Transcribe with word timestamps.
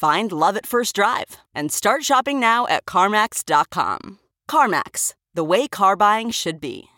Find 0.00 0.32
love 0.32 0.56
at 0.56 0.64
first 0.64 0.94
drive 0.94 1.36
and 1.54 1.70
start 1.70 2.04
shopping 2.04 2.40
now 2.40 2.66
at 2.68 2.86
CarMax.com. 2.86 4.18
CarMax, 4.48 5.12
the 5.34 5.44
way 5.44 5.68
car 5.68 5.94
buying 5.94 6.30
should 6.30 6.58
be. 6.58 6.88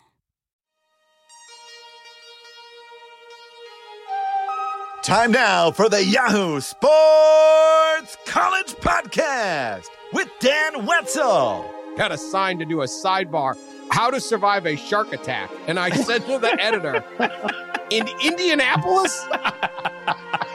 Time 5.03 5.33
now 5.33 5.69
for 5.69 5.89
the 5.89 6.01
Yahoo 6.01 6.61
Sports 6.61 8.17
College 8.25 8.73
Podcast 8.79 9.89
with 10.13 10.29
Dan 10.39 10.85
Wetzel. 10.85 11.69
Got 11.97 12.13
assigned 12.13 12.59
to 12.59 12.65
do 12.65 12.83
a 12.83 12.85
sidebar 12.85 13.57
how 13.91 14.11
to 14.11 14.21
survive 14.21 14.65
a 14.65 14.77
shark 14.77 15.11
attack. 15.11 15.51
And 15.67 15.77
I 15.77 15.89
said 15.89 16.25
to 16.27 16.39
the 16.39 16.57
editor, 16.57 17.03
in 17.89 18.07
Indianapolis? 18.23 19.27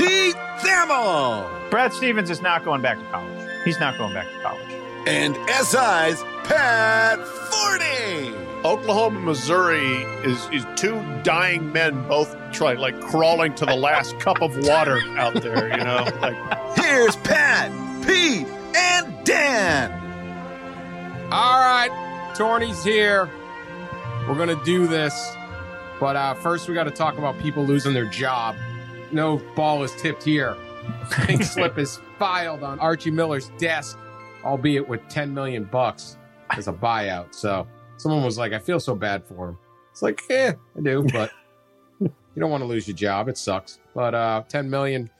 Pete 0.00 0.34
Thamel. 0.60 1.70
Brad 1.70 1.92
Stevens 1.92 2.30
is 2.30 2.40
not 2.40 2.64
going 2.64 2.80
back 2.80 2.98
to 2.98 3.04
college. 3.06 3.50
He's 3.66 3.78
not 3.78 3.98
going 3.98 4.14
back 4.14 4.26
to 4.30 4.40
college. 4.40 4.72
And 5.06 5.36
SI's 5.50 6.24
Pat 6.44 7.18
Forde. 7.18 8.64
Oklahoma, 8.64 9.20
Missouri 9.20 10.02
is 10.24 10.48
is 10.52 10.64
two 10.76 11.02
dying 11.22 11.70
men 11.72 12.06
both 12.08 12.34
try 12.50 12.72
like 12.74 12.98
crawling 13.02 13.54
to 13.56 13.66
the 13.66 13.76
last 13.76 14.18
cup 14.20 14.40
of 14.40 14.56
water 14.66 15.00
out 15.18 15.34
there, 15.34 15.68
you 15.68 15.84
know. 15.84 16.06
Like 16.20 16.78
here's 16.78 17.16
Pat, 17.16 17.70
Pete, 18.06 18.46
and 18.74 19.24
Dan. 19.24 19.92
All 21.30 21.60
right, 21.60 22.32
Tony's 22.36 22.82
here. 22.82 23.28
We're 24.26 24.38
gonna 24.38 24.62
do 24.64 24.86
this, 24.86 25.36
but 25.98 26.16
uh, 26.16 26.34
first 26.34 26.68
we 26.68 26.74
got 26.74 26.84
to 26.84 26.90
talk 26.90 27.18
about 27.18 27.38
people 27.38 27.66
losing 27.66 27.92
their 27.92 28.06
job. 28.06 28.56
No 29.12 29.42
ball 29.54 29.82
is 29.82 29.92
tipped 29.96 30.22
here. 30.22 30.56
Pink 31.10 31.42
slip 31.44 31.78
is 31.78 32.00
filed 32.18 32.62
on 32.62 32.78
Archie 32.78 33.10
Miller's 33.10 33.50
desk, 33.58 33.98
albeit 34.44 34.88
with 34.88 35.00
ten 35.08 35.32
million 35.34 35.64
bucks 35.64 36.16
as 36.50 36.68
a 36.68 36.72
buyout. 36.72 37.34
So 37.34 37.66
someone 37.96 38.24
was 38.24 38.38
like, 38.38 38.52
I 38.52 38.58
feel 38.58 38.80
so 38.80 38.94
bad 38.94 39.24
for 39.24 39.50
him. 39.50 39.58
It's 39.92 40.02
like, 40.02 40.22
eh, 40.30 40.52
I 40.76 40.80
do, 40.80 41.06
but 41.12 41.30
you 42.00 42.10
don't 42.38 42.50
want 42.50 42.62
to 42.62 42.66
lose 42.66 42.86
your 42.86 42.96
job. 42.96 43.28
It 43.28 43.36
sucks. 43.36 43.78
But 43.94 44.14
uh, 44.14 44.44
10 44.48 44.70
million. 44.70 45.10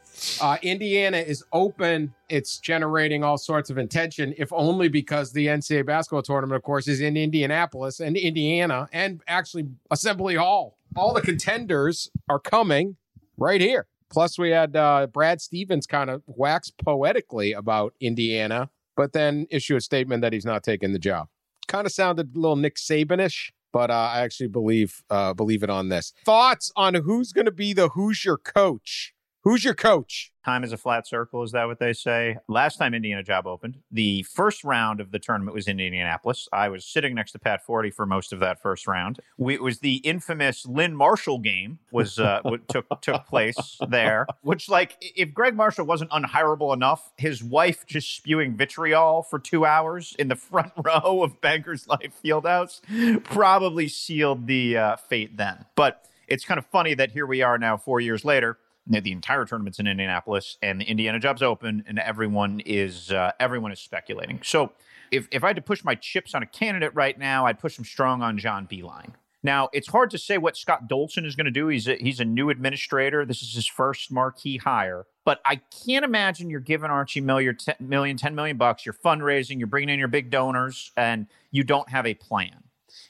Uh, 0.41 0.59
Indiana 0.62 1.19
is 1.19 1.44
open. 1.53 2.12
It's 2.28 2.59
generating 2.59 3.25
all 3.25 3.38
sorts 3.38 3.70
of 3.70 3.78
attention, 3.78 4.34
if 4.36 4.53
only 4.53 4.88
because 4.88 5.32
the 5.32 5.47
NCAA 5.47 5.86
basketball 5.86 6.22
tournament, 6.22 6.56
of 6.56 6.62
course, 6.62 6.88
is 6.88 7.00
in 7.00 7.16
Indianapolis 7.16 8.00
and 8.00 8.16
Indiana 8.16 8.88
and 8.92 9.22
actually 9.26 9.69
Assembly 9.91 10.34
Hall. 10.34 10.76
All 10.97 11.15
the 11.15 11.22
contenders 11.22 12.10
are 12.28 12.38
coming 12.38 12.97
right 13.41 13.61
here. 13.61 13.87
Plus, 14.11 14.39
we 14.39 14.51
had 14.51 14.77
uh, 14.77 15.06
Brad 15.06 15.41
Stevens 15.41 15.87
kind 15.87 16.11
of 16.11 16.23
wax 16.27 16.71
poetically 16.71 17.53
about 17.53 17.95
Indiana, 18.01 18.71
but 18.97 19.12
then 19.12 19.47
issue 19.51 19.77
a 19.77 19.81
statement 19.81 20.23
that 20.23 20.33
he's 20.33 20.45
not 20.45 20.62
taking 20.62 20.93
the 20.93 20.99
job 20.99 21.28
kind 21.71 21.87
of 21.87 21.93
sounded 21.93 22.34
a 22.34 22.39
little 22.39 22.56
Nick 22.56 22.77
Sabanish, 22.77 23.53
but 23.73 23.91
uh, 23.91 24.11
I 24.12 24.21
actually 24.21 24.49
believe 24.49 25.03
uh, 25.09 25.33
believe 25.33 25.62
it 25.62 25.71
on 25.71 25.89
this. 25.89 26.12
Thoughts 26.25 26.71
on 26.77 26.95
who's 26.95 27.33
going 27.33 27.47
to 27.47 27.53
be 27.53 27.73
the 27.73 27.91
Hoosier 27.91 28.37
coach? 28.37 29.15
Who's 29.45 29.65
your 29.65 29.75
coach? 29.75 30.29
Time 30.45 30.65
is 30.65 30.73
a 30.73 30.78
flat 30.78 31.06
circle. 31.06 31.43
Is 31.43 31.53
that 31.53 31.67
what 31.67 31.78
they 31.78 31.93
say? 31.93 32.39
Last 32.49 32.78
time 32.78 32.95
Indiana 32.95 33.23
job 33.23 33.47
opened, 33.47 33.78
the 33.91 34.23
first 34.23 34.65
round 34.65 34.99
of 34.99 35.11
the 35.11 35.19
tournament 35.19 35.55
was 35.55 35.69
in 35.69 35.78
Indianapolis. 35.78 36.49
I 36.51 36.71
was 36.71 36.84
sitting 36.84 37.15
next 37.15 37.33
to 37.33 37.39
Pat 37.39 37.61
Forde 37.67 37.93
for 37.93 38.06
most 38.06 38.33
of 38.33 38.41
that 38.41 38.62
first 38.62 38.87
round. 38.87 39.21
We, 39.37 39.55
it 39.55 39.62
was 39.62 39.81
the 39.81 39.97
infamous 39.97 40.65
Lynn 40.65 40.97
Marshall 40.97 41.39
game 41.39 41.78
was 41.93 42.19
uh, 42.19 42.41
took 42.69 42.87
took 43.03 43.27
place 43.27 43.78
there. 43.89 44.27
Which, 44.41 44.71
like, 44.71 44.97
if 45.15 45.34
Gregg 45.34 45.55
Marshall 45.55 45.84
wasn't 45.84 46.11
unhireable 46.11 46.72
enough, 46.72 47.12
his 47.19 47.45
wife 47.45 47.84
just 47.87 48.17
spewing 48.17 48.57
vitriol 48.57 49.22
for 49.22 49.39
two 49.39 49.67
hours 49.67 50.17
in 50.19 50.28
the 50.28 50.37
front 50.37 50.72
row 50.83 51.22
of 51.22 51.43
Bankers 51.43 51.87
Life 51.87 52.19
Fieldhouse 52.25 52.81
probably 53.25 53.89
sealed 53.89 54.47
the 54.47 54.78
uh, 54.78 54.97
fate 54.97 55.37
then. 55.37 55.67
But 55.77 56.07
it's 56.27 56.47
kind 56.47 56.59
of 56.59 56.65
funny 56.65 56.95
that 56.95 57.11
here 57.11 57.27
we 57.27 57.43
are 57.43 57.59
now, 57.59 57.77
four 57.77 58.01
years 58.01 58.25
later 58.25 58.59
the 58.91 59.12
entire 59.12 59.45
tournament's 59.45 59.78
in 59.78 59.87
Indianapolis, 59.87 60.59
and 60.62 60.81
the 60.81 60.84
Indiana 60.84 61.19
job's 61.19 61.43
open, 61.43 61.84
and 61.87 61.99
everyone 61.99 62.61
is 62.67 63.12
uh, 63.12 63.33
everyone 63.39 63.73
is 63.73 63.81
speculating. 63.81 64.41
So, 64.43 64.73
if 65.11 65.28
if 65.31 65.45
I 65.45 65.49
had 65.49 65.56
to 65.56 65.62
push 65.62 65.84
my 65.84 65.95
chips 65.95 66.34
on 66.34 66.43
a 66.43 66.47
candidate 66.47 66.95
right 66.95 67.19
now, 67.19 67.47
I'd 67.47 67.59
push 67.59 67.77
them 67.77 67.84
strong 67.84 68.23
on 68.23 68.39
John 68.39 68.67
Beilein. 68.67 69.12
Now, 69.43 69.71
it's 69.73 69.89
hard 69.89 70.11
to 70.11 70.19
say 70.19 70.37
what 70.37 70.56
Scott 70.56 70.89
Dolson 70.89 71.25
is 71.25 71.34
going 71.34 71.47
to 71.47 71.51
do. 71.51 71.69
He's 71.69 71.89
a, 71.89 71.97
he's 71.97 72.21
a 72.21 72.25
new 72.27 72.51
administrator. 72.51 73.25
This 73.25 73.43
is 73.43 73.55
his 73.55 73.67
first 73.67 74.12
marquee 74.12 74.59
hire. 74.59 75.07
But 75.25 75.41
I 75.47 75.62
can't 75.87 76.05
imagine 76.05 76.51
you're 76.51 76.61
giving 76.61 76.91
Archie 76.91 77.22
Miller 77.22 77.55
10 77.55 77.77
million, 77.81 78.19
10 78.19 78.34
million 78.34 78.59
bucks. 78.59 78.84
You're 78.84 78.93
fundraising. 78.93 79.59
You're 79.59 79.67
bringing 79.67 79.89
in 79.89 79.99
your 79.99 80.09
big 80.09 80.31
donors, 80.31 80.93
and 80.97 81.27
you 81.51 81.65
don't 81.65 81.89
have 81.89 82.07
a 82.07 82.15
plan. 82.15 82.65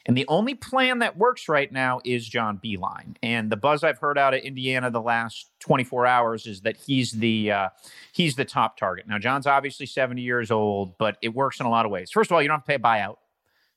And 0.07 0.17
the 0.17 0.27
only 0.29 0.55
plan 0.55 1.01
that 1.01 1.17
works 1.17 1.49
right 1.49 1.71
now 1.71 2.01
is 2.05 2.27
John 2.27 2.61
Beilein. 2.63 3.17
And 3.23 3.51
the 3.51 3.57
buzz 3.57 3.85
I've 3.85 3.99
heard 3.99 4.19
out 4.19 4.35
of 4.35 4.41
Indiana 4.41 4.91
the 4.91 5.01
last 5.01 5.51
24 5.61 6.07
hours 6.07 6.47
is 6.47 6.63
that 6.63 6.77
he's 6.77 7.13
the 7.13 7.53
uh, 7.53 7.69
he's 8.13 8.37
the 8.37 8.45
top 8.45 8.77
target. 8.77 9.07
Now, 9.09 9.19
John's 9.19 9.47
obviously 9.47 9.87
70 9.87 10.23
years 10.23 10.51
old, 10.51 10.97
but 10.99 11.17
it 11.23 11.35
works 11.35 11.61
in 11.61 11.67
a 11.67 11.71
lot 11.71 11.87
of 11.87 11.93
ways. 11.93 12.11
First 12.11 12.31
of 12.31 12.35
all, 12.35 12.43
you 12.43 12.49
don't 12.49 12.57
have 12.57 12.65
to 12.65 12.69
pay 12.69 12.75
a 12.75 12.79
buyout. 12.79 13.17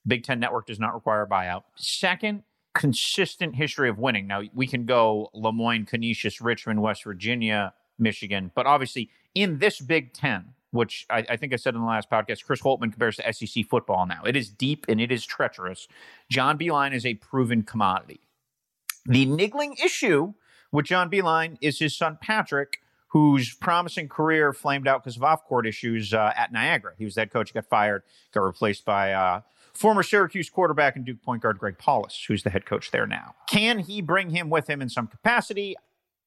Big 0.06 0.24
Ten 0.24 0.40
Network 0.40 0.68
does 0.68 0.80
not 0.80 0.94
require 0.94 1.22
a 1.22 1.28
buyout. 1.28 1.64
Second, 1.76 2.44
consistent 2.74 3.56
history 3.56 3.90
of 3.90 4.00
winning. 4.00 4.28
Now, 4.28 4.42
we 4.54 4.68
can 4.68 4.86
go 4.86 5.30
Le 5.34 5.54
Moyne, 5.54 5.86
Canisius, 5.86 6.42
Richmond, 6.42 6.82
West 6.82 7.04
Virginia, 7.04 7.74
Michigan, 7.98 8.52
but 8.56 8.66
obviously 8.66 9.10
in 9.36 9.60
this 9.60 9.80
Big 9.80 10.14
Ten, 10.14 10.54
which 10.74 11.06
I, 11.10 11.24
I, 11.30 11.38
think 11.38 11.54
I 11.54 11.56
said 11.58 11.76
in 11.76 11.82
the 11.82 11.88
last 11.88 12.10
podcast, 12.10 12.44
Chris 12.44 12.60
Holtmann 12.60 12.92
compares 12.92 13.18
to 13.18 13.34
SEC 13.34 13.66
football 13.70 14.08
now. 14.08 14.24
It 14.26 14.36
is 14.36 14.50
deep 14.50 14.86
and 14.90 15.00
it 15.00 15.12
is 15.12 15.24
treacherous. 15.24 15.88
John 16.32 16.58
Beilein 16.58 16.94
is 16.94 17.06
a 17.06 17.14
proven 17.14 17.62
commodity. 17.62 18.22
The 19.06 19.28
niggling 19.28 19.76
issue 19.84 20.34
with 20.72 20.86
John 20.86 21.12
Beilein 21.12 21.58
is 21.62 21.78
his 21.78 21.96
son 21.96 22.18
Patrick, 22.20 22.80
whose 23.10 23.54
promising 23.54 24.10
career 24.10 24.52
flamed 24.52 24.88
out 24.88 25.04
because 25.04 25.16
of 25.16 25.24
off-court 25.24 25.68
issues 25.68 26.12
uh, 26.12 26.34
at 26.36 26.52
Niagara. 26.52 26.94
He 26.98 27.06
was 27.06 27.14
that 27.16 27.32
coach, 27.32 27.54
got 27.54 27.68
fired, 27.68 28.02
got 28.34 28.42
replaced 28.42 28.84
by 28.84 29.14
uh, 29.14 29.42
former 29.76 30.02
Syracuse 30.02 30.50
quarterback 30.50 30.96
and 30.96 31.06
Duke 31.06 31.22
point 31.22 31.44
guard 31.44 31.60
Greg 31.60 31.78
Paulus, 31.78 32.26
who's 32.28 32.42
the 32.42 32.50
head 32.50 32.66
coach 32.66 32.90
there 32.90 33.06
now. 33.06 33.36
Can 33.48 33.78
he 33.78 34.02
bring 34.02 34.32
him 34.32 34.50
with 34.50 34.68
him 34.68 34.82
in 34.82 34.90
some 34.90 35.06
capacity? 35.06 35.76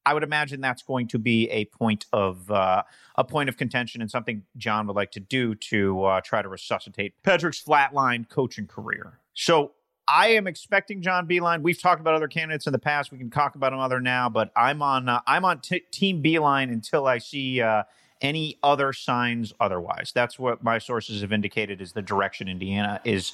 I 0.07 0.13
would 0.13 0.23
imagine 0.23 0.61
that's 0.61 0.83
going 0.83 1.09
to 1.09 1.19
be 1.19 1.49
a 1.49 1.65
point 1.65 2.05
of 2.13 2.49
uh, 2.49 2.83
a 3.17 3.25
point 3.25 3.49
of 3.49 3.57
contention 3.57 3.99
and 3.99 4.09
something 4.09 4.43
John 4.55 4.87
would 4.87 4.95
like 4.95 5.11
to 5.11 5.19
do 5.19 5.53
to 5.55 6.05
uh, 6.05 6.21
try 6.21 6.41
to 6.41 6.47
resuscitate 6.47 7.21
Patrick's 7.23 7.61
flatline 7.61 8.29
coaching 8.29 8.67
career. 8.67 9.19
So 9.33 9.73
I 10.07 10.29
am 10.29 10.47
expecting 10.47 11.01
John 11.01 11.27
Beilein. 11.27 11.61
We've 11.61 11.81
talked 11.81 11.99
about 11.99 12.13
other 12.13 12.29
candidates 12.29 12.65
in 12.67 12.71
the 12.71 12.79
past. 12.79 13.11
We 13.11 13.17
can 13.17 13.29
talk 13.29 13.55
about 13.55 13.71
them 13.71 13.81
other 13.81 13.99
now, 13.99 14.29
but 14.29 14.49
I'm 14.55 14.81
on 14.81 15.09
uh, 15.09 15.19
I'm 15.27 15.43
on 15.43 15.59
t- 15.59 15.83
Team 15.91 16.23
Beilein 16.23 16.71
until 16.71 17.05
I 17.05 17.17
see 17.17 17.59
uh, 17.59 17.83
any 18.21 18.59
other 18.63 18.93
signs 18.93 19.51
otherwise. 19.59 20.13
That's 20.15 20.39
what 20.39 20.63
my 20.63 20.77
sources 20.77 21.19
have 21.19 21.33
indicated 21.33 21.81
is 21.81 21.91
the 21.91 22.01
direction 22.01 22.47
Indiana 22.47 23.01
is 23.03 23.33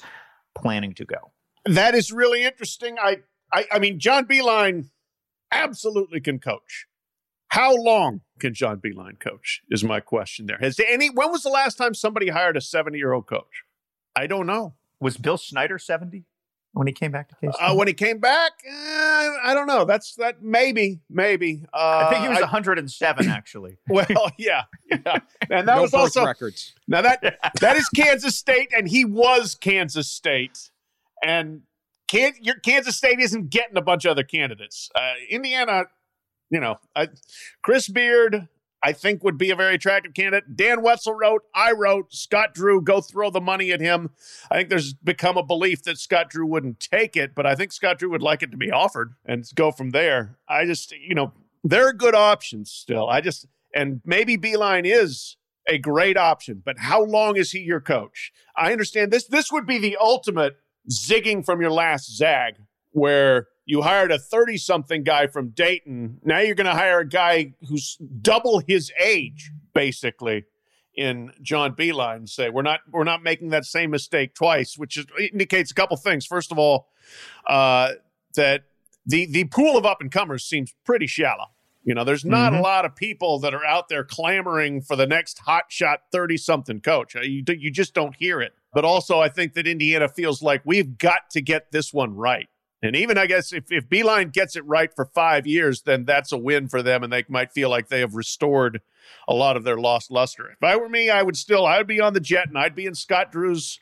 planning 0.56 0.92
to 0.94 1.04
go. 1.04 1.30
That 1.66 1.94
is 1.94 2.10
really 2.10 2.42
interesting. 2.42 2.96
I 3.00 3.18
I, 3.52 3.66
I 3.70 3.78
mean 3.78 4.00
John 4.00 4.26
Beilein 4.26 4.86
absolutely 5.54 6.20
can 6.20 6.38
coach. 6.38 6.86
How 7.48 7.74
long 7.74 8.22
can 8.40 8.52
John 8.52 8.78
Beilein 8.78 9.18
coach? 9.20 9.62
Is 9.70 9.84
my 9.84 10.00
question 10.00 10.46
there. 10.46 10.58
Has 10.60 10.80
any 10.80 11.08
when 11.08 11.30
was 11.30 11.42
the 11.44 11.50
last 11.50 11.78
time 11.78 11.94
somebody 11.94 12.28
hired 12.28 12.56
a 12.56 12.60
70 12.60 12.98
year 12.98 13.12
old 13.12 13.26
coach? 13.26 13.64
I 14.16 14.26
don't 14.26 14.46
know. 14.46 14.74
Was 15.00 15.16
Bill 15.16 15.36
Snyder 15.36 15.78
70 15.78 16.24
when 16.72 16.88
he 16.88 16.92
came 16.92 17.12
back 17.12 17.28
to 17.28 17.36
Case? 17.36 17.54
Uh, 17.60 17.74
when 17.74 17.86
he 17.86 17.94
came 17.94 18.18
back, 18.18 18.52
eh, 18.66 18.72
I 19.44 19.52
don't 19.54 19.68
know. 19.68 19.84
That's 19.84 20.14
that 20.16 20.42
maybe, 20.42 21.00
maybe. 21.08 21.64
Uh, 21.72 22.06
I 22.06 22.10
think 22.10 22.22
he 22.24 22.28
was 22.28 22.40
107 22.40 23.28
actually. 23.28 23.78
well, 23.88 24.06
yeah, 24.38 24.62
yeah, 24.90 25.18
and 25.50 25.68
that 25.68 25.76
no 25.76 25.82
was 25.82 25.94
also 25.94 26.24
records. 26.24 26.72
now 26.88 27.02
that 27.02 27.38
that 27.60 27.76
is 27.76 27.88
Kansas 27.94 28.36
State, 28.36 28.70
and 28.76 28.88
he 28.88 29.04
was 29.04 29.54
Kansas 29.54 30.08
State, 30.10 30.70
and 31.22 31.62
can, 32.08 32.32
your 32.40 32.56
Kansas 32.56 32.96
State 32.96 33.20
isn't 33.20 33.50
getting 33.50 33.76
a 33.76 33.82
bunch 33.82 34.04
of 34.04 34.12
other 34.12 34.24
candidates. 34.24 34.90
Uh, 34.94 35.14
Indiana, 35.28 35.84
you 36.50 36.60
know, 36.60 36.76
I, 36.94 37.08
Chris 37.62 37.88
Beard, 37.88 38.48
I 38.82 38.92
think 38.92 39.24
would 39.24 39.38
be 39.38 39.50
a 39.50 39.56
very 39.56 39.76
attractive 39.76 40.12
candidate. 40.12 40.56
Dan 40.56 40.82
Wetzel 40.82 41.14
wrote, 41.14 41.42
I 41.54 41.72
wrote, 41.72 42.12
Scott 42.12 42.52
Drew, 42.52 42.82
go 42.82 43.00
throw 43.00 43.30
the 43.30 43.40
money 43.40 43.72
at 43.72 43.80
him. 43.80 44.10
I 44.50 44.56
think 44.56 44.68
there's 44.68 44.92
become 44.92 45.38
a 45.38 45.42
belief 45.42 45.84
that 45.84 45.98
Scott 45.98 46.28
Drew 46.28 46.46
wouldn't 46.46 46.80
take 46.80 47.16
it, 47.16 47.34
but 47.34 47.46
I 47.46 47.54
think 47.54 47.72
Scott 47.72 47.98
Drew 47.98 48.10
would 48.10 48.22
like 48.22 48.42
it 48.42 48.50
to 48.50 48.58
be 48.58 48.70
offered 48.70 49.14
and 49.24 49.42
go 49.54 49.72
from 49.72 49.90
there. 49.90 50.36
I 50.46 50.66
just, 50.66 50.92
you 50.92 51.14
know, 51.14 51.32
there 51.62 51.88
are 51.88 51.94
good 51.94 52.14
options 52.14 52.70
still. 52.70 53.08
I 53.08 53.22
just, 53.22 53.46
and 53.74 54.02
maybe 54.04 54.36
Beilein 54.36 54.82
is 54.84 55.38
a 55.66 55.78
great 55.78 56.18
option, 56.18 56.60
but 56.62 56.78
how 56.78 57.02
long 57.02 57.36
is 57.36 57.52
he 57.52 57.60
your 57.60 57.80
coach? 57.80 58.32
I 58.54 58.70
understand 58.70 59.10
this. 59.10 59.24
This 59.24 59.50
would 59.50 59.64
be 59.64 59.78
the 59.78 59.96
ultimate 59.98 60.58
zigging 60.90 61.44
from 61.44 61.60
your 61.60 61.70
last 61.70 62.16
zag, 62.16 62.54
where 62.92 63.48
you 63.66 63.82
hired 63.82 64.12
a 64.12 64.18
30 64.18 64.58
something 64.58 65.02
guy 65.02 65.26
from 65.26 65.50
Dayton. 65.50 66.20
Now 66.24 66.40
you're 66.40 66.54
going 66.54 66.66
to 66.66 66.72
hire 66.72 67.00
a 67.00 67.08
guy 67.08 67.54
who's 67.68 67.96
double 68.20 68.60
his 68.66 68.92
age, 69.02 69.50
basically, 69.74 70.44
in 70.94 71.32
John 71.42 71.74
Beilein. 71.74 72.28
Say 72.28 72.50
we're 72.50 72.62
not 72.62 72.80
we're 72.90 73.04
not 73.04 73.22
making 73.22 73.50
that 73.50 73.64
same 73.64 73.90
mistake 73.90 74.34
twice, 74.34 74.76
which 74.76 74.96
is, 74.96 75.06
indicates 75.32 75.70
a 75.70 75.74
couple 75.74 75.96
things. 75.96 76.26
First 76.26 76.52
of 76.52 76.58
all, 76.58 76.88
uh, 77.46 77.92
that 78.34 78.64
the 79.06 79.26
the 79.26 79.44
pool 79.44 79.76
of 79.76 79.86
up 79.86 80.00
and 80.00 80.10
comers 80.10 80.44
seems 80.44 80.74
pretty 80.84 81.06
shallow. 81.06 81.46
You 81.84 81.94
know, 81.94 82.04
there's 82.04 82.24
not 82.24 82.54
a 82.54 82.60
lot 82.60 82.86
of 82.86 82.96
people 82.96 83.38
that 83.40 83.52
are 83.54 83.64
out 83.64 83.88
there 83.88 84.04
clamoring 84.04 84.80
for 84.80 84.96
the 84.96 85.06
next 85.06 85.40
hot 85.40 85.64
shot 85.68 86.00
30 86.12 86.38
something 86.38 86.80
coach. 86.80 87.14
Uh, 87.14 87.20
You, 87.20 87.44
you 87.46 87.70
just 87.70 87.92
don't 87.94 88.16
hear 88.16 88.40
it. 88.40 88.54
But 88.72 88.84
also, 88.84 89.20
I 89.20 89.28
think 89.28 89.52
that 89.54 89.66
Indiana 89.66 90.08
feels 90.08 90.42
like 90.42 90.62
we've 90.64 90.96
got 90.98 91.30
to 91.32 91.42
get 91.42 91.72
this 91.72 91.92
one 91.92 92.16
right. 92.16 92.48
And 92.82 92.96
even, 92.96 93.16
I 93.16 93.26
guess, 93.26 93.52
if, 93.52 93.70
if 93.70 93.88
Beilein 93.88 94.32
gets 94.32 94.56
it 94.56 94.66
right 94.66 94.90
for 94.94 95.06
five 95.06 95.46
years, 95.46 95.82
then 95.82 96.04
that's 96.04 96.32
a 96.32 96.36
win 96.36 96.68
for 96.68 96.82
them. 96.82 97.02
And 97.02 97.12
they 97.12 97.24
might 97.28 97.52
feel 97.52 97.70
like 97.70 97.88
they 97.88 98.00
have 98.00 98.14
restored 98.14 98.80
a 99.26 99.34
lot 99.34 99.56
of 99.56 99.64
their 99.64 99.78
lost 99.78 100.10
luster. 100.10 100.50
If 100.50 100.62
I 100.62 100.76
were 100.76 100.88
me, 100.88 101.08
I 101.08 101.22
would 101.22 101.36
still, 101.36 101.64
I 101.66 101.78
would 101.78 101.86
be 101.86 102.00
on 102.00 102.12
the 102.12 102.20
jet 102.20 102.48
and 102.48 102.58
I'd 102.58 102.74
be 102.74 102.86
in 102.86 102.94
Scott 102.94 103.32
Drew's, 103.32 103.80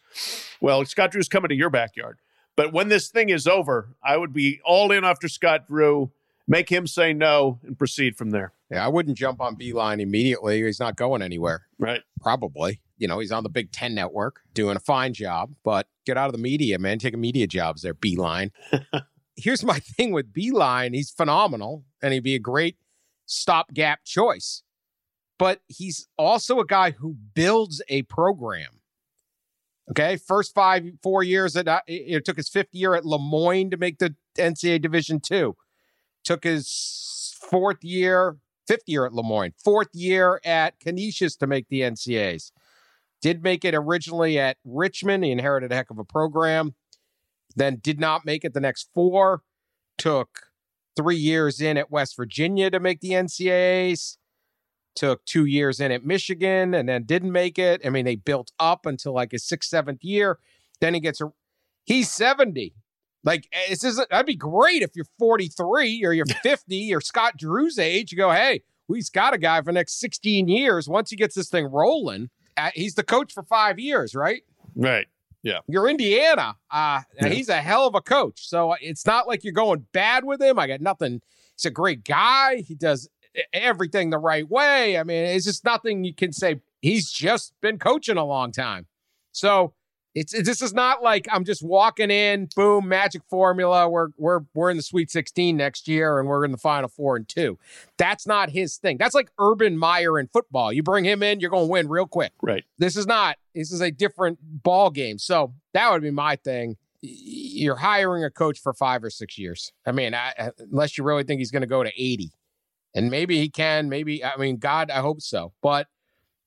well, 0.61 0.85
Scott 0.85 1.11
Drew's 1.11 1.29
coming 1.29 1.49
to 1.49 1.55
your 1.55 1.71
backyard. 1.71 2.19
But 2.57 2.73
when 2.73 2.89
this 2.89 3.09
thing 3.09 3.31
is 3.31 3.47
over, 3.47 3.89
I 4.05 4.17
would 4.17 4.33
be 4.33 4.61
all 4.65 4.93
in 4.93 5.05
after 5.05 5.27
Scott 5.27 5.67
Drew, 5.67 6.13
make 6.47 6.69
him 6.69 6.87
say 6.87 7.13
no, 7.13 7.61
and 7.65 7.79
proceed 7.79 8.17
from 8.17 8.31
there. 8.31 8.53
Yeah, 8.71 8.85
I 8.85 8.89
wouldn't 8.89 9.19
jump 9.19 9.41
on 9.41 9.57
Beilein 9.57 10.01
immediately. 10.01 10.63
He's 10.63 10.81
not 10.81 10.97
going 10.97 11.23
anywhere. 11.23 11.67
Right. 11.79 12.03
Probably. 12.21 12.81
You 12.99 13.09
know, 13.09 13.19
he's 13.19 13.33
on 13.33 13.43
the 13.43 13.49
Big 13.49 13.73
Ten 13.73 13.95
network 13.95 14.41
doing 14.55 14.77
a 14.77 14.81
fine 14.81 15.13
job, 15.13 15.55
but 15.65 15.89
get 16.07 16.17
out 16.17 16.27
of 16.27 16.33
the 16.33 16.39
media, 16.39 16.79
man. 16.79 16.99
Taking 16.99 17.21
media 17.21 17.47
jobs 17.47 17.83
there, 17.83 17.95
Beilein. 17.95 18.51
Here's 19.37 19.65
my 19.65 19.79
thing 19.79 20.13
with 20.13 20.33
Beilein. 20.33 20.95
He's 20.95 21.11
phenomenal 21.11 21.85
and 22.03 22.13
he'd 22.13 22.23
be 22.23 22.35
a 22.35 22.41
great 22.41 22.77
stopgap 23.27 24.05
choice. 24.05 24.63
But 25.39 25.61
he's 25.67 26.07
also 26.17 26.61
a 26.61 26.67
guy 26.67 26.93
who 26.93 27.17
builds 27.35 27.83
a 27.89 28.03
program. 28.03 28.81
Okay. 29.91 30.17
First 30.17 30.55
five, 30.55 30.85
four 31.03 31.23
years 31.23 31.57
at, 31.57 31.67
uh, 31.67 31.81
it 31.87 32.17
it 32.17 32.25
took 32.25 32.37
his 32.37 32.49
fifth 32.49 32.73
year 32.73 32.95
at 32.95 33.05
Le 33.05 33.19
Moyne 33.19 33.71
to 33.71 33.77
make 33.77 33.99
the 33.99 34.15
NCAA 34.39 34.81
Division 34.81 35.21
two. 35.21 35.57
Took 36.25 36.45
his 36.45 37.35
fourth 37.41 37.83
year, 37.83 38.37
fifth 38.67 38.85
year 38.87 39.05
at 39.07 39.13
Le 39.13 39.23
Moyne, 39.23 39.53
fourth 39.63 39.89
year 39.93 40.41
at 40.45 40.79
Canisius 40.81 41.37
to 41.37 41.47
make 41.47 41.69
the 41.69 41.81
NCAAs. 41.81 42.53
Did 43.21 43.43
make 43.43 43.65
it 43.65 43.75
originally 43.75 44.39
at 44.39 44.57
Richmond. 44.65 45.25
He 45.25 45.31
inherited 45.31 45.71
a 45.73 45.75
heck 45.75 45.91
of 45.91 45.99
a 45.99 46.05
program. 46.05 46.75
Then 47.55 47.77
did 47.77 48.01
not 48.01 48.25
make 48.25 48.45
it 48.45 48.55
the 48.55 48.61
next 48.61 48.89
four. 48.95 49.43
Took 49.99 50.51
three 50.97 51.17
years 51.17 51.61
in 51.61 51.77
at 51.77 51.91
West 51.91 52.17
Virginia 52.17 52.71
to 52.71 52.81
make 52.81 53.01
the 53.01 53.11
NCAAs. 53.11 54.17
Took 54.95 55.25
two 55.25 55.47
years 55.47 55.81
in 55.81 55.91
at 55.93 56.05
Michigan 56.05 56.75
and 56.75 56.89
then 56.89 57.05
didn't 57.05 57.33
make 57.33 57.59
it. 57.59 57.81
I 57.85 57.91
mean, 57.91 58.05
they 58.05 58.17
built 58.17 58.53
up 58.59 58.87
until 58.87 59.15
like 59.15 59.33
his 59.33 59.45
sixth, 59.45 59.71
seventh 59.71 60.03
year. 60.03 60.39
Then 60.81 60.95
he 60.95 61.01
gets 61.01 61.21
a, 61.21 61.33
he's 61.85 62.11
70. 62.11 62.75
Like, 63.25 63.49
it's 63.53 63.83
just, 63.83 64.01
that'd 64.11 64.27
be 64.27 64.35
great 64.35 64.83
if 64.83 64.91
you're 64.95 65.07
43 65.19 66.05
or 66.05 66.13
you're 66.13 66.27
50 66.27 66.95
or 66.95 67.01
Scott 67.01 67.37
Drew's 67.37 67.79
age. 67.79 68.13
You 68.13 68.19
go, 68.19 68.31
hey, 68.31 68.63
we've 68.89 69.11
got 69.13 69.35
a 69.35 69.39
guy 69.39 69.59
for 69.61 69.67
the 69.67 69.73
next 69.73 70.01
16 70.01 70.49
years. 70.49 70.89
Once 70.89 71.11
he 71.11 71.17
gets 71.17 71.35
this 71.35 71.49
thing 71.49 71.67
rolling, 71.67 72.31
uh, 72.57 72.71
he's 72.75 72.95
the 72.95 73.05
coach 73.05 73.33
for 73.33 73.43
five 73.43 73.79
years, 73.79 74.15
right? 74.15 74.43
Right. 74.75 75.07
Yeah. 75.43 75.59
You're 75.67 75.89
Indiana. 75.89 76.57
Uh, 76.71 77.01
and 77.19 77.33
He's 77.33 77.49
a 77.49 77.57
hell 77.57 77.87
of 77.87 77.95
a 77.95 78.01
coach. 78.01 78.49
So 78.49 78.75
it's 78.81 79.07
not 79.07 79.27
like 79.27 79.45
you're 79.45 79.53
going 79.53 79.87
bad 79.93 80.25
with 80.25 80.41
him. 80.41 80.59
I 80.59 80.67
got 80.67 80.81
nothing. 80.81 81.21
He's 81.57 81.65
a 81.65 81.71
great 81.71 82.05
guy. 82.05 82.63
He 82.67 82.75
does 82.75 83.09
everything 83.53 84.11
the 84.11 84.19
right 84.19 84.49
way. 84.49 84.99
I 84.99 85.05
mean, 85.05 85.25
it's 85.25 85.45
just 85.45 85.65
nothing 85.65 86.05
you 86.05 86.15
can 86.15 86.33
say. 86.33 86.61
He's 86.81 87.11
just 87.11 87.55
been 87.61 87.79
coaching 87.79 88.17
a 88.17 88.25
long 88.25 88.53
time. 88.53 88.87
So 89.33 89.75
it's, 90.15 90.35
it's 90.35 90.47
this 90.49 90.61
is 90.61 90.75
not 90.75 91.03
like 91.03 91.27
I'm 91.31 91.45
just 91.45 91.63
walking 91.63 92.11
in, 92.11 92.49
boom, 92.55 92.89
magic 92.89 93.23
formula. 93.31 93.89
We're 93.89 94.09
we're 94.17 94.41
we're 94.55 94.71
in 94.71 94.77
the 94.77 94.83
Sweet 94.83 95.11
16 95.11 95.57
next 95.57 95.89
year 95.89 96.19
and 96.19 96.29
we're 96.29 96.45
in 96.45 96.53
the 96.53 96.59
Final 96.59 96.89
Four 96.89 97.17
and 97.17 97.27
two. 97.27 97.59
That's 97.97 98.27
not 98.27 98.51
his 98.51 98.77
thing. 98.77 98.99
That's 98.99 99.15
like 99.15 99.31
Urban 99.39 99.79
Meyer 99.79 100.19
in 100.19 100.29
football. 100.29 100.73
You 100.73 100.83
bring 100.83 101.05
him 101.05 101.23
in, 101.23 101.41
you're 101.41 101.51
going 101.51 101.67
to 101.67 101.71
win 101.71 101.89
real 101.89 102.07
quick. 102.07 102.33
Right. 102.43 102.65
This 102.79 102.97
is 102.97 103.07
not. 103.07 103.37
This 103.55 103.73
is 103.73 103.81
a 103.81 103.91
different 103.91 104.39
ball 104.43 104.91
game. 104.91 105.19
So 105.19 105.55
that 105.73 105.91
would 105.91 106.03
be 106.03 106.11
my 106.11 106.37
thing. 106.37 106.77
You're 107.01 107.77
hiring 107.77 108.23
a 108.23 108.31
coach 108.31 108.61
for 108.61 108.73
five 108.73 109.03
or 109.03 109.11
six 109.11 109.37
years. 109.39 109.73
I 109.87 109.93
mean, 109.93 110.15
I- 110.15 110.51
unless 110.59 110.97
you 110.97 111.05
really 111.05 111.25
think 111.25 111.39
he's 111.41 111.51
going 111.51 111.63
to 111.63 111.67
go 111.67 111.83
to 111.83 111.91
80, 111.97 112.31
and 112.95 113.11
maybe 113.11 113.39
he 113.41 113.49
can. 113.49 113.89
Maybe 113.89 114.23
I 114.23 114.37
mean, 114.37 114.59
God, 114.59 114.91
I 114.91 115.01
hope 115.01 115.21
so. 115.23 115.53
But 115.63 115.89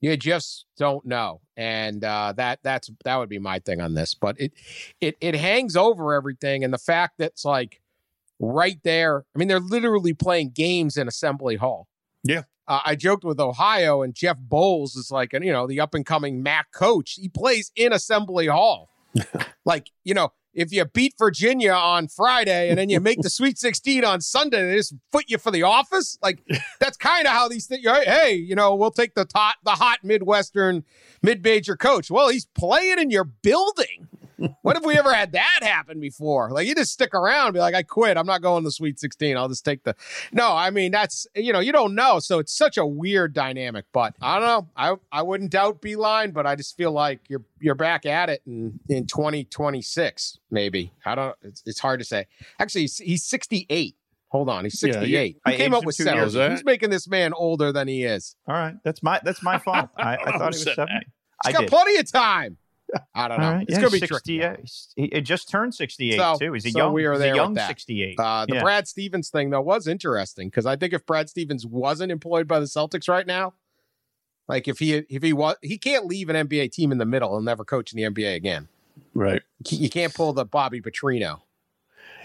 you 0.02 0.16
just 0.16 0.66
don't 0.78 1.06
know, 1.06 1.42
and 1.58 2.04
uh, 2.04 2.34
that 2.38 2.60
that's 2.64 2.90
that 3.04 3.18
would 3.18 3.30
be 3.30 3.40
my 3.40 3.60
thing 3.60 3.82
on 3.82 3.94
this. 3.94 4.14
But 4.14 4.40
it 4.40 4.54
it 5.02 5.18
it 5.22 5.36
hangs 5.36 5.76
over 5.76 6.14
everything, 6.14 6.64
and 6.64 6.74
the 6.74 6.78
fact 6.78 7.18
that 7.20 7.32
it's 7.32 7.46
like 7.46 7.82
right 8.40 8.80
there. 8.84 9.26
I 9.36 9.40
mean, 9.40 9.48
they're 9.48 9.60
literally 9.60 10.14
playing 10.14 10.52
games 10.52 10.98
in 10.98 11.08
Assembly 11.08 11.56
Hall. 11.56 11.88
Yeah. 12.24 12.44
Uh, 12.68 12.80
I 12.84 12.96
joked 12.96 13.24
with 13.24 13.40
Ohio, 13.40 14.02
and 14.02 14.14
Jeff 14.16 14.38
Boals 14.38 14.98
is 14.98 15.12
like, 15.12 15.34
you 15.34 15.52
know, 15.52 15.68
the 15.68 15.80
up 15.80 15.94
and 15.94 16.06
coming 16.06 16.42
MAC 16.42 16.72
coach. 16.72 17.14
He 17.14 17.30
plays 17.30 17.72
in 17.76 17.94
Assembly 17.94 18.48
Hall. 18.48 18.90
like, 19.66 19.92
you 20.04 20.14
know, 20.14 20.34
if 20.56 20.72
you 20.72 20.86
beat 20.86 21.14
Virginia 21.20 21.74
on 21.74 22.08
Friday 22.08 22.70
and 22.70 22.78
then 22.78 22.90
you 22.90 23.00
make 23.00 23.22
the 23.22 23.30
Sweet 23.36 23.60
16 23.60 24.04
on 24.04 24.22
Sunday, 24.22 24.66
they 24.66 24.78
just 24.78 24.96
put 25.12 25.30
you 25.30 25.38
for 25.38 25.52
the 25.52 25.64
office. 25.64 26.18
Like, 26.24 26.40
that's 26.80 26.98
kind 26.98 27.28
of 27.28 27.34
how 27.34 27.48
these 27.48 27.68
things. 27.68 27.86
Hey, 27.86 28.34
you 28.34 28.56
know, 28.56 28.74
we'll 28.76 28.92
take 28.92 29.14
the 29.14 29.28
hot, 29.36 29.56
the 29.64 29.72
hot 29.72 30.00
Midwestern 30.04 30.84
mid-major 31.22 31.76
coach. 31.76 32.10
Well, 32.10 32.30
he's 32.30 32.46
playing 32.46 33.00
in 33.00 33.12
your 33.12 33.26
building. 33.26 34.08
What 34.62 34.78
if 34.78 34.84
we 34.86 34.98
ever 34.98 35.14
had 35.14 35.32
that 35.34 35.60
happen 35.62 36.00
before? 36.00 36.50
Like 36.52 36.68
you 36.68 36.76
just 36.76 36.92
stick 36.92 37.14
around, 37.14 37.48
and 37.48 37.54
be 37.54 37.60
like, 37.60 37.76
I 37.76 37.84
quit. 37.84 38.18
I'm 38.18 38.26
not 38.26 38.42
going 38.42 38.64
to 38.64 38.72
Sweet 38.72 39.00
16. 39.00 39.38
I'll 39.38 39.48
just 39.50 39.64
take 39.66 39.84
the. 39.84 39.96
No, 40.32 40.52
I 40.56 40.70
mean 40.70 40.92
that's 40.92 41.28
you 41.36 41.54
know 41.54 41.60
you 41.60 41.72
don't 41.72 41.96
know, 41.96 42.20
so 42.20 42.40
it's 42.40 42.56
such 42.56 42.78
a 42.78 42.86
weird 42.86 43.34
dynamic. 43.34 43.86
But 43.94 44.14
I 44.22 44.40
don't 44.40 44.48
know. 44.48 44.70
I 44.76 44.96
I 45.12 45.22
wouldn't 45.22 45.52
doubt 45.52 45.82
Beilein, 45.82 46.34
but 46.34 46.46
I 46.46 46.56
just 46.56 46.76
feel 46.78 46.92
like 46.92 47.20
you're 47.28 47.44
you're 47.60 47.76
back 47.76 48.06
at 48.06 48.30
it 48.30 48.42
in 48.46 48.80
in 48.90 49.08
2026 49.08 50.40
maybe. 50.52 50.92
I 51.06 51.16
don't. 51.16 51.36
It's, 51.42 51.64
it's 51.66 51.80
hard 51.80 52.00
to 52.00 52.06
say. 52.06 52.26
Actually, 52.60 52.82
he's, 52.82 52.98
he's 52.98 53.24
68. 53.26 53.96
Hold 54.30 54.50
on, 54.50 54.64
he's 54.66 54.82
Yeah, 54.84 54.94
68. 54.94 55.38
I 55.46 55.56
came 55.56 55.74
up 55.74 55.86
with 55.86 55.96
two 55.96 56.04
seven? 56.04 56.20
years? 56.20 56.34
Who's 56.34 56.66
making 56.66 56.90
this 56.90 57.08
man 57.08 57.34
older 57.34 57.72
than 57.72 57.88
he 57.88 58.04
is? 58.04 58.36
All 58.48 58.56
right, 58.56 58.76
that's 58.84 59.02
my 59.02 59.20
that's 59.24 59.42
my 59.42 59.58
fault. 59.60 59.90
I, 59.98 60.16
I 60.18 60.18
thought 60.38 60.40
he 60.42 60.46
was 60.48 60.64
said 60.64 60.72
that? 60.72 60.88
seventy. 60.88 61.06
He's 61.06 61.06
I 61.46 61.52
got 61.54 61.62
did. 61.62 61.70
plenty 61.70 61.98
of 61.98 62.12
time. 62.12 62.58
I 63.16 63.28
don't 63.28 63.40
know. 63.40 63.46
All 63.48 63.54
right, 63.54 63.62
It's 63.68 63.72
yeah, 63.74 63.82
gonna 63.82 63.92
be 63.92 64.00
60, 64.00 64.38
tricky. 64.40 64.44
uh, 64.44 64.56
he, 64.96 65.04
it 65.06 65.22
just 65.22 65.50
turned 65.50 65.74
sixty-eight 65.76 66.18
So- 66.18 66.38
too. 66.40 66.54
He's 66.54 66.66
a 66.66 66.72
so 66.72 66.78
young. 66.80 66.94
we 66.94 67.06
are 67.06 67.14
he's 67.14 67.20
there 67.22 67.34
a 67.34 67.38
young 67.38 67.56
sixty-eight. 67.58 68.20
Uh, 68.20 68.46
the 68.48 68.56
Yeah. 68.56 68.62
Brad 68.64 68.88
Stevens 68.88 69.30
thing 69.30 69.50
though 69.50 69.62
was 69.62 69.88
interesting 69.88 70.48
because 70.50 70.66
I 70.66 70.76
think 70.76 70.94
if 70.94 71.06
Brad 71.06 71.30
Stevens 71.30 71.66
wasn't 71.66 72.12
employed 72.12 72.48
by 72.48 72.60
the 72.60 72.66
Celtics 72.66 73.08
right 73.10 73.26
now, 73.28 73.54
like 74.48 74.68
if 74.68 74.80
he 74.80 74.94
if 74.94 75.24
he 75.24 75.34
was 75.34 75.56
he 75.62 75.78
can't 75.78 76.06
leave 76.06 76.30
an 76.30 76.48
NBA 76.48 76.72
team 76.72 76.92
in 76.92 76.98
the 76.98 77.06
middle 77.06 77.36
and 77.36 77.46
never 77.46 77.66
coach 77.66 77.92
in 77.94 77.98
the 77.98 78.04
NBA 78.10 78.36
again. 78.36 78.68
Right. 79.14 79.42
You 79.70 79.90
can't 79.90 80.14
pull 80.14 80.34
the 80.34 80.46
Bobby 80.46 80.82
Petrino. 80.82 81.42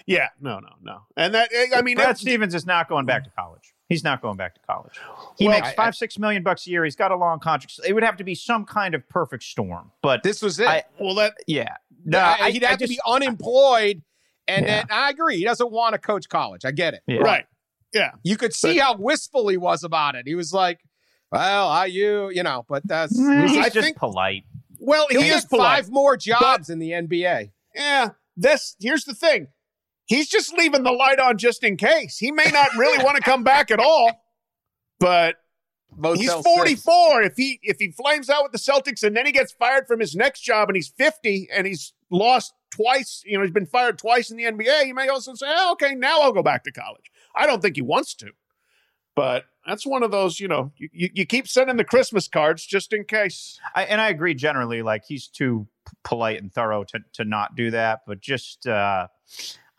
Yeah. 0.06 0.28
No. 0.40 0.60
No. 0.60 0.68
No. 0.82 1.00
And 1.16 1.34
that 1.34 1.50
I 1.74 1.82
mean, 1.82 1.96
Brad 1.96 2.18
Stevens 2.18 2.54
is 2.54 2.66
not 2.66 2.88
going 2.88 3.06
back 3.06 3.24
to 3.24 3.30
college. 3.30 3.74
He's 3.90 4.02
not 4.02 4.22
going 4.22 4.38
back 4.38 4.54
to 4.54 4.60
college. 4.66 4.94
He 5.36 5.46
Well, 5.46 5.56
makes 5.58 5.68
I- 5.68 5.74
five, 5.74 5.94
six 5.94 6.18
million 6.18 6.42
bucks 6.42 6.66
a 6.66 6.70
year. 6.70 6.84
He's 6.84 6.96
got 6.96 7.10
a 7.10 7.16
long 7.16 7.40
contract. 7.40 7.78
It 7.86 7.92
would 7.92 8.02
have 8.04 8.16
to 8.16 8.24
be 8.24 8.34
some 8.34 8.64
kind 8.64 8.94
of 8.94 9.06
perfect 9.10 9.42
storm. 9.42 9.90
But 10.02 10.22
This 10.22 10.40
was 10.40 10.58
it. 10.58 10.66
I- 10.68 10.84
Well, 10.98 11.14
that 11.16 11.34
yeah, 11.46 11.76
no, 12.06 12.18
I- 12.18 12.38
I, 12.40 12.50
he'd 12.52 12.64
I 12.64 12.70
have 12.70 12.78
to 12.78 12.88
be 12.88 12.98
unemployed. 13.06 14.02
And 14.48 14.64
Yeah. 14.66 14.78
then 14.78 14.86
I 14.90 15.10
agree. 15.10 15.36
He 15.38 15.44
doesn't 15.44 15.70
want 15.70 15.92
to 15.92 15.98
coach 15.98 16.28
college. 16.28 16.64
I 16.64 16.70
get 16.70 16.94
it. 16.94 17.02
Yeah. 17.06 17.18
right. 17.18 17.44
Yeah. 17.92 18.12
You 18.22 18.36
could 18.36 18.54
see 18.54 18.78
how 18.78 18.96
wistful 18.96 19.48
he 19.48 19.56
was 19.56 19.84
about 19.84 20.14
it. 20.14 20.26
He 20.26 20.34
was 20.34 20.52
like, 20.52 20.80
well, 21.30 21.68
I, 21.68 21.84
you, 21.86 22.30
you 22.30 22.42
know, 22.42 22.64
but 22.68 22.86
that's, 22.86 23.16
He's 23.16 23.56
I 23.58 23.68
just 23.68 23.74
think- 23.84 23.96
polite. 23.96 24.44
Well, 24.80 25.06
he'll 25.10 25.20
he 25.22 25.28
is 25.28 25.42
get 25.42 25.50
polite. 25.50 25.84
five 25.84 25.90
more 25.90 26.16
jobs 26.16 26.70
in 26.70 26.78
the 26.78 26.92
NBA. 26.92 27.50
Yeah. 27.74 28.10
This 28.36 28.74
here's 28.80 29.04
the 29.04 29.14
thing. 29.14 29.48
He's 30.10 30.28
just 30.28 30.52
leaving 30.58 30.82
the 30.82 30.90
light 30.90 31.20
on 31.20 31.38
just 31.38 31.62
in 31.62 31.76
case. 31.76 32.18
He 32.18 32.32
may 32.32 32.50
not 32.52 32.74
really 32.76 33.00
want 33.04 33.16
to 33.16 33.22
come 33.22 33.44
back 33.44 33.70
at 33.70 33.78
all, 33.78 34.10
but 34.98 35.36
Motel 35.96 36.20
he's 36.20 36.32
six. 36.32 36.42
44. 36.42 37.22
If 37.22 37.34
he 37.36 37.60
if 37.62 37.76
he 37.78 37.92
flames 37.92 38.28
out 38.28 38.42
with 38.42 38.50
the 38.50 38.58
Celtics 38.58 39.04
and 39.04 39.16
then 39.16 39.24
he 39.24 39.30
gets 39.30 39.52
fired 39.52 39.86
from 39.86 40.00
his 40.00 40.16
next 40.16 40.40
job 40.40 40.68
and 40.68 40.74
he's 40.74 40.88
50 40.88 41.50
and 41.54 41.64
he's 41.64 41.92
lost 42.10 42.52
twice, 42.72 43.22
you 43.24 43.38
know, 43.38 43.44
he's 43.44 43.52
been 43.52 43.66
fired 43.66 43.98
twice 43.98 44.32
in 44.32 44.36
the 44.36 44.46
NBA, 44.46 44.86
he 44.86 44.92
may 44.92 45.06
also 45.06 45.32
say, 45.34 45.46
oh, 45.48 45.72
okay, 45.74 45.94
now 45.94 46.22
I'll 46.22 46.32
go 46.32 46.42
back 46.42 46.64
to 46.64 46.72
college. 46.72 47.08
I 47.36 47.46
don't 47.46 47.62
think 47.62 47.76
he 47.76 47.82
wants 47.82 48.16
to. 48.16 48.32
But 49.14 49.44
that's 49.64 49.86
one 49.86 50.02
of 50.02 50.10
those, 50.10 50.40
you 50.40 50.48
know, 50.48 50.72
you, 50.76 50.88
you, 50.92 51.10
you 51.14 51.24
keep 51.24 51.46
sending 51.46 51.76
the 51.76 51.84
Christmas 51.84 52.26
cards 52.26 52.66
just 52.66 52.92
in 52.92 53.04
case. 53.04 53.60
I, 53.76 53.84
and 53.84 54.00
I 54.00 54.08
agree 54.08 54.34
generally. 54.34 54.82
Like 54.82 55.04
he's 55.06 55.28
too 55.28 55.68
polite 56.02 56.42
and 56.42 56.52
thorough 56.52 56.82
to 56.82 56.98
to 57.12 57.24
not 57.24 57.54
do 57.54 57.70
that. 57.70 58.00
But 58.08 58.20
just 58.20 58.66
uh, 58.66 59.06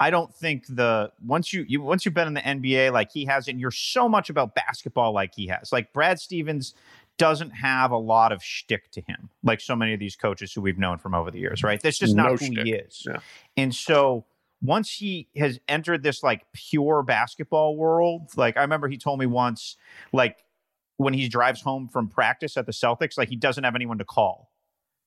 I 0.01 0.10
don't 0.10 0.34
think 0.34 0.65
the 0.67 1.12
once 1.24 1.53
you, 1.53 1.63
you 1.67 1.79
once 1.79 2.05
you've 2.05 2.15
been 2.15 2.27
in 2.27 2.34
the 2.34 2.41
NBA 2.41 2.91
like 2.91 3.12
he 3.12 3.24
has, 3.25 3.48
and 3.48 3.60
you're 3.60 3.70
so 3.70 4.10
much 4.10 4.31
about 4.31 4.55
basketball 4.55 5.13
like 5.13 5.36
he 5.36 5.46
has. 5.48 5.72
Like 5.72 5.93
Brad 5.93 6.20
Stevens 6.20 6.74
doesn't 7.17 7.51
have 7.51 7.91
a 7.91 7.98
lot 7.98 8.31
of 8.31 8.43
shtick 8.43 8.89
to 8.93 9.01
him, 9.01 9.29
like 9.43 9.62
so 9.62 9.75
many 9.75 9.93
of 9.93 10.00
these 10.00 10.15
coaches 10.15 10.51
who 10.51 10.62
we've 10.62 10.79
known 10.79 10.98
from 10.98 11.13
over 11.13 11.29
the 11.29 11.38
years. 11.38 11.63
Right? 11.63 11.79
That's 11.79 12.00
just 12.00 12.15
not 12.15 12.24
No 12.24 12.31
who 12.31 12.46
shtick. 12.48 12.65
he 12.65 12.74
is. 12.74 13.03
Yeah. 13.08 13.20
And 13.58 13.75
so 13.75 14.25
once 14.63 14.91
he 14.91 15.27
has 15.36 15.60
entered 15.67 16.01
this 16.01 16.24
like 16.24 16.46
pure 16.51 17.03
basketball 17.03 17.75
world, 17.77 18.31
like 18.36 18.58
I 18.58 18.62
remember 18.62 18.88
he 18.88 18.98
told 18.98 19.20
me 19.20 19.27
once, 19.27 19.77
like 20.12 20.43
when 20.98 21.13
he 21.13 21.27
drives 21.29 21.62
home 21.62 21.88
from 21.88 22.08
practice 22.08 22.58
at 22.58 22.65
the 22.65 22.72
Celtics, 22.72 23.20
like 23.20 23.29
he 23.29 23.36
doesn't 23.36 23.63
have 23.63 23.75
anyone 23.75 24.00
to 24.00 24.05
call. 24.05 24.50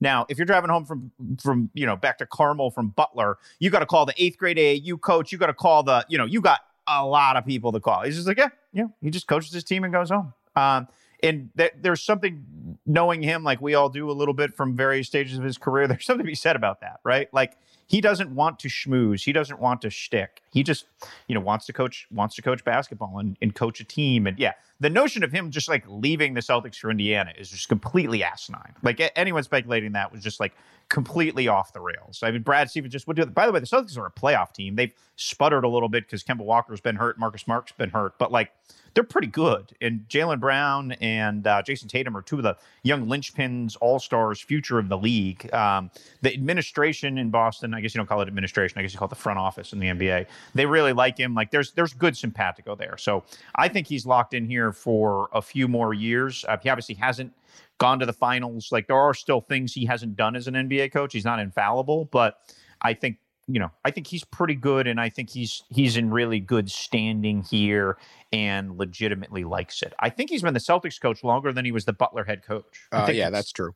Now, 0.04 0.26
if 0.28 0.36
you're 0.36 0.44
driving 0.44 0.68
home 0.68 0.84
from 0.84 1.10
from 1.42 1.70
you 1.72 1.86
know 1.86 1.96
back 1.96 2.18
to 2.18 2.26
Carmel 2.26 2.70
from 2.70 2.88
Butler, 2.88 3.38
you 3.58 3.70
got 3.70 3.78
to 3.78 3.86
call 3.86 4.04
the 4.04 4.12
eighth 4.22 4.36
grade 4.36 4.58
AAU 4.58 5.00
coach. 5.00 5.32
You 5.32 5.38
got 5.38 5.46
to 5.46 5.54
call 5.54 5.82
the 5.82 6.04
you 6.10 6.18
know 6.18 6.26
you 6.26 6.42
got 6.42 6.60
a 6.86 7.04
lot 7.04 7.38
of 7.38 7.46
people 7.46 7.72
to 7.72 7.80
call. 7.80 8.02
He's 8.02 8.16
just 8.16 8.28
like 8.28 8.36
yeah 8.36 8.50
yeah. 8.74 8.88
He 9.00 9.08
just 9.08 9.26
coaches 9.26 9.50
his 9.50 9.64
team 9.64 9.82
and 9.82 9.92
goes 9.94 10.10
home. 10.10 10.34
Um, 10.56 10.88
and 11.22 11.48
th- 11.56 11.72
there's 11.80 12.02
something 12.02 12.44
knowing 12.84 13.22
him 13.22 13.44
like 13.44 13.62
we 13.62 13.74
all 13.74 13.88
do 13.88 14.10
a 14.10 14.12
little 14.12 14.34
bit 14.34 14.54
from 14.54 14.76
various 14.76 15.06
stages 15.06 15.38
of 15.38 15.44
his 15.44 15.56
career. 15.56 15.88
There's 15.88 16.04
something 16.04 16.24
to 16.24 16.30
be 16.30 16.34
said 16.34 16.54
about 16.54 16.82
that, 16.82 17.00
right? 17.02 17.32
Like 17.32 17.56
he 17.86 18.00
doesn't 18.00 18.34
want 18.34 18.58
to 18.60 18.68
schmooze. 18.68 19.24
He 19.24 19.32
doesn't 19.32 19.60
want 19.60 19.82
to 19.82 19.90
shtick. 19.90 20.42
He 20.50 20.62
just, 20.62 20.86
you 21.28 21.34
know, 21.34 21.40
wants 21.40 21.66
to 21.66 21.72
coach, 21.72 22.06
wants 22.10 22.34
to 22.36 22.42
coach 22.42 22.64
basketball 22.64 23.18
and, 23.18 23.36
and 23.42 23.54
coach 23.54 23.80
a 23.80 23.84
team. 23.84 24.26
And 24.26 24.38
yeah, 24.38 24.52
the 24.80 24.90
notion 24.90 25.22
of 25.22 25.32
him 25.32 25.50
just 25.50 25.68
like 25.68 25.84
leaving 25.88 26.34
the 26.34 26.40
Celtics 26.40 26.76
for 26.76 26.90
Indiana 26.90 27.32
is 27.38 27.50
just 27.50 27.68
completely 27.68 28.22
asinine. 28.22 28.74
Like 28.82 29.00
anyone 29.16 29.42
speculating 29.42 29.92
that 29.92 30.12
was 30.12 30.22
just 30.22 30.40
like 30.40 30.54
completely 30.88 31.48
off 31.48 31.72
the 31.72 31.80
rails. 31.80 32.22
I 32.22 32.30
mean, 32.30 32.42
Brad 32.42 32.70
Stevens 32.70 32.92
just 32.92 33.06
would 33.06 33.16
do 33.16 33.22
it. 33.22 33.34
By 33.34 33.46
the 33.46 33.52
way, 33.52 33.60
the 33.60 33.66
Celtics 33.66 33.96
are 33.98 34.06
a 34.06 34.10
playoff 34.10 34.52
team. 34.52 34.76
They've 34.76 34.94
sputtered 35.16 35.64
a 35.64 35.68
little 35.68 35.88
bit 35.88 36.04
because 36.04 36.22
Kemba 36.22 36.44
Walker's 36.44 36.80
been 36.80 36.96
hurt, 36.96 37.18
Marcus 37.18 37.42
Smart's 37.42 37.72
been 37.72 37.90
hurt, 37.90 38.18
but 38.18 38.32
like 38.32 38.52
they're 38.94 39.04
pretty 39.04 39.26
good. 39.26 39.76
And 39.80 40.06
Jaylen 40.08 40.40
Brown 40.40 40.92
and 40.92 41.46
uh, 41.46 41.62
Jayson 41.62 41.88
Tatum 41.88 42.16
are 42.16 42.22
two 42.22 42.36
of 42.36 42.42
the 42.44 42.56
young 42.82 43.06
linchpins, 43.06 43.76
all 43.80 43.98
stars, 43.98 44.40
future 44.40 44.78
of 44.78 44.88
the 44.88 44.96
league. 44.96 45.52
Um, 45.52 45.90
the 46.22 46.32
administration 46.32 47.18
in 47.18 47.30
Boston, 47.30 47.73
I 47.74 47.80
guess 47.80 47.94
you 47.94 47.98
don't 47.98 48.06
call 48.06 48.20
it 48.20 48.28
administration, 48.28 48.78
I 48.78 48.82
guess 48.82 48.92
you 48.92 48.98
call 48.98 49.06
it 49.06 49.10
the 49.10 49.16
front 49.16 49.38
office 49.38 49.72
in 49.72 49.78
the 49.78 49.88
NBA. 49.88 50.26
They 50.54 50.66
really 50.66 50.92
like 50.92 51.18
him. 51.18 51.34
Like 51.34 51.50
there's 51.50 51.72
there's 51.72 51.92
good 51.92 52.16
simpatico 52.16 52.74
there. 52.74 52.96
So 52.98 53.24
I 53.54 53.68
think 53.68 53.86
he's 53.86 54.06
locked 54.06 54.34
in 54.34 54.46
here 54.46 54.72
for 54.72 55.28
a 55.32 55.42
few 55.42 55.68
more 55.68 55.94
years. 55.94 56.44
Uh, 56.48 56.56
he 56.62 56.68
obviously 56.68 56.94
hasn't 56.94 57.32
gone 57.78 57.98
to 57.98 58.06
the 58.06 58.12
finals. 58.12 58.70
Like 58.72 58.86
there 58.86 58.98
are 58.98 59.14
still 59.14 59.40
things 59.40 59.72
he 59.72 59.84
hasn't 59.84 60.16
done 60.16 60.36
as 60.36 60.46
an 60.46 60.54
NBA 60.54 60.92
coach. 60.92 61.12
He's 61.12 61.24
not 61.24 61.38
infallible, 61.38 62.06
but 62.06 62.38
I 62.82 62.94
think 62.94 63.18
you 63.46 63.60
know, 63.60 63.70
I 63.84 63.90
think 63.90 64.06
he's 64.06 64.24
pretty 64.24 64.54
good, 64.54 64.86
and 64.86 65.00
I 65.00 65.10
think 65.10 65.30
he's 65.30 65.64
he's 65.70 65.96
in 65.96 66.10
really 66.10 66.40
good 66.40 66.70
standing 66.70 67.42
here 67.42 67.98
and 68.32 68.78
legitimately 68.78 69.44
likes 69.44 69.82
it. 69.82 69.92
I 69.98 70.08
think 70.08 70.30
he's 70.30 70.42
been 70.42 70.54
the 70.54 70.60
Celtics 70.60 71.00
coach 71.00 71.22
longer 71.22 71.52
than 71.52 71.64
he 71.64 71.72
was 71.72 71.84
the 71.84 71.92
Butler 71.92 72.24
head 72.24 72.42
coach. 72.42 72.88
I 72.90 73.02
Uh, 73.02 73.10
yeah, 73.10 73.30
that's 73.30 73.52
true. 73.52 73.74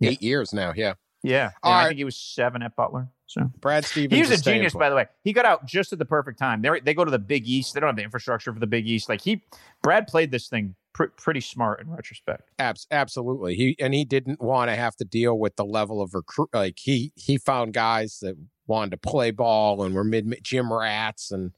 Yeah. 0.00 0.10
Eight 0.10 0.22
years 0.22 0.52
now. 0.52 0.72
Yeah. 0.74 0.94
Yeah. 1.22 1.50
All 1.62 1.72
yeah 1.72 1.78
I 1.78 1.86
think 1.88 1.98
he 1.98 2.04
was 2.04 2.16
seven 2.16 2.62
at 2.62 2.74
Butler. 2.76 3.08
So 3.26 3.50
Brad 3.60 3.84
Stevens. 3.84 4.12
he 4.14 4.20
was 4.20 4.40
a 4.40 4.42
genius, 4.42 4.74
by 4.74 4.90
the 4.90 4.96
way. 4.96 5.06
He 5.24 5.32
got 5.32 5.46
out 5.46 5.64
just 5.64 5.92
at 5.92 5.98
the 5.98 6.04
perfect 6.04 6.38
time. 6.38 6.60
They 6.60 6.80
they 6.80 6.92
go 6.94 7.04
to 7.04 7.10
the 7.10 7.18
Big 7.18 7.48
East. 7.48 7.72
They 7.74 7.80
don't 7.80 7.88
have 7.88 7.96
the 7.96 8.02
infrastructure 8.02 8.52
for 8.52 8.58
the 8.60 8.66
Big 8.66 8.86
East. 8.86 9.08
Like 9.08 9.22
he, 9.22 9.42
Brad 9.82 10.06
played 10.06 10.30
this 10.30 10.48
thing 10.48 10.74
pr- 10.92 11.04
pretty 11.16 11.40
smart 11.40 11.80
in 11.80 11.88
retrospect. 11.90 12.50
Abs- 12.58 12.86
absolutely. 12.90 13.54
He 13.54 13.76
and 13.78 13.94
he 13.94 14.04
didn't 14.04 14.42
want 14.42 14.70
to 14.70 14.76
have 14.76 14.96
to 14.96 15.04
deal 15.04 15.38
with 15.38 15.56
the 15.56 15.64
level 15.64 16.02
of 16.02 16.12
recruit. 16.14 16.50
Like 16.52 16.78
he 16.78 17.12
he 17.16 17.38
found 17.38 17.72
guys 17.72 18.18
that 18.20 18.36
wanted 18.66 18.90
to 18.90 18.96
play 18.98 19.30
ball 19.30 19.82
and 19.82 19.94
were 19.94 20.04
mid 20.04 20.30
gym 20.42 20.70
rats 20.72 21.30
and 21.30 21.52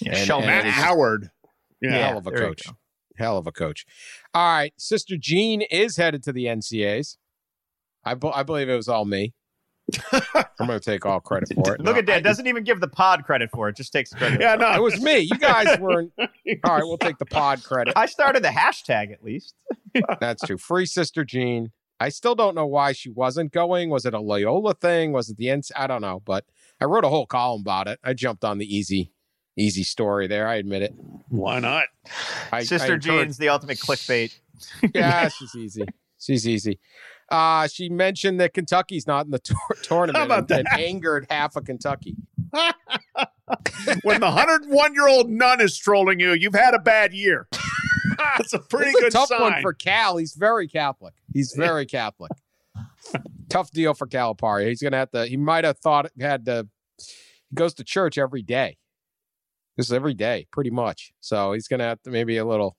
Yeah, 0.00 0.16
And- 0.16 0.26
Sheldon 0.26 0.48
and 0.50 0.56
Matt 0.58 0.64
it 0.64 0.66
was- 0.68 0.74
Hayes. 0.76 0.84
Howard. 0.84 1.30
Yeah. 1.80 1.90
Yeah, 1.90 2.08
hell 2.08 2.18
of 2.18 2.26
a 2.26 2.30
there 2.30 2.38
coach. 2.40 2.68
Hell 3.16 3.38
of 3.38 3.46
a 3.48 3.52
coach. 3.52 3.84
All 4.34 4.52
right, 4.52 4.72
Sister 4.76 5.16
Jean 5.16 5.62
is 5.62 5.96
headed 5.96 6.22
to 6.24 6.32
the 6.32 6.44
NCAAs. 6.46 7.16
I, 8.10 8.14
be- 8.14 8.32
I 8.34 8.42
believe 8.42 8.68
it 8.68 8.76
was 8.76 8.88
all 8.88 9.04
me. 9.04 9.34
I'm 10.12 10.66
going 10.66 10.78
to 10.78 10.80
take 10.80 11.06
all 11.06 11.20
credit 11.20 11.48
for 11.54 11.74
it. 11.74 11.80
Look 11.80 11.94
No, 11.94 11.98
at 11.98 12.06
Dan. 12.06 12.16
I- 12.18 12.20
Doesn't 12.20 12.46
even 12.46 12.64
give 12.64 12.80
the 12.80 12.88
pod 12.88 13.24
credit 13.24 13.50
for 13.50 13.68
it. 13.68 13.76
Just 13.76 13.92
takes 13.92 14.12
credit. 14.12 14.40
Yeah, 14.40 14.54
no. 14.56 14.72
it 14.72 14.82
was 14.82 15.00
me. 15.00 15.18
You 15.20 15.38
guys 15.38 15.78
weren't. 15.78 16.12
All 16.18 16.26
right, 16.64 16.82
we'll 16.84 16.98
take 16.98 17.18
the 17.18 17.26
pod 17.26 17.62
credit. 17.64 17.94
I 17.96 18.06
started 18.06 18.42
the 18.44 18.48
hashtag 18.48 19.12
at 19.12 19.22
least. 19.24 19.54
That's 20.20 20.42
true. 20.44 20.58
Free 20.58 20.84
Sister 20.86 21.24
Jean. 21.24 21.72
I 22.00 22.10
still 22.10 22.34
don't 22.34 22.54
know 22.54 22.66
why 22.66 22.92
she 22.92 23.08
wasn't 23.10 23.52
going. 23.52 23.90
Was 23.90 24.04
it 24.06 24.14
a 24.14 24.20
Loyola 24.20 24.74
thing? 24.74 25.12
Was 25.12 25.30
it 25.30 25.36
the 25.36 25.50
end? 25.50 25.64
I 25.76 25.86
don't 25.86 26.02
know, 26.02 26.20
but 26.24 26.44
I 26.80 26.84
wrote 26.84 27.04
a 27.04 27.08
whole 27.08 27.26
column 27.26 27.62
about 27.62 27.88
it. 27.88 27.98
I 28.04 28.12
jumped 28.12 28.44
on 28.44 28.58
the 28.58 28.66
easy, 28.76 29.12
easy 29.56 29.82
story 29.82 30.26
there. 30.28 30.46
I 30.46 30.56
admit 30.56 30.82
it. 30.82 30.94
Why 31.28 31.58
not? 31.60 31.86
I, 32.52 32.62
Sister 32.62 32.92
I 32.92 32.94
encourage- 32.96 33.04
Jean's 33.04 33.38
the 33.38 33.48
ultimate 33.48 33.78
clickbait. 33.78 34.38
Yeah, 34.94 35.28
she's 35.38 35.54
easy. 35.56 35.84
She's 36.20 36.46
easy. 36.46 36.78
Uh, 37.30 37.68
she 37.68 37.88
mentioned 37.88 38.40
that 38.40 38.54
Kentucky's 38.54 39.06
not 39.06 39.26
in 39.26 39.30
the 39.30 39.38
tour- 39.38 39.56
tournament 39.82 40.16
How 40.16 40.24
about 40.24 40.50
and, 40.50 40.60
and 40.60 40.66
that? 40.70 40.80
angered 40.80 41.26
half 41.28 41.56
of 41.56 41.64
Kentucky. 41.64 42.16
when 44.02 44.20
the 44.20 44.26
101 44.26 44.94
year 44.94 45.08
old 45.08 45.28
nun 45.30 45.60
is 45.60 45.76
trolling 45.76 46.20
you, 46.20 46.32
you've 46.32 46.54
had 46.54 46.74
a 46.74 46.78
bad 46.78 47.12
year. 47.12 47.46
That's 48.18 48.52
a 48.54 48.58
pretty 48.58 48.92
good 48.92 49.04
a 49.04 49.10
tough 49.10 49.28
sign. 49.28 49.40
one 49.40 49.62
for 49.62 49.72
Cal. 49.72 50.16
He's 50.16 50.34
very 50.34 50.66
Catholic. 50.68 51.14
He's 51.32 51.52
very 51.56 51.86
Catholic. 51.86 52.32
tough 53.48 53.70
deal 53.70 53.94
for 53.94 54.06
Calipari. 54.06 54.68
He's 54.68 54.82
gonna 54.82 54.96
have 54.96 55.10
to. 55.12 55.26
He 55.26 55.36
might 55.36 55.64
have 55.64 55.78
thought 55.78 56.10
had 56.20 56.44
to. 56.46 56.66
He 56.98 57.54
goes 57.54 57.74
to 57.74 57.84
church 57.84 58.18
every 58.18 58.42
day. 58.42 58.78
This 59.76 59.86
is 59.86 59.92
every 59.92 60.14
day, 60.14 60.46
pretty 60.50 60.70
much. 60.70 61.12
So 61.20 61.52
he's 61.52 61.68
gonna 61.68 61.84
have 61.84 62.02
to 62.02 62.10
maybe 62.10 62.36
a 62.38 62.44
little. 62.44 62.76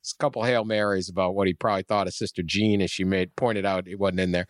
It's 0.00 0.12
a 0.12 0.16
couple 0.16 0.42
hail 0.44 0.64
marys 0.64 1.08
about 1.08 1.34
what 1.34 1.46
he 1.46 1.52
probably 1.52 1.82
thought 1.82 2.06
of 2.06 2.14
Sister 2.14 2.42
Jean, 2.42 2.80
as 2.80 2.90
she 2.90 3.04
made 3.04 3.36
pointed 3.36 3.66
out 3.66 3.86
it 3.86 3.98
wasn't 3.98 4.20
in 4.20 4.32
there. 4.32 4.46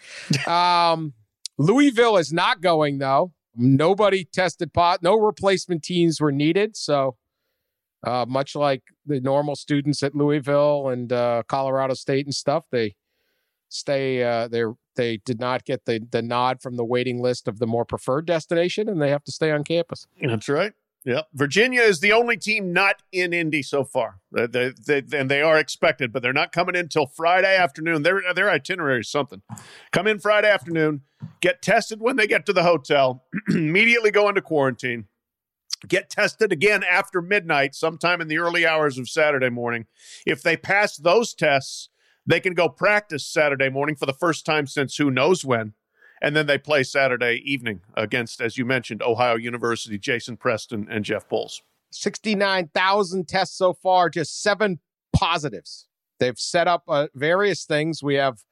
Um, 0.46 1.14
Louisville 1.58 2.16
is 2.16 2.32
not 2.32 2.60
going 2.60 2.98
though. 2.98 3.32
Nobody 3.54 4.24
tested 4.24 4.72
pot. 4.72 5.02
No 5.02 5.16
replacement 5.16 5.82
teams 5.82 6.20
were 6.20 6.32
needed. 6.32 6.76
So 6.76 7.16
uh, 8.02 8.24
much 8.26 8.54
like 8.54 8.82
the 9.04 9.20
normal 9.20 9.56
students 9.56 10.02
at 10.02 10.14
Louisville 10.14 10.88
and 10.88 11.12
uh, 11.12 11.42
Colorado 11.48 11.94
State 11.94 12.26
and 12.26 12.34
stuff, 12.34 12.64
they 12.70 12.94
stay. 13.68 14.22
Uh, 14.22 14.48
they 14.48 14.64
they 14.96 15.18
did 15.18 15.38
not 15.38 15.64
get 15.64 15.84
the 15.84 16.00
the 16.10 16.22
nod 16.22 16.62
from 16.62 16.76
the 16.76 16.84
waiting 16.84 17.20
list 17.20 17.46
of 17.46 17.58
the 17.58 17.66
more 17.66 17.84
preferred 17.84 18.26
destination, 18.26 18.88
and 18.88 19.02
they 19.02 19.10
have 19.10 19.24
to 19.24 19.32
stay 19.32 19.50
on 19.50 19.64
campus. 19.64 20.06
That's 20.22 20.48
right. 20.48 20.72
Yep. 21.04 21.28
Virginia 21.32 21.80
is 21.80 22.00
the 22.00 22.12
only 22.12 22.36
team 22.36 22.74
not 22.74 23.02
in 23.10 23.32
Indy 23.32 23.62
so 23.62 23.84
far. 23.84 24.20
They, 24.30 24.46
they, 24.46 24.72
they, 25.00 25.18
and 25.18 25.30
they 25.30 25.40
are 25.40 25.58
expected, 25.58 26.12
but 26.12 26.22
they're 26.22 26.32
not 26.32 26.52
coming 26.52 26.74
in 26.74 26.88
till 26.88 27.06
Friday 27.06 27.56
afternoon. 27.56 28.02
Their, 28.02 28.22
their 28.34 28.50
itinerary 28.50 29.00
is 29.00 29.10
something. 29.10 29.40
Come 29.92 30.06
in 30.06 30.18
Friday 30.18 30.50
afternoon, 30.50 31.02
get 31.40 31.62
tested 31.62 32.00
when 32.00 32.16
they 32.16 32.26
get 32.26 32.44
to 32.46 32.52
the 32.52 32.64
hotel, 32.64 33.24
immediately 33.48 34.10
go 34.10 34.28
into 34.28 34.42
quarantine, 34.42 35.06
get 35.88 36.10
tested 36.10 36.52
again 36.52 36.84
after 36.84 37.22
midnight, 37.22 37.74
sometime 37.74 38.20
in 38.20 38.28
the 38.28 38.38
early 38.38 38.66
hours 38.66 38.98
of 38.98 39.08
Saturday 39.08 39.50
morning. 39.50 39.86
If 40.26 40.42
they 40.42 40.56
pass 40.56 40.98
those 40.98 41.32
tests, 41.32 41.88
they 42.26 42.40
can 42.40 42.52
go 42.52 42.68
practice 42.68 43.26
Saturday 43.26 43.70
morning 43.70 43.96
for 43.96 44.04
the 44.04 44.12
first 44.12 44.44
time 44.44 44.66
since 44.66 44.96
who 44.96 45.10
knows 45.10 45.46
when. 45.46 45.72
And 46.22 46.36
then 46.36 46.46
they 46.46 46.58
play 46.58 46.82
Saturday 46.82 47.42
evening 47.44 47.80
against, 47.94 48.40
as 48.40 48.58
you 48.58 48.64
mentioned, 48.64 49.02
Ohio 49.02 49.36
University, 49.36 49.98
Jason 49.98 50.36
Preston 50.36 50.86
and 50.90 51.04
Jeff 51.04 51.28
Boals. 51.28 51.62
69,000 51.92 53.26
tests 53.26 53.56
so 53.56 53.72
far, 53.72 54.10
just 54.10 54.42
seven 54.42 54.80
positives. 55.12 55.86
They've 56.18 56.38
set 56.38 56.68
up 56.68 56.84
uh, 56.86 57.08
various 57.14 57.64
things. 57.64 58.02
We 58.02 58.16
have 58.16 58.44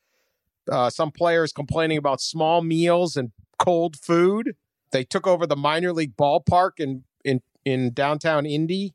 uh, 0.70 0.90
some 0.90 1.10
players 1.10 1.52
complaining 1.52 1.98
about 1.98 2.20
small 2.20 2.62
meals 2.62 3.16
and 3.16 3.32
cold 3.58 3.96
food. 3.96 4.54
They 4.90 5.04
took 5.04 5.26
over 5.26 5.46
the 5.46 5.56
minor 5.56 5.92
league 5.92 6.16
ballpark 6.16 6.72
in 6.78 7.04
in 7.24 7.42
in 7.64 7.92
downtown 7.92 8.46
Indy, 8.46 8.94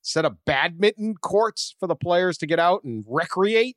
set 0.00 0.24
up 0.24 0.38
badminton 0.46 1.16
courts 1.16 1.74
for 1.78 1.86
the 1.86 1.96
players 1.96 2.38
to 2.38 2.46
get 2.46 2.58
out 2.58 2.84
and 2.84 3.04
recreate. 3.06 3.76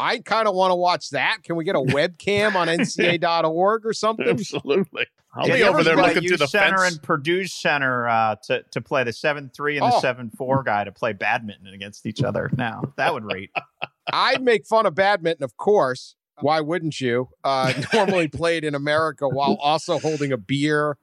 I 0.00 0.18
kind 0.18 0.48
of 0.48 0.54
want 0.54 0.70
to 0.70 0.74
watch 0.76 1.10
that. 1.10 1.42
Can 1.44 1.56
we 1.56 1.64
get 1.64 1.76
a 1.76 1.80
webcam 1.80 2.54
on 2.54 2.68
NCAA.org 2.68 3.84
or 3.86 3.92
something? 3.92 4.26
Absolutely. 4.28 5.06
I'll 5.34 5.46
Yeah, 5.48 5.56
be 5.56 5.62
over 5.64 5.84
there 5.84 5.96
looking 5.96 6.22
U 6.24 6.30
to 6.30 6.36
the 6.38 6.46
center 6.48 6.78
fence. 6.78 6.94
and 6.94 7.02
Purdue 7.02 7.46
center 7.46 8.08
uh, 8.08 8.36
to 8.44 8.62
to 8.72 8.80
play 8.80 9.04
the 9.04 9.12
seven 9.12 9.50
three 9.54 9.76
and 9.78 9.86
the 9.90 9.94
Oh. 9.96 10.00
seven 10.00 10.30
four 10.30 10.62
guy 10.64 10.82
to 10.84 10.90
play 10.92 11.12
badminton 11.12 11.68
against 11.68 12.04
each 12.06 12.22
other. 12.22 12.50
Now 12.56 12.82
that 12.96 13.12
would 13.14 13.24
rate. 13.24 13.50
I'd 14.12 14.42
make 14.42 14.66
fun 14.66 14.86
of 14.86 14.94
badminton, 14.96 15.44
of 15.44 15.56
course. 15.56 16.16
Why 16.40 16.60
wouldn't 16.60 17.00
you? 17.00 17.28
Uh, 17.44 17.72
normally 17.92 18.26
played 18.26 18.64
in 18.64 18.74
America 18.74 19.28
while 19.28 19.56
also 19.60 19.98
holding 19.98 20.32
a 20.32 20.38
beer 20.38 20.96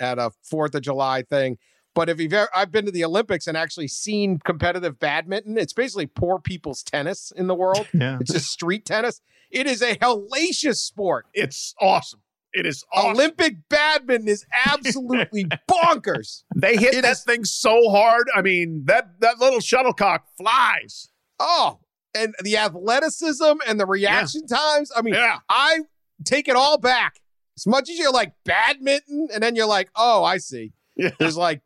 at 0.00 0.18
a 0.18 0.30
Fourth 0.42 0.74
of 0.74 0.82
July 0.82 1.22
thing. 1.22 1.58
But 1.98 2.08
if 2.08 2.20
you've 2.20 2.32
ever, 2.32 2.48
I've 2.54 2.70
been 2.70 2.84
to 2.84 2.92
the 2.92 3.04
Olympics 3.04 3.48
and 3.48 3.56
actually 3.56 3.88
seen 3.88 4.38
competitive 4.38 5.00
badminton. 5.00 5.58
It's 5.58 5.72
basically 5.72 6.06
poor 6.06 6.38
people's 6.38 6.84
tennis 6.84 7.32
in 7.34 7.48
the 7.48 7.56
world. 7.56 7.88
Yeah. 7.92 8.18
It's 8.20 8.32
just 8.32 8.46
street 8.52 8.84
tennis. 8.84 9.20
It 9.50 9.66
is 9.66 9.82
a 9.82 9.96
hellacious 9.96 10.76
sport. 10.76 11.26
It's 11.34 11.74
awesome. 11.80 12.20
It 12.52 12.66
is 12.66 12.84
awesome. 12.92 13.16
Olympic 13.16 13.68
badminton 13.68 14.28
is 14.28 14.46
absolutely 14.64 15.46
bonkers. 15.68 16.44
they 16.54 16.76
hit 16.76 16.94
it 16.94 17.02
that 17.02 17.10
is- 17.12 17.24
thing 17.24 17.44
so 17.44 17.90
hard. 17.90 18.28
I 18.32 18.42
mean, 18.42 18.84
that 18.84 19.18
that 19.18 19.40
little 19.40 19.58
shuttlecock 19.58 20.22
flies. 20.38 21.08
Oh, 21.40 21.80
and 22.14 22.32
the 22.44 22.58
athleticism 22.58 23.54
and 23.66 23.80
the 23.80 23.86
reaction 23.86 24.46
times. 24.46 24.92
I 24.96 25.02
mean, 25.02 25.14
Yeah. 25.14 25.38
I 25.48 25.80
take 26.24 26.46
it 26.46 26.54
all 26.54 26.78
back. 26.78 27.18
As 27.56 27.66
much 27.66 27.90
as 27.90 27.98
you're 27.98 28.12
like 28.12 28.34
badminton, 28.44 29.26
and 29.34 29.42
then 29.42 29.56
you're 29.56 29.66
like, 29.66 29.90
oh, 29.96 30.22
I 30.22 30.38
see. 30.38 30.74
Yeah. 30.98 31.10
There's 31.18 31.36
like, 31.36 31.62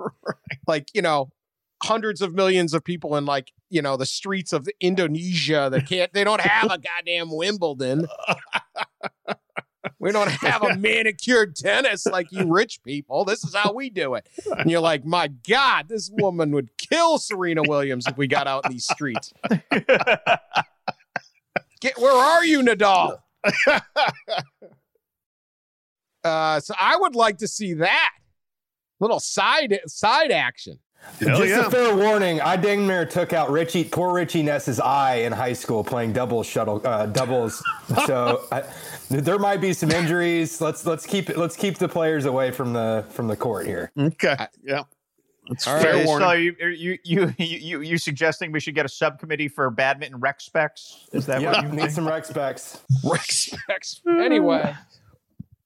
like 0.66 0.88
you 0.94 1.02
know, 1.02 1.30
hundreds 1.82 2.20
of 2.22 2.34
millions 2.34 2.74
of 2.74 2.84
people 2.84 3.16
in 3.16 3.24
like 3.24 3.52
you 3.70 3.82
know 3.82 3.96
the 3.96 4.06
streets 4.06 4.52
of 4.52 4.68
Indonesia 4.80 5.68
that 5.72 5.88
can't. 5.88 6.12
They 6.12 6.24
don't 6.24 6.40
have 6.40 6.70
a 6.70 6.78
goddamn 6.78 7.34
Wimbledon. 7.34 8.06
We 9.98 10.12
don't 10.12 10.30
have 10.30 10.62
a 10.64 10.76
manicured 10.78 11.56
tennis 11.56 12.06
like 12.06 12.30
you 12.32 12.52
rich 12.52 12.82
people. 12.84 13.24
This 13.24 13.44
is 13.44 13.54
how 13.54 13.72
we 13.72 13.88
do 13.88 14.14
it. 14.14 14.28
And 14.58 14.70
you're 14.70 14.80
like, 14.80 15.04
my 15.04 15.28
God, 15.28 15.88
this 15.88 16.10
woman 16.12 16.50
would 16.52 16.76
kill 16.76 17.18
Serena 17.18 17.62
Williams 17.62 18.06
if 18.06 18.16
we 18.16 18.26
got 18.26 18.46
out 18.48 18.66
in 18.66 18.72
these 18.72 18.84
streets. 18.84 19.32
Get 21.80 21.98
where 21.98 22.12
are 22.12 22.44
you, 22.44 22.62
Nadal? 22.62 23.18
Uh, 26.24 26.60
so 26.60 26.72
I 26.78 26.96
would 26.96 27.16
like 27.16 27.38
to 27.38 27.48
see 27.48 27.74
that 27.74 28.12
little 29.02 29.20
side 29.20 29.78
side 29.86 30.30
action. 30.30 30.78
Hell 31.18 31.36
Just 31.36 31.48
yeah. 31.48 31.66
a 31.66 31.70
fair 31.70 31.96
warning, 31.96 32.40
I 32.40 32.56
dang 32.56 32.86
near 32.86 33.04
took 33.04 33.32
out 33.32 33.50
Richie, 33.50 33.82
poor 33.82 34.14
Richie 34.14 34.42
Ness's 34.42 34.78
eye 34.78 35.16
in 35.16 35.32
high 35.32 35.52
school 35.52 35.82
playing 35.82 36.12
doubles 36.12 36.46
shuttle, 36.46 36.80
uh, 36.84 37.06
doubles. 37.06 37.62
so 38.06 38.44
I, 38.52 38.62
there 39.10 39.38
might 39.38 39.60
be 39.60 39.72
some 39.72 39.90
injuries. 39.90 40.60
Let's 40.60 40.86
let's 40.86 41.04
keep 41.04 41.28
it. 41.28 41.36
Let's 41.36 41.56
keep 41.56 41.78
the 41.78 41.88
players 41.88 42.24
away 42.24 42.52
from 42.52 42.72
the 42.72 43.04
from 43.10 43.26
the 43.26 43.36
court 43.36 43.66
here. 43.66 43.90
Okay. 43.98 44.36
Yeah. 44.62 44.84
That's 45.48 45.66
All 45.66 45.80
fair 45.80 45.94
right, 45.94 46.04
So 46.04 46.08
warning. 46.08 46.28
are 46.28 46.38
you, 46.38 46.56
are 46.62 46.68
you 46.68 46.98
you 47.02 47.34
you 47.36 47.46
you 47.58 47.80
you 47.80 47.98
suggesting 47.98 48.52
we 48.52 48.60
should 48.60 48.76
get 48.76 48.86
a 48.86 48.88
subcommittee 48.88 49.48
for 49.48 49.68
badminton 49.70 50.20
rec 50.20 50.40
specs? 50.40 51.08
Is 51.12 51.26
that 51.26 51.42
what 51.42 51.62
you 51.64 51.68
need 51.70 51.90
some 51.90 52.06
rec 52.06 52.24
specs. 52.24 52.80
Respects. 53.04 54.00
Anyway, 54.06 54.72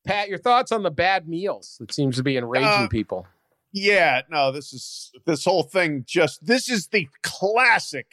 Pat, 0.07 0.29
your 0.29 0.39
thoughts 0.39 0.73
on 0.73 0.83
the 0.83 0.91
bad 0.91 1.29
meals 1.29 1.77
that 1.81 1.93
seems 1.93 2.17
to 2.17 2.23
be 2.23 2.37
enraging 2.37 2.69
Uh, 2.69 2.89
people? 2.89 3.27
Yeah, 3.73 4.23
no, 4.31 4.53
this 4.53 4.73
is 4.73 5.13
this 5.27 5.45
whole 5.45 5.63
thing 5.65 6.05
just 6.07 6.47
this 6.47 6.71
is 6.71 6.87
the 6.89 7.09
classic 7.23 8.07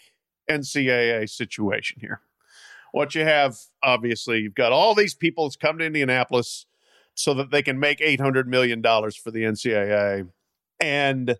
NCAA 0.50 1.30
situation 1.30 2.00
here. 2.02 2.22
What 2.92 3.16
you 3.16 3.24
have, 3.24 3.58
obviously, 3.82 4.40
you've 4.40 4.56
got 4.56 4.72
all 4.72 4.94
these 4.94 5.14
people 5.16 5.46
that's 5.46 5.56
come 5.56 5.78
to 5.78 5.86
Indianapolis 5.86 6.66
so 7.16 7.34
that 7.36 7.50
they 7.52 7.62
can 7.62 7.80
make 7.80 8.02
eight 8.02 8.20
hundred 8.20 8.48
million 8.48 8.82
dollars 8.82 9.16
for 9.16 9.32
the 9.32 9.44
NCAA, 9.44 10.28
and 10.80 11.38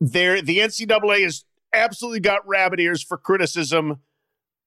there 0.00 0.40
the 0.40 0.58
NCAA 0.58 1.22
has 1.24 1.44
absolutely 1.72 2.20
got 2.20 2.46
rabbit 2.46 2.80
ears 2.80 3.02
for 3.02 3.18
criticism 3.18 4.00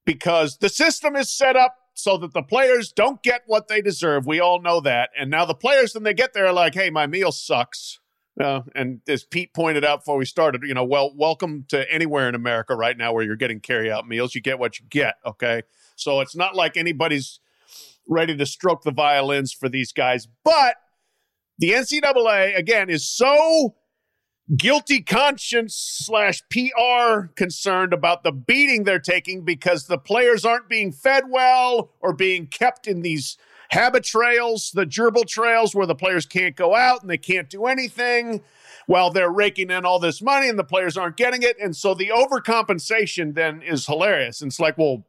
because 0.05 0.57
the 0.57 0.69
system 0.69 1.15
is 1.15 1.29
set 1.31 1.55
up 1.55 1.75
so 1.99 2.17
that 2.17 2.33
the 2.33 2.41
players 2.41 2.91
don't 2.91 3.21
get 3.21 3.43
what 3.45 3.67
they 3.67 3.81
deserve. 3.81 4.25
We 4.25 4.39
all 4.39 4.61
know 4.61 4.79
that, 4.81 5.09
and 5.17 5.29
now 5.29 5.45
the 5.45 5.53
players, 5.53 5.93
when 5.93 6.03
they 6.03 6.13
get 6.13 6.33
there, 6.33 6.47
are 6.47 6.53
like, 6.53 6.73
"Hey, 6.73 6.89
my 6.89 7.07
meal 7.07 7.31
sucks." 7.31 7.99
Uh, 8.39 8.61
and 8.73 9.01
as 9.07 9.25
Pete 9.25 9.53
pointed 9.53 9.83
out 9.83 9.99
before 9.99 10.17
we 10.17 10.25
started, 10.25 10.63
you 10.63 10.73
know, 10.73 10.83
well, 10.83 11.13
welcome 11.15 11.65
to 11.67 11.91
anywhere 11.91 12.29
in 12.29 12.35
America 12.35 12.73
right 12.73 12.97
now 12.97 13.11
where 13.11 13.23
you're 13.23 13.35
getting 13.35 13.59
carry 13.59 13.91
out 13.91 14.07
meals. 14.07 14.33
You 14.33 14.39
get 14.39 14.59
what 14.59 14.79
you 14.79 14.85
get. 14.89 15.15
Okay. 15.25 15.63
So 15.97 16.21
it's 16.21 16.35
not 16.35 16.55
like 16.55 16.77
anybody's 16.77 17.41
ready 18.07 18.35
to 18.37 18.45
stroke 18.45 18.83
the 18.83 18.91
violins 18.91 19.51
for 19.51 19.67
these 19.67 19.91
guys. 19.91 20.27
But 20.45 20.75
the 21.57 21.71
NCAA, 21.71 22.55
again, 22.55 22.89
is 22.89 23.07
so 23.07 23.75
guilty 24.55 25.01
conscience 25.01 25.75
slash 25.75 26.41
PR 26.49 27.27
concerned 27.35 27.93
about 27.93 28.23
the 28.23 28.31
beating 28.31 28.83
they're 28.83 28.99
taking 28.99 29.43
because 29.43 29.85
the 29.85 29.97
players 29.97 30.43
aren't 30.43 30.69
being 30.69 30.91
fed 30.91 31.25
well 31.29 31.91
or 31.99 32.13
being 32.13 32.47
kept 32.47 32.87
in 32.87 33.01
these 33.01 33.37
habit 33.69 34.03
trails, 34.03 34.71
the 34.71 34.85
gerbil 34.85 35.27
trails 35.27 35.75
where 35.75 35.85
the 35.85 35.95
players 35.95 36.25
can't 36.25 36.55
go 36.55 36.75
out 36.75 37.01
and 37.01 37.09
they 37.09 37.17
can't 37.17 37.49
do 37.49 37.65
anything 37.65 38.41
while 38.87 39.11
they're 39.11 39.31
raking 39.31 39.69
in 39.69 39.85
all 39.85 39.99
this 39.99 40.21
money 40.21 40.49
and 40.49 40.57
the 40.57 40.63
players 40.63 40.97
aren't 40.97 41.17
getting 41.17 41.43
it. 41.43 41.55
And 41.61 41.75
so 41.75 41.93
the 41.93 42.09
overcompensation 42.09 43.35
then 43.35 43.61
is 43.61 43.85
hilarious. 43.85 44.41
And 44.41 44.49
it's 44.49 44.59
like, 44.59 44.77
well, 44.77 45.05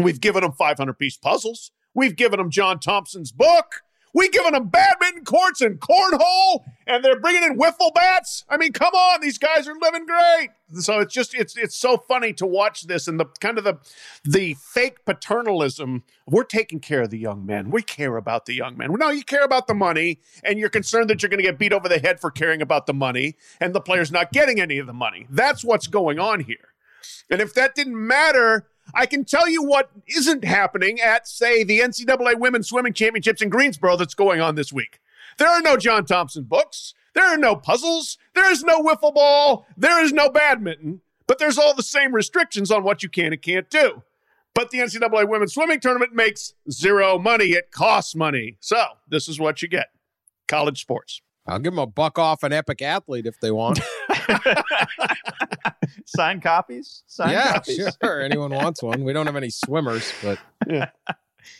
we've 0.00 0.20
given 0.20 0.42
them 0.42 0.52
500 0.52 0.98
piece 0.98 1.16
puzzles. 1.16 1.70
We've 1.94 2.16
given 2.16 2.38
them 2.38 2.50
John 2.50 2.80
Thompson's 2.80 3.30
book. 3.30 3.83
We've 4.14 4.30
given 4.30 4.52
them 4.52 4.68
badminton 4.68 5.24
courts 5.24 5.60
and 5.60 5.80
cornhole, 5.80 6.64
and 6.86 7.04
they're 7.04 7.18
bringing 7.18 7.42
in 7.42 7.58
wiffle 7.58 7.92
bats. 7.92 8.44
I 8.48 8.56
mean, 8.56 8.72
come 8.72 8.94
on, 8.94 9.20
these 9.20 9.38
guys 9.38 9.66
are 9.66 9.74
living 9.74 10.06
great. 10.06 10.50
So 10.80 11.00
it's 11.00 11.12
just 11.12 11.34
it's 11.34 11.56
it's 11.56 11.76
so 11.76 11.96
funny 11.96 12.32
to 12.34 12.46
watch 12.46 12.86
this 12.86 13.08
and 13.08 13.18
the 13.18 13.26
kind 13.40 13.58
of 13.58 13.64
the 13.64 13.78
the 14.24 14.54
fake 14.54 15.04
paternalism. 15.04 16.04
We're 16.28 16.44
taking 16.44 16.78
care 16.78 17.02
of 17.02 17.10
the 17.10 17.18
young 17.18 17.44
men. 17.44 17.70
We 17.70 17.82
care 17.82 18.16
about 18.16 18.46
the 18.46 18.54
young 18.54 18.78
men. 18.78 18.92
No, 18.92 19.10
you 19.10 19.24
care 19.24 19.44
about 19.44 19.66
the 19.66 19.74
money, 19.74 20.20
and 20.44 20.58
you're 20.58 20.68
concerned 20.68 21.10
that 21.10 21.22
you're 21.22 21.30
going 21.30 21.42
to 21.42 21.44
get 21.44 21.58
beat 21.58 21.72
over 21.72 21.88
the 21.88 21.98
head 21.98 22.20
for 22.20 22.30
caring 22.30 22.62
about 22.62 22.86
the 22.86 22.94
money, 22.94 23.34
and 23.60 23.74
the 23.74 23.80
players 23.80 24.12
not 24.12 24.32
getting 24.32 24.60
any 24.60 24.78
of 24.78 24.86
the 24.86 24.92
money. 24.92 25.26
That's 25.28 25.64
what's 25.64 25.88
going 25.88 26.20
on 26.20 26.40
here. 26.40 26.68
And 27.30 27.40
if 27.40 27.52
that 27.54 27.74
didn't 27.74 28.06
matter, 28.06 28.68
I 28.94 29.06
can 29.06 29.24
tell 29.24 29.48
you 29.48 29.62
what 29.62 29.90
isn't 30.06 30.44
happening 30.44 31.00
at, 31.00 31.26
say, 31.26 31.64
the 31.64 31.80
NCAA 31.80 32.38
Women's 32.38 32.68
Swimming 32.68 32.92
Championships 32.92 33.42
in 33.42 33.48
Greensboro 33.48 33.96
that's 33.96 34.14
going 34.14 34.40
on 34.40 34.54
this 34.54 34.72
week. 34.72 35.00
There 35.38 35.48
are 35.48 35.60
no 35.60 35.76
John 35.76 36.04
Thompson 36.04 36.44
books. 36.44 36.94
There 37.14 37.26
are 37.26 37.38
no 37.38 37.56
puzzles. 37.56 38.18
There 38.34 38.50
is 38.50 38.62
no 38.62 38.80
wiffle 38.82 39.14
ball. 39.14 39.66
There 39.76 40.02
is 40.02 40.12
no 40.12 40.28
badminton. 40.28 41.00
But 41.26 41.38
there's 41.38 41.58
all 41.58 41.74
the 41.74 41.82
same 41.82 42.14
restrictions 42.14 42.70
on 42.70 42.84
what 42.84 43.02
you 43.02 43.08
can 43.08 43.32
and 43.32 43.40
can't 43.40 43.70
do. 43.70 44.02
But 44.54 44.70
the 44.70 44.78
NCAA 44.78 45.28
Women's 45.28 45.54
Swimming 45.54 45.80
Tournament 45.80 46.14
makes 46.14 46.54
zero 46.70 47.18
money. 47.18 47.46
It 47.46 47.72
costs 47.72 48.14
money. 48.14 48.56
So 48.60 48.84
this 49.08 49.28
is 49.28 49.40
what 49.40 49.62
you 49.62 49.68
get 49.68 49.88
college 50.46 50.80
sports. 50.80 51.22
I'll 51.46 51.58
give 51.58 51.72
them 51.72 51.78
a 51.78 51.86
buck 51.86 52.18
off 52.18 52.42
an 52.42 52.52
epic 52.52 52.80
athlete 52.82 53.26
if 53.26 53.38
they 53.40 53.50
want. 53.50 53.80
Sign 56.06 56.40
copies. 56.40 57.02
Sign 57.06 57.30
yeah, 57.32 57.52
copies. 57.54 57.96
sure. 58.02 58.20
Anyone 58.20 58.50
wants 58.50 58.82
one. 58.82 59.04
We 59.04 59.12
don't 59.12 59.26
have 59.26 59.36
any 59.36 59.50
swimmers, 59.50 60.12
but 60.22 60.38
You 60.66 60.82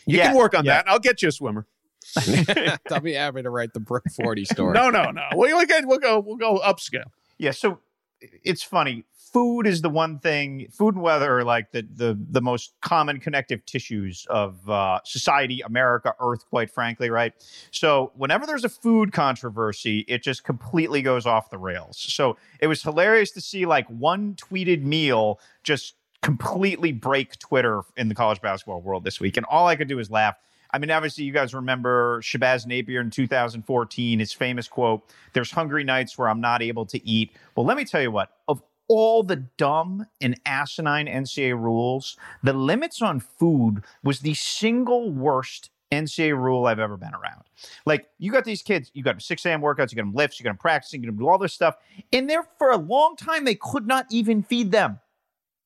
Yeah, 0.07 0.27
can 0.27 0.35
work 0.35 0.55
on 0.55 0.65
yeah. 0.65 0.77
that. 0.77 0.89
I'll 0.89 0.99
get 0.99 1.21
you 1.21 1.29
a 1.29 1.31
swimmer. 1.31 1.67
I'll 2.91 2.99
be 3.01 3.13
happy 3.13 3.41
to 3.43 3.49
write 3.49 3.73
the 3.73 3.79
Brooke 3.79 4.05
Forde 4.11 4.45
story. 4.47 4.73
No, 4.73 4.89
no, 4.89 5.11
no. 5.11 5.23
We, 5.37 5.53
we 5.53 5.65
can, 5.65 5.87
we'll 5.87 5.99
go. 5.99 6.19
We'll 6.19 6.37
go 6.37 6.59
upscale. 6.59 7.05
Yeah, 7.37 7.51
so 7.51 7.79
it's 8.21 8.63
funny. 8.63 9.05
Food 9.35 9.67
is 9.67 9.81
the 9.81 9.89
one 9.89 10.17
thing. 10.19 10.67
Food 10.71 10.93
and 10.95 11.03
weather 11.03 11.39
are 11.39 11.43
like 11.43 11.73
the 11.73 11.85
the 11.93 12.17
the 12.29 12.39
most 12.39 12.71
common 12.79 13.19
connective 13.19 13.65
tissues 13.65 14.25
of 14.29 14.69
uh, 14.69 15.01
society, 15.03 15.59
America, 15.59 16.13
Earth. 16.21 16.45
Quite 16.49 16.71
frankly, 16.71 17.09
right? 17.09 17.33
So 17.69 18.13
whenever 18.15 18.45
there's 18.45 18.63
a 18.63 18.69
food 18.69 19.11
controversy, 19.11 20.05
it 20.07 20.23
just 20.23 20.45
completely 20.45 21.01
goes 21.01 21.25
off 21.25 21.49
the 21.49 21.57
rails. 21.57 21.97
So 21.97 22.37
it 22.61 22.67
was 22.67 22.81
hilarious 22.81 23.31
to 23.31 23.41
see 23.41 23.65
like 23.65 23.85
one 23.89 24.35
tweeted 24.35 24.83
meal 24.83 25.41
just 25.63 25.95
completely 26.21 26.93
break 26.93 27.37
Twitter 27.37 27.81
in 27.97 28.07
the 28.07 28.15
college 28.15 28.39
basketball 28.39 28.81
world 28.81 29.03
this 29.03 29.19
week, 29.19 29.35
and 29.35 29.45
all 29.47 29.67
I 29.67 29.75
could 29.75 29.89
do 29.89 29.99
is 29.99 30.09
laugh. 30.09 30.37
I 30.71 30.77
mean, 30.77 30.91
obviously, 30.91 31.25
you 31.25 31.33
guys 31.33 31.53
remember 31.53 32.21
Shabazz 32.21 32.65
Napier 32.65 33.01
in 33.01 33.09
2014, 33.09 34.19
his 34.19 34.31
famous 34.31 34.69
quote, 34.69 35.03
There's 35.33 35.51
hungry 35.51 35.83
nights 35.83 36.17
where 36.17 36.29
I'm 36.29 36.39
not 36.39 36.61
able 36.61 36.85
to 36.85 37.05
eat. 37.05 37.33
Well, 37.55 37.65
let 37.65 37.75
me 37.75 37.83
tell 37.83 38.01
you 38.01 38.11
what, 38.11 38.31
of 38.47 38.61
all 38.87 39.23
the 39.23 39.37
dumb 39.57 40.05
and 40.21 40.39
asinine 40.45 41.07
NCAA 41.07 41.59
rules, 41.59 42.17
the 42.43 42.53
limits 42.53 43.01
on 43.01 43.19
food 43.19 43.83
was 44.03 44.19
the 44.19 44.33
single 44.33 45.11
worst 45.11 45.69
NCAA 45.91 46.37
rule 46.37 46.65
I've 46.65 46.79
ever 46.79 46.97
been 46.97 47.13
around. 47.13 47.43
Like, 47.85 48.07
you 48.17 48.31
got 48.31 48.43
these 48.43 48.61
kids, 48.61 48.91
you 48.93 49.03
got 49.03 49.11
them 49.11 49.19
6 49.19 49.45
a.m. 49.45 49.61
workouts, 49.61 49.91
you 49.91 49.95
got 49.95 50.03
them 50.03 50.13
lifts, 50.13 50.39
you 50.39 50.43
got 50.43 50.51
them 50.51 50.57
practicing, 50.57 51.01
you 51.01 51.07
got 51.07 51.15
them 51.15 51.23
do 51.23 51.29
all 51.29 51.37
this 51.37 51.53
stuff. 51.53 51.75
And 52.11 52.29
there, 52.29 52.45
for 52.57 52.71
a 52.71 52.77
long 52.77 53.15
time, 53.15 53.45
they 53.45 53.55
could 53.55 53.87
not 53.87 54.05
even 54.09 54.43
feed 54.43 54.71
them. 54.71 54.99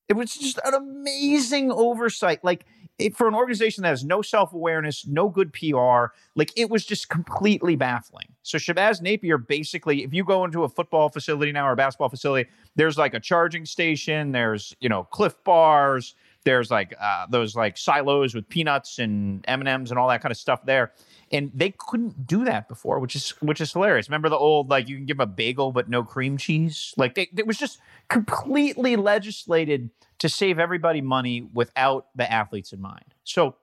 It 0.07 0.13
was 0.13 0.33
just 0.33 0.59
an 0.63 0.73
amazing 0.73 1.71
oversight. 1.71 2.43
Like, 2.43 2.65
it, 2.99 3.15
for 3.15 3.27
an 3.27 3.33
organization 3.33 3.83
that 3.83 3.89
has 3.89 4.03
no 4.03 4.21
self 4.21 4.53
awareness, 4.53 5.07
no 5.07 5.29
good 5.29 5.53
PR, 5.53 6.13
like 6.35 6.51
it 6.55 6.69
was 6.69 6.85
just 6.85 7.09
completely 7.09 7.75
baffling. 7.75 8.27
So 8.43 8.57
Shabazz 8.57 9.01
Napier 9.01 9.37
basically, 9.37 10.03
if 10.03 10.13
you 10.13 10.23
go 10.23 10.43
into 10.43 10.63
a 10.63 10.69
football 10.69 11.09
facility 11.09 11.51
now 11.51 11.67
or 11.67 11.71
a 11.71 11.75
basketball 11.75 12.09
facility, 12.09 12.49
there's 12.75 12.97
like 12.97 13.13
a 13.13 13.19
charging 13.19 13.65
station, 13.65 14.33
there's 14.33 14.75
you 14.79 14.89
know 14.89 15.05
Clif 15.05 15.41
bars, 15.43 16.15
there's 16.45 16.71
like 16.71 16.95
uh, 16.99 17.25
those 17.29 17.55
like 17.55 17.77
silos 17.77 18.33
with 18.33 18.47
peanuts 18.49 18.99
and 18.99 19.43
M 19.47 19.59
and 19.59 19.69
M's 19.69 19.91
and 19.91 19.99
all 19.99 20.07
that 20.09 20.21
kind 20.21 20.31
of 20.31 20.37
stuff 20.37 20.65
there. 20.65 20.91
And 21.31 21.51
they 21.53 21.73
couldn't 21.77 22.25
do 22.25 22.45
that 22.45 22.67
before, 22.67 22.99
which 22.99 23.15
is 23.15 23.31
which 23.41 23.61
is 23.61 23.71
hilarious. 23.73 24.09
Remember 24.09 24.29
the 24.29 24.37
old 24.37 24.69
like 24.69 24.87
you 24.87 24.95
can 24.95 25.05
give 25.05 25.19
a 25.19 25.25
bagel 25.25 25.71
but 25.71 25.89
no 25.89 26.03
cream 26.03 26.37
cheese? 26.37 26.93
Like 26.97 27.15
they, 27.15 27.29
it 27.35 27.45
was 27.45 27.57
just 27.57 27.79
completely 28.09 28.95
legislated 28.95 29.89
to 30.19 30.29
save 30.29 30.59
everybody 30.59 31.01
money 31.01 31.47
without 31.53 32.07
the 32.15 32.29
athletes 32.31 32.73
in 32.73 32.81
mind. 32.81 33.13
So, 33.23 33.55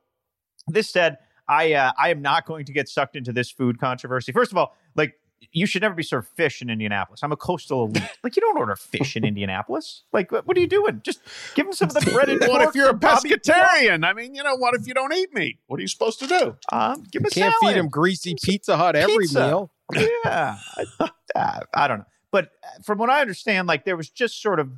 this 0.68 0.88
said, 0.88 1.18
I 1.48 1.72
uh, 1.72 1.92
I 1.98 2.10
am 2.10 2.22
not 2.22 2.46
going 2.46 2.66
to 2.66 2.72
get 2.72 2.88
sucked 2.88 3.16
into 3.16 3.32
this 3.32 3.50
food 3.50 3.78
controversy. 3.80 4.32
First 4.32 4.52
of 4.52 4.58
all, 4.58 4.76
like 4.94 5.14
you 5.52 5.66
should 5.66 5.82
never 5.82 5.94
be 5.94 6.02
served 6.02 6.28
fish 6.28 6.60
in 6.62 6.68
Indianapolis. 6.70 7.20
I'm 7.22 7.32
a 7.32 7.36
coastal 7.36 7.84
elite. 7.86 8.02
Like 8.24 8.34
you 8.36 8.40
don't 8.42 8.56
order 8.58 8.74
fish 8.76 9.16
in 9.16 9.24
Indianapolis. 9.24 10.02
Like 10.12 10.32
what, 10.32 10.46
what 10.46 10.56
are 10.56 10.60
you 10.60 10.66
doing? 10.66 11.00
Just 11.04 11.20
give 11.54 11.66
them 11.66 11.72
some 11.72 11.88
of 11.88 11.94
the 11.94 12.10
bread 12.10 12.28
and 12.28 12.40
What 12.48 12.62
if 12.62 12.74
you're 12.74 12.86
a 12.86 12.90
from 12.90 12.98
Bobby 12.98 13.30
pescatarian? 13.30 14.04
I 14.04 14.12
mean, 14.12 14.34
you 14.34 14.42
know, 14.42 14.56
what 14.56 14.74
if 14.74 14.86
you 14.86 14.94
don't 14.94 15.12
eat 15.14 15.32
meat? 15.32 15.58
What 15.68 15.78
are 15.78 15.82
you 15.82 15.88
supposed 15.88 16.18
to 16.20 16.26
do? 16.26 16.56
Um, 16.72 17.04
give 17.12 17.14
You 17.14 17.20
them 17.20 17.26
a 17.26 17.30
can't 17.30 17.54
salad. 17.60 17.74
feed 17.74 17.78
him 17.78 17.88
greasy 17.88 18.34
Pizza 18.42 18.76
Hut 18.76 18.96
every 18.96 19.18
pizza. 19.18 19.46
meal. 19.46 19.70
yeah, 19.94 20.58
I, 20.76 21.10
uh, 21.36 21.60
I 21.74 21.86
don't 21.88 21.98
know. 21.98 22.06
But 22.32 22.46
uh, 22.64 22.82
from 22.82 22.98
what 22.98 23.08
I 23.10 23.20
understand, 23.20 23.68
like 23.68 23.84
there 23.84 23.96
was 23.96 24.10
just 24.10 24.42
sort 24.42 24.58
of 24.58 24.70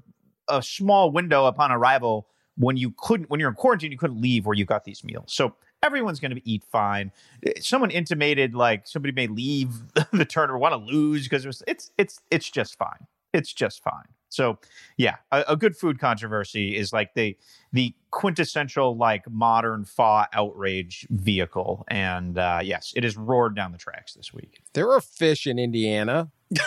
a 0.48 0.62
small 0.62 1.10
window 1.10 1.46
upon 1.46 1.72
arrival 1.72 2.26
when 2.56 2.76
you 2.76 2.92
couldn't, 2.98 3.30
when 3.30 3.40
you're 3.40 3.48
in 3.48 3.54
quarantine, 3.54 3.90
you 3.92 3.98
couldn't 3.98 4.20
leave 4.20 4.44
where 4.44 4.54
you 4.56 4.64
got 4.64 4.84
these 4.84 5.02
meals. 5.04 5.32
So 5.32 5.54
everyone's 5.82 6.20
going 6.20 6.34
to 6.34 6.48
eat 6.48 6.64
fine. 6.64 7.12
Uh, 7.46 7.50
Someone 7.60 7.90
intimated 7.90 8.54
like 8.54 8.86
somebody 8.86 9.12
may 9.12 9.26
leave 9.26 9.70
the 10.12 10.24
tournament, 10.24 10.60
want 10.60 10.72
to 10.74 10.92
lose 10.92 11.24
because 11.24 11.44
it 11.44 11.48
was, 11.48 11.62
it's 11.66 11.90
it's 11.98 12.20
it's 12.30 12.50
just 12.50 12.76
fine. 12.78 13.06
It's 13.32 13.52
just 13.52 13.82
fine. 13.82 14.06
So 14.30 14.58
yeah, 14.96 15.16
a, 15.32 15.44
a 15.48 15.56
good 15.56 15.76
food 15.76 15.98
controversy 15.98 16.76
is 16.76 16.92
like 16.92 17.14
the 17.14 17.36
the 17.72 17.94
quintessential 18.10 18.96
like 18.96 19.28
modern 19.30 19.84
FA 19.84 20.28
outrage 20.32 21.06
vehicle, 21.10 21.84
and 21.88 22.38
uh, 22.38 22.60
yes, 22.62 22.92
it 22.96 23.04
has 23.04 23.16
roared 23.16 23.54
down 23.56 23.72
the 23.72 23.78
tracks 23.78 24.14
this 24.14 24.32
week. 24.32 24.60
There 24.74 24.90
are 24.92 25.00
fish 25.00 25.46
in 25.46 25.58
Indiana. 25.58 26.30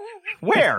Where? 0.40 0.78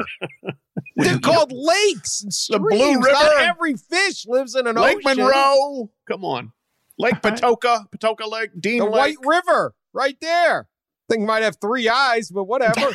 They're 0.95 1.19
called 1.19 1.52
lakes 1.52 2.21
and 2.21 2.30
The 2.32 2.34
streams. 2.34 2.62
Blue 2.69 2.93
Not 3.12 3.23
River. 3.32 3.39
every 3.41 3.75
fish 3.75 4.25
lives 4.25 4.56
in 4.56 4.67
an 4.67 4.75
Lake 4.78 4.97
ocean. 5.06 5.17
Monroe. 5.17 5.91
Come 6.08 6.23
on. 6.23 6.54
Lake 6.99 7.15
Patoka, 7.21 7.85
Patoka 7.89 8.29
Lake, 8.29 8.51
Dean 8.59 8.79
The 8.79 8.85
Lake. 8.85 8.93
White 8.93 9.17
River, 9.25 9.73
right 9.93 10.17
there. 10.21 10.67
Thing 11.09 11.25
might 11.25 11.41
have 11.43 11.55
three 11.59 11.89
eyes, 11.89 12.29
but 12.29 12.43
whatever. 12.43 12.91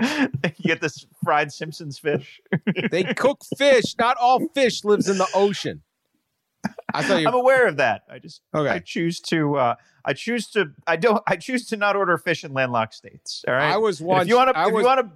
you 0.00 0.28
get 0.62 0.80
this 0.80 1.06
fried 1.22 1.52
Simpsons 1.52 1.98
fish. 1.98 2.40
they 2.90 3.04
cook 3.04 3.42
fish. 3.56 3.94
Not 3.98 4.16
all 4.18 4.48
fish 4.54 4.82
lives 4.84 5.08
in 5.08 5.18
the 5.18 5.28
ocean. 5.34 5.82
I 6.92 7.02
thought 7.02 7.24
I'm 7.26 7.34
aware 7.34 7.66
of 7.68 7.76
that. 7.78 8.02
I 8.10 8.18
just 8.18 8.42
okay. 8.54 8.68
I 8.68 8.78
choose 8.80 9.20
to 9.20 9.56
uh 9.56 9.74
I 10.04 10.12
choose 10.12 10.48
to 10.50 10.72
I 10.86 10.96
don't 10.96 11.22
I 11.26 11.36
choose 11.36 11.66
to 11.68 11.76
not 11.76 11.96
order 11.96 12.18
fish 12.18 12.44
in 12.44 12.52
landlocked 12.52 12.94
states. 12.94 13.44
All 13.46 13.54
right. 13.54 13.72
I 13.72 13.76
was 13.78 14.00
And 14.00 14.08
once. 14.08 14.22
if 14.24 14.28
you 14.28 14.36
want 14.36 14.54
to 14.54 14.60
if 14.60 14.72
was, 14.72 14.82
you 14.82 14.86
want 14.86 15.10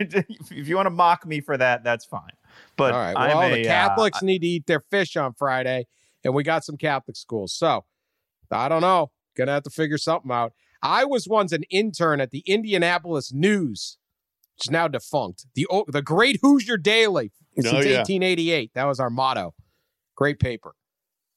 to 0.00 0.24
if 0.50 0.66
you 0.68 0.76
want 0.76 0.86
to 0.86 0.90
mock 0.90 1.26
me 1.26 1.40
for 1.40 1.56
that, 1.56 1.84
that's 1.84 2.04
fine. 2.04 2.32
But 2.76 2.92
all 2.94 3.00
right. 3.00 3.14
Well, 3.14 3.42
a, 3.42 3.54
the 3.54 3.60
uh, 3.62 3.64
Catholics 3.64 4.22
need 4.22 4.40
to 4.40 4.46
eat 4.46 4.66
their 4.66 4.80
fish 4.80 5.16
on 5.16 5.34
Friday, 5.34 5.86
and 6.24 6.34
we 6.34 6.42
got 6.42 6.64
some 6.64 6.76
Catholic 6.76 7.16
schools. 7.16 7.52
So 7.52 7.84
I 8.50 8.68
don't 8.68 8.80
know. 8.82 9.10
Gonna 9.36 9.52
have 9.52 9.62
to 9.64 9.70
figure 9.70 9.98
something 9.98 10.30
out. 10.30 10.52
I 10.82 11.04
was 11.04 11.28
once 11.28 11.52
an 11.52 11.64
intern 11.70 12.20
at 12.20 12.30
the 12.30 12.42
Indianapolis 12.46 13.32
News, 13.32 13.98
which 14.56 14.66
is 14.66 14.70
now 14.70 14.88
defunct. 14.88 15.46
The 15.54 15.66
the 15.88 16.02
Great 16.02 16.38
Hoosier 16.42 16.76
Daily 16.76 17.32
Oh, 17.58 17.62
since 17.62 17.72
yeah. 17.86 17.98
1888. 17.98 18.70
That 18.74 18.84
was 18.84 19.00
our 19.00 19.10
motto. 19.10 19.54
Great 20.16 20.38
paper, 20.38 20.74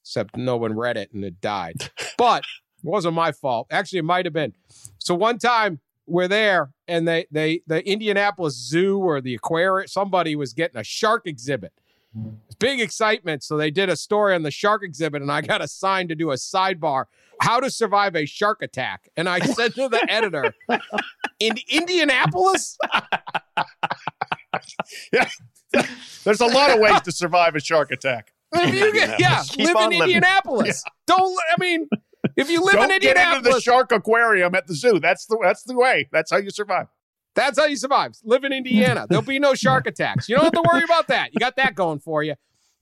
except 0.04 0.38
no 0.38 0.58
one 0.58 0.76
read 0.76 0.96
it 0.98 1.12
and 1.12 1.24
it 1.26 1.42
died. 1.42 1.90
But 2.18 2.44
it 2.84 2.88
wasn't 2.88 3.16
my 3.16 3.32
fault. 3.32 3.68
Actually, 3.72 4.00
it 4.00 4.06
might 4.06 4.26
have 4.26 4.34
been. 4.34 4.54
So 5.00 5.16
one 5.16 5.40
time 5.40 5.80
we're 6.08 6.28
there, 6.28 6.72
and 6.88 7.08
they 7.08 7.28
they 7.32 7.62
the 7.68 7.88
Indianapolis 7.88 8.56
Zoo 8.56 9.00
or 9.00 9.22
the 9.22 9.36
aquarium, 9.36 9.88
somebody 9.88 10.36
was 10.36 10.54
getting 10.54 10.80
a 10.80 10.84
shark 10.84 11.26
exhibit. 11.26 11.74
Mm-hmm. 12.18 12.36
Big 12.60 12.80
excitement. 12.80 13.44
So 13.44 13.58
they 13.58 13.72
did 13.72 13.90
a 13.90 13.96
story 13.96 14.36
on 14.36 14.44
the 14.44 14.52
shark 14.52 14.84
exhibit, 14.84 15.22
and 15.22 15.32
I 15.32 15.42
got 15.42 15.62
assigned 15.62 16.10
to 16.10 16.16
do 16.16 16.32
a 16.32 16.36
sidebar 16.36 17.06
how 17.44 17.60
to 17.60 17.70
survive 17.70 18.16
a 18.16 18.26
shark 18.26 18.62
attack. 18.62 19.10
And 19.18 19.28
I 19.28 19.40
said 19.40 19.76
to 19.76 19.90
the 19.90 20.06
editor, 20.10 20.54
in 21.40 21.56
Indianapolis? 21.70 22.78
yeah. 25.14 25.30
There's 26.24 26.42
a 26.42 26.46
lot 26.46 26.72
of 26.72 26.80
ways 26.80 27.02
to 27.02 27.12
survive 27.12 27.56
a 27.56 27.60
shark 27.60 27.92
attack. 27.92 28.32
If 28.54 28.76
you 28.76 28.94
get, 28.94 29.20
yeah, 29.20 29.38
Just 29.38 29.54
keep 29.54 29.66
live 29.66 29.92
in 29.92 30.00
living. 30.00 30.16
Indianapolis. 30.16 30.84
Don't, 31.08 31.38
I 31.52 31.56
mean, 31.60 31.90
if 32.36 32.50
you 32.50 32.64
live 32.64 32.74
Don't 32.76 32.92
in 32.92 33.00
get 33.00 33.18
into 33.18 33.50
the 33.50 33.60
shark 33.60 33.92
aquarium 33.92 34.56
at 34.56 34.68
the 34.68 34.76
zoo. 34.76 35.00
That's 35.00 35.26
the 35.26 35.38
that's 35.42 35.64
the 35.64 35.76
way. 35.76 36.10
That's 36.12 36.32
how 36.32 36.38
you 36.38 36.50
survive. 36.50 36.88
that's 37.36 37.60
how 37.60 37.66
you 37.66 37.76
survive. 37.76 38.14
Live 38.24 38.44
in 38.44 38.54
Indiana. 38.54 39.06
There'll 39.10 39.24
be 39.24 39.40
no 39.40 39.56
shark 39.56 39.88
attacks. 39.88 40.30
You 40.30 40.36
don't 40.36 40.46
have 40.46 40.54
to 40.54 40.64
worry 40.72 40.84
about 40.84 41.08
that. 41.08 41.34
You 41.34 41.40
got 41.40 41.56
that 41.58 41.76
going 41.76 42.00
for 42.00 42.24
you. 42.24 42.36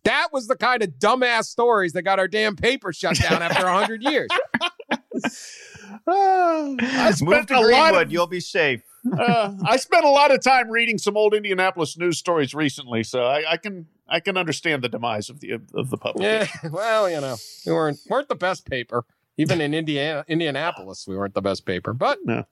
That 0.04 0.30
was 0.34 0.48
the 0.48 0.56
kind 0.56 0.82
of 0.82 0.90
dumbass 0.98 1.46
stories 1.46 1.94
that 1.94 2.02
got 2.02 2.18
our 2.18 2.28
damn 2.28 2.56
paper 2.56 2.92
shut 2.92 3.18
down 3.18 3.42
after 3.44 3.66
100 3.66 4.02
years. 4.02 4.30
I 6.08 7.08
move 7.08 7.16
spent 7.16 7.48
to 7.50 7.58
a 7.58 7.62
lot 7.62 8.02
of 8.02 8.12
you'll 8.12 8.28
be 8.28 8.40
safe. 8.40 8.82
uh, 9.20 9.54
I 9.66 9.78
spent 9.78 10.06
a 10.06 10.10
lot 10.10 10.32
of 10.32 10.42
time 10.42 10.70
reading 10.70 10.98
some 10.98 11.18
old 11.18 11.34
Indianapolis 11.34 11.98
news 11.98 12.18
stories 12.18 12.54
recently, 12.54 13.04
so 13.04 13.24
I, 13.24 13.54
I 13.54 13.58
can 13.58 13.88
I 14.08 14.20
can 14.20 14.38
understand 14.38 14.84
the 14.84 14.90
demise 14.90 15.30
of 15.30 15.40
the 15.40 15.60
of 15.74 15.90
the 15.90 15.98
public. 15.98 16.24
Yeah, 16.24 16.70
well, 16.72 17.10
you 17.10 17.20
know, 17.20 17.36
we 17.66 17.74
weren't 17.74 18.00
weren't 18.08 18.30
the 18.30 18.36
best 18.36 18.66
paper. 18.66 19.06
Even 19.38 19.62
in 19.62 19.74
Indiana, 19.74 20.24
Indianapolis, 20.28 21.06
we 21.08 21.16
weren't 21.16 21.34
the 21.34 21.42
best 21.42 21.66
paper, 21.66 21.94
but 21.94 22.20
No. 22.26 22.44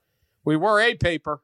we 0.44 0.56
were 0.56 0.80
a 0.80 0.94
paper. 0.94 1.42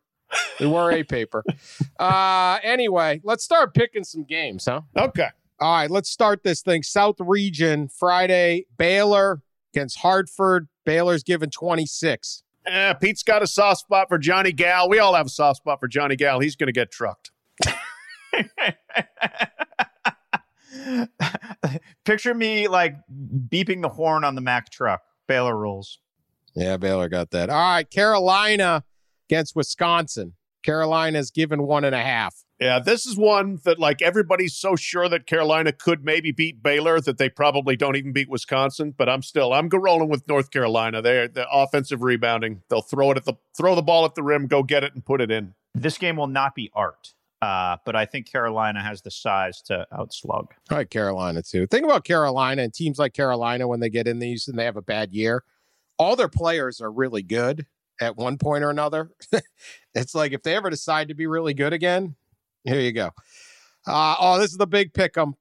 We 0.58 0.66
were 0.66 0.90
a 0.92 1.02
paper. 1.04 1.44
Uh, 1.98 2.58
anyway, 2.62 3.20
let's 3.24 3.42
start 3.44 3.72
picking 3.74 4.04
some 4.04 4.22
games, 4.24 4.66
huh? 4.66 4.82
Okay. 4.96 5.28
All 5.60 5.72
right, 5.76 5.90
let's 5.90 6.10
start 6.10 6.42
this 6.42 6.60
thing. 6.60 6.82
South 6.82 7.16
Region 7.18 7.88
Friday, 7.88 8.66
Baylor 8.76 9.40
against 9.72 9.98
Hartford. 10.00 10.68
Baylor's 10.84 11.22
given 11.22 11.48
26. 11.48 12.42
Uh, 12.70 12.92
Pete's 12.94 13.22
got 13.22 13.42
a 13.42 13.46
soft 13.46 13.80
spot 13.80 14.08
for 14.08 14.18
Johnny 14.18 14.52
Gal. 14.52 14.88
We 14.90 14.98
all 14.98 15.14
have 15.14 15.26
a 15.26 15.30
soft 15.30 15.58
spot 15.58 15.80
for 15.80 15.88
Johnny 15.88 16.16
Gal. 16.16 16.40
He's 16.40 16.56
going 16.56 16.66
to 16.66 16.72
get 16.72 16.90
trucked. 16.90 17.30
Picture 22.04 22.34
me 22.34 22.68
like 22.68 22.96
beeping 23.48 23.82
the 23.82 23.88
horn 23.88 24.24
on 24.24 24.34
the 24.34 24.40
Mack 24.40 24.70
truck. 24.70 25.02
Baylor 25.26 25.56
rules. 25.56 25.98
Yeah, 26.54 26.76
Baylor 26.76 27.08
got 27.08 27.30
that. 27.30 27.50
All 27.50 27.56
right, 27.56 27.88
Carolina 27.88 28.84
against 29.28 29.54
Wisconsin. 29.54 30.34
Carolina's 30.62 31.30
given 31.30 31.62
one 31.62 31.84
and 31.84 31.94
a 31.94 32.02
half. 32.02 32.44
Yeah, 32.58 32.78
this 32.78 33.04
is 33.04 33.16
one 33.16 33.60
that 33.64 33.78
like 33.78 34.00
everybody's 34.00 34.54
so 34.54 34.76
sure 34.76 35.08
that 35.10 35.26
Carolina 35.26 35.72
could 35.72 36.04
maybe 36.04 36.32
beat 36.32 36.62
Baylor 36.62 37.00
that 37.02 37.18
they 37.18 37.28
probably 37.28 37.76
don't 37.76 37.96
even 37.96 38.12
beat 38.12 38.30
Wisconsin. 38.30 38.94
But 38.96 39.08
I'm 39.10 39.22
still 39.22 39.52
I'm 39.52 39.68
go 39.68 39.76
rolling 39.78 40.08
with 40.08 40.26
North 40.26 40.50
Carolina. 40.50 41.02
They're 41.02 41.28
the 41.28 41.46
offensive 41.50 42.02
rebounding. 42.02 42.62
They'll 42.70 42.80
throw 42.80 43.10
it 43.10 43.18
at 43.18 43.26
the 43.26 43.34
throw 43.56 43.74
the 43.74 43.82
ball 43.82 44.06
at 44.06 44.14
the 44.14 44.22
rim, 44.22 44.46
go 44.46 44.62
get 44.62 44.84
it, 44.84 44.94
and 44.94 45.04
put 45.04 45.20
it 45.20 45.30
in. 45.30 45.54
This 45.74 45.98
game 45.98 46.16
will 46.16 46.28
not 46.28 46.54
be 46.54 46.70
art, 46.74 47.12
uh, 47.42 47.76
but 47.84 47.94
I 47.94 48.06
think 48.06 48.30
Carolina 48.30 48.82
has 48.82 49.02
the 49.02 49.10
size 49.10 49.60
to 49.62 49.86
outslug. 49.92 50.54
All 50.70 50.78
right, 50.78 50.88
Carolina 50.88 51.42
too. 51.42 51.66
Think 51.66 51.84
about 51.84 52.04
Carolina 52.04 52.62
and 52.62 52.72
teams 52.72 52.98
like 52.98 53.12
Carolina 53.12 53.68
when 53.68 53.80
they 53.80 53.90
get 53.90 54.08
in 54.08 54.18
these 54.18 54.48
and 54.48 54.58
they 54.58 54.64
have 54.64 54.76
a 54.76 54.82
bad 54.82 55.12
year. 55.12 55.44
All 55.98 56.16
their 56.16 56.28
players 56.28 56.80
are 56.80 56.90
really 56.90 57.22
good 57.22 57.66
at 58.00 58.16
one 58.16 58.38
point 58.38 58.64
or 58.64 58.70
another. 58.70 59.10
it's 59.94 60.14
like 60.14 60.32
if 60.32 60.42
they 60.42 60.54
ever 60.54 60.70
decide 60.70 61.08
to 61.08 61.14
be 61.14 61.26
really 61.26 61.54
good 61.54 61.72
again, 61.72 62.16
here 62.64 62.80
you 62.80 62.92
go. 62.92 63.10
Uh, 63.86 64.16
oh, 64.18 64.38
this 64.38 64.50
is 64.50 64.56
the 64.56 64.66
big 64.66 64.92
pick 64.94 65.16
'em. 65.16 65.36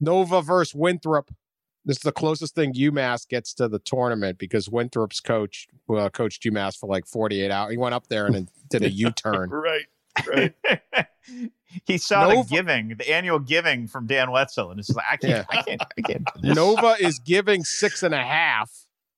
Nova 0.00 0.42
versus 0.42 0.74
Winthrop. 0.74 1.30
This 1.84 1.98
is 1.98 2.02
the 2.02 2.12
closest 2.12 2.54
thing 2.54 2.74
UMass 2.74 3.26
gets 3.26 3.54
to 3.54 3.68
the 3.68 3.78
tournament 3.78 4.38
because 4.38 4.68
Winthrop's 4.68 5.20
coach 5.20 5.68
uh, 5.88 6.10
coached 6.10 6.42
UMass 6.42 6.76
for 6.76 6.86
like 6.86 7.06
48 7.06 7.50
hours. 7.50 7.70
He 7.70 7.78
went 7.78 7.94
up 7.94 8.08
there 8.08 8.26
and 8.26 8.48
did 8.68 8.82
a 8.82 8.90
U 8.90 9.10
turn. 9.10 9.48
Right. 9.48 9.86
Right. 10.26 10.54
he 11.84 11.98
saw 11.98 12.28
Nova- 12.28 12.48
the 12.48 12.54
giving, 12.56 12.88
the 12.98 13.10
annual 13.12 13.38
giving 13.38 13.86
from 13.86 14.06
Dan 14.06 14.30
Wetzel, 14.30 14.70
and 14.70 14.80
it's 14.80 14.90
like 14.90 15.04
I 15.10 15.16
can't, 15.16 15.30
Yeah. 15.32 15.44
I 15.48 15.62
can't, 15.62 15.82
I 15.98 16.00
can't. 16.02 16.24
do 16.34 16.40
this. 16.48 16.56
Nova 16.56 16.96
is 16.98 17.18
giving 17.18 17.64
six 17.64 18.02
and 18.02 18.14
a 18.14 18.22
half, 18.22 18.70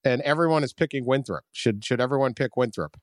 and 0.04 0.20
everyone 0.22 0.64
is 0.64 0.72
picking 0.72 1.04
Winthrop. 1.06 1.44
Should 1.52 1.84
should 1.84 2.00
everyone 2.00 2.34
pick 2.34 2.56
Winthrop? 2.56 2.98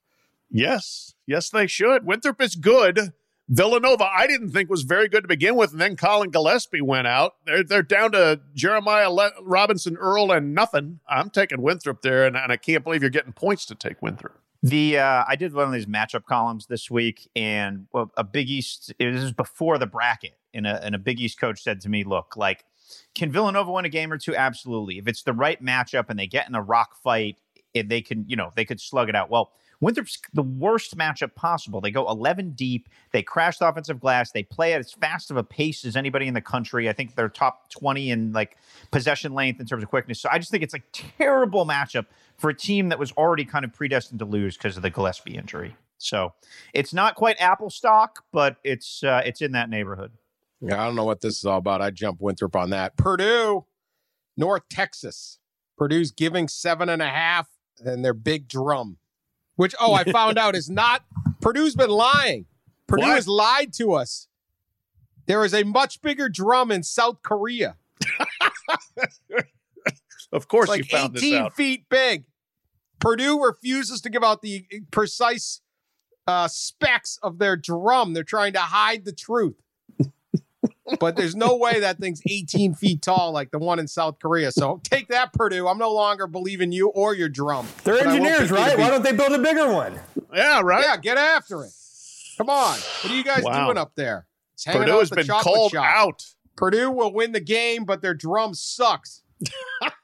Yes, 0.50 1.14
yes, 1.26 1.50
they 1.50 1.68
should. 1.68 2.06
Winthrop 2.06 2.42
is 2.42 2.56
good. 2.56 3.14
Villanova, 3.50 4.04
I 4.04 4.28
didn't 4.28 4.50
think 4.50 4.70
was 4.70 4.84
very 4.84 5.08
good 5.08 5.22
to 5.22 5.28
begin 5.30 5.56
with, 5.56 5.72
and 5.72 5.80
then 5.80 5.96
Collin 5.96 6.32
Gillespie 6.32 6.82
went 6.82 7.08
out. 7.08 7.36
They're 7.46 7.64
they're 7.64 7.82
down 7.82 8.12
to 8.12 8.42
Jeremiah 8.54 9.10
Le- 9.10 9.32
Robinson 9.42 9.96
Earl 9.96 10.32
and 10.34 10.54
nothing. 10.54 11.00
I'm 11.10 11.30
taking 11.30 11.62
Winthrop 11.62 12.02
there, 12.02 12.26
and, 12.26 12.36
and 12.36 12.52
I 12.52 12.58
can't 12.58 12.84
believe 12.84 13.02
you're 13.02 13.10
getting 13.10 13.32
points 13.32 13.66
to 13.68 13.76
take 13.76 14.02
Winthrop. 14.02 14.38
The 14.64 14.98
uh, 14.98 15.24
I 15.28 15.36
did 15.36 15.54
one 15.54 15.68
of 15.68 15.74
these 15.74 15.86
matchup 15.86 16.26
columns 16.26 16.66
this 16.66 16.90
week, 16.90 17.30
and 17.36 17.88
a 17.94 18.24
Big 18.24 18.50
East. 18.50 18.94
It 19.00 19.14
was 19.14 19.32
before 19.32 19.78
the 19.78 19.88
bracket, 19.88 20.38
and 20.54 20.66
a 20.66 20.84
and 20.84 20.96
a 20.96 21.00
Big 21.00 21.20
East 21.20 21.40
coach 21.40 21.62
said 21.62 21.80
to 21.82 21.90
me, 21.90 22.04
"Look, 22.04 22.36
like, 22.36 22.66
can 23.16 23.32
Villanova 23.32 23.72
win 23.72 23.86
a 23.86 23.90
game 23.90 24.12
or 24.12 24.18
two? 24.18 24.36
Absolutely. 24.36 24.98
If 24.98 25.08
it's 25.08 25.24
the 25.24 25.34
right 25.34 25.64
matchup 25.64 26.10
and 26.10 26.18
they 26.18 26.28
get 26.28 26.48
in 26.48 26.56
a 26.56 26.62
rock 26.62 26.96
fight, 27.04 27.38
if 27.74 27.88
they 27.88 28.02
can, 28.02 28.26
you 28.28 28.36
know, 28.36 28.52
they 28.56 28.66
could 28.66 28.80
slug 28.80 29.10
it 29.10 29.16
out. 29.16 29.30
Well, 29.30 29.52
Winthrop's 29.80 30.20
the 30.34 30.44
worst 30.44 30.98
matchup 30.98 31.36
possible. 31.36 31.82
They 31.82 31.92
go 31.92 32.10
11 32.10 32.52
deep. 32.52 32.90
They 33.12 33.22
crash 33.22 33.60
the 33.60 33.68
offensive 33.68 34.00
glass. 34.00 34.32
They 34.32 34.44
play 34.44 34.74
at 34.74 34.80
as 34.80 34.92
fast 34.92 35.30
of 35.30 35.38
a 35.38 35.44
pace 35.44 35.86
as 35.86 35.96
anybody 35.96 36.28
in 36.28 36.34
the 36.34 36.42
country. 36.42 36.90
I 36.90 36.94
think 36.94 37.16
they're 37.16 37.30
top 37.30 37.70
20 37.70 38.10
in 38.10 38.34
like 38.34 38.58
possession 38.92 39.34
length 39.34 39.60
in 39.60 39.68
terms 39.68 39.84
of 39.84 39.90
quickness. 39.90 40.20
So 40.20 40.30
I 40.32 40.40
just 40.40 40.50
think 40.50 40.64
it's 40.64 40.74
a 40.74 40.82
terrible 40.92 41.66
matchup 41.66 42.08
for 42.38 42.50
a 42.50 42.56
team 42.56 42.90
that 42.90 42.98
was 42.98 43.12
already 43.14 43.46
kind 43.46 43.66
of 43.66 43.74
predestined 43.74 44.20
to 44.20 44.26
lose 44.26 44.58
because 44.58 44.78
of 44.78 44.84
the 44.84 44.90
Gillespie 44.90 45.36
injury. 45.36 45.76
So 45.98 46.34
it's 46.74 46.94
not 46.94 47.16
quite 47.16 47.36
apple 47.40 47.70
stock, 47.70 48.24
but 48.32 48.58
it's 48.64 49.04
uh, 49.04 49.22
it's 49.26 49.42
in 49.42 49.52
that 49.54 49.70
neighborhood. 49.70 50.12
Yeah, 50.62 50.82
I 50.82 50.86
don't 50.86 50.96
know 50.96 51.06
what 51.06 51.22
this 51.22 51.38
is 51.38 51.46
all 51.46 51.58
about. 51.58 51.82
I 51.82 51.92
jump 51.92 52.20
Winthrop 52.20 52.56
on 52.56 52.72
that. 52.72 52.98
Purdue, 52.98 53.66
North 54.36 54.64
Texas. 54.70 55.40
Purdue's 55.78 56.12
giving 56.12 56.48
seven 56.48 56.90
and 56.90 57.02
a 57.02 57.08
half, 57.08 57.48
and 57.84 58.04
their 58.04 58.16
big 58.16 58.48
drum, 58.48 58.98
which 59.58 59.76
oh, 59.80 59.94
I 59.94 60.06
found 60.06 60.38
out 60.38 60.56
is 60.56 60.70
not. 60.70 61.04
Purdue's 61.42 61.76
been 61.76 61.90
lying. 61.90 62.46
Purdue 62.88 63.04
What? 63.04 63.16
has 63.16 63.28
lied 63.28 63.74
to 63.74 63.94
us. 63.94 64.28
There 65.26 65.44
is 65.44 65.54
a 65.54 65.64
much 65.64 66.02
bigger 66.02 66.30
drum 66.30 66.72
in 66.72 66.84
South 66.84 67.22
Korea. 67.22 67.76
Of 70.32 70.50
course, 70.50 70.70
It's 70.70 70.78
you 70.78 70.84
like 70.84 70.92
found 70.92 71.14
this 71.14 71.24
18 71.24 71.36
out. 71.38 71.56
feet 71.56 71.86
big. 71.90 72.26
Purdue 73.00 73.42
refuses 73.42 74.02
to 74.02 74.10
give 74.10 74.24
out 74.26 74.42
the 74.42 74.66
precise 74.92 75.62
uh, 76.28 76.50
specs 76.50 77.18
of 77.24 77.38
their 77.40 77.56
drum. 77.56 78.14
They're 78.14 78.24
trying 78.26 78.52
to 78.54 78.60
hide 78.60 79.06
the 79.06 79.14
truth. 79.14 79.56
But 81.00 81.16
there's 81.16 81.36
no 81.36 81.56
way 81.58 81.80
that 81.82 81.98
thing's 82.00 82.22
18 82.30 82.74
feet 82.76 83.02
tall 83.02 83.32
like 83.32 83.52
the 83.52 83.60
one 83.60 83.80
in 83.80 83.88
South 83.88 84.20
Korea. 84.20 84.52
So 84.52 84.80
take 84.84 85.08
that, 85.10 85.34
Purdue. 85.34 85.68
I'm 85.68 85.78
no 85.78 85.94
longer 85.94 86.28
believing 86.28 86.72
you 86.72 86.88
or 86.90 87.14
your 87.14 87.30
drum. 87.30 87.68
They're 87.84 87.96
But 87.96 88.04
I 88.04 88.08
won't 88.08 88.20
engineers, 88.26 88.40
pick 88.40 88.50
you 88.52 88.56
to 88.56 88.62
right? 88.62 88.76
beat- 88.78 88.82
Why 88.84 88.90
don't 88.90 89.04
they 89.04 89.12
build 89.12 89.32
a 89.34 89.40
bigger 89.40 89.72
one? 89.72 90.00
Yeah, 90.34 90.62
right. 90.64 90.84
Yeah, 90.86 90.98
get 90.98 91.18
after 91.18 91.64
it. 91.64 91.72
Come 92.38 92.50
on. 92.50 92.78
What 92.78 93.06
are 93.12 93.16
you 93.16 93.24
guys 93.24 93.44
Wow. 93.44 93.66
doing 93.66 93.78
up 93.78 93.94
there? 93.96 94.28
It's 94.54 94.66
Purdue 94.66 94.94
out 94.94 95.00
has 95.00 95.10
the 95.10 95.16
been 95.18 95.28
called 95.28 95.72
shop. 95.72 95.86
out. 95.86 96.26
Purdue 96.56 96.90
will 96.92 97.14
win 97.14 97.32
the 97.32 97.40
game, 97.40 97.84
but 97.86 98.02
their 98.02 98.14
drum 98.14 98.54
sucks. 98.54 99.22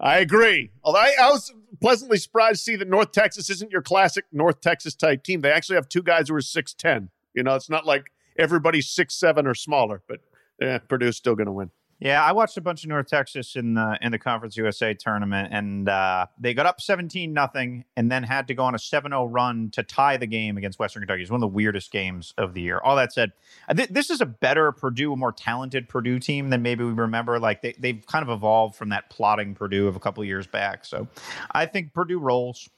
I 0.00 0.18
agree. 0.18 0.70
Although 0.82 1.00
I, 1.00 1.14
I 1.20 1.30
was 1.30 1.52
pleasantly 1.80 2.16
surprised 2.18 2.60
to 2.60 2.62
see 2.62 2.76
that 2.76 2.88
North 2.88 3.12
Texas 3.12 3.50
isn't 3.50 3.70
your 3.70 3.82
classic 3.82 4.24
North 4.32 4.60
Texas 4.60 4.94
type 4.94 5.22
team. 5.24 5.40
They 5.40 5.50
actually 5.50 5.76
have 5.76 5.88
two 5.88 6.02
guys 6.02 6.28
who 6.28 6.34
are 6.36 6.40
six 6.40 6.72
ten. 6.74 7.10
You 7.36 7.44
know, 7.44 7.54
it's 7.54 7.70
not 7.70 7.86
like 7.86 8.10
everybody's 8.38 8.88
six 8.88 9.14
seven 9.14 9.46
or 9.46 9.54
smaller. 9.54 10.02
But 10.08 10.20
yeah, 10.60 10.78
Purdue's 10.78 11.16
still 11.16 11.36
going 11.36 11.46
to 11.46 11.52
win. 11.52 11.70
Yeah, 11.98 12.22
I 12.22 12.32
watched 12.32 12.58
a 12.58 12.60
bunch 12.60 12.84
of 12.84 12.90
North 12.90 13.06
Texas 13.06 13.56
in 13.56 13.72
the 13.72 13.98
in 14.02 14.12
the 14.12 14.18
Conference 14.18 14.54
USA 14.58 14.92
tournament, 14.92 15.48
and 15.50 15.88
uh, 15.88 16.26
they 16.38 16.52
got 16.52 16.66
up 16.66 16.78
seventeen 16.78 17.32
nothing, 17.32 17.86
and 17.96 18.12
then 18.12 18.22
had 18.22 18.48
to 18.48 18.54
go 18.54 18.64
on 18.64 18.74
a 18.74 18.78
7-0 18.78 19.28
run 19.30 19.70
to 19.70 19.82
tie 19.82 20.18
the 20.18 20.26
game 20.26 20.58
against 20.58 20.78
Western 20.78 21.00
Kentucky. 21.00 21.22
It's 21.22 21.30
one 21.30 21.38
of 21.38 21.40
the 21.40 21.54
weirdest 21.54 21.90
games 21.90 22.34
of 22.36 22.52
the 22.52 22.60
year. 22.60 22.80
All 22.84 22.96
that 22.96 23.14
said, 23.14 23.32
I 23.66 23.72
thi- 23.72 23.86
this 23.88 24.10
is 24.10 24.20
a 24.20 24.26
better 24.26 24.72
Purdue, 24.72 25.14
a 25.14 25.16
more 25.16 25.32
talented 25.32 25.88
Purdue 25.88 26.18
team 26.18 26.50
than 26.50 26.60
maybe 26.60 26.84
we 26.84 26.92
remember. 26.92 27.40
Like 27.40 27.62
they 27.62 27.74
they've 27.78 28.04
kind 28.04 28.22
of 28.22 28.28
evolved 28.28 28.76
from 28.76 28.90
that 28.90 29.08
plotting 29.08 29.54
Purdue 29.54 29.88
of 29.88 29.96
a 29.96 30.00
couple 30.00 30.22
years 30.22 30.46
back. 30.46 30.84
So 30.84 31.08
I 31.52 31.64
think 31.64 31.94
Purdue 31.94 32.18
rolls. 32.18 32.68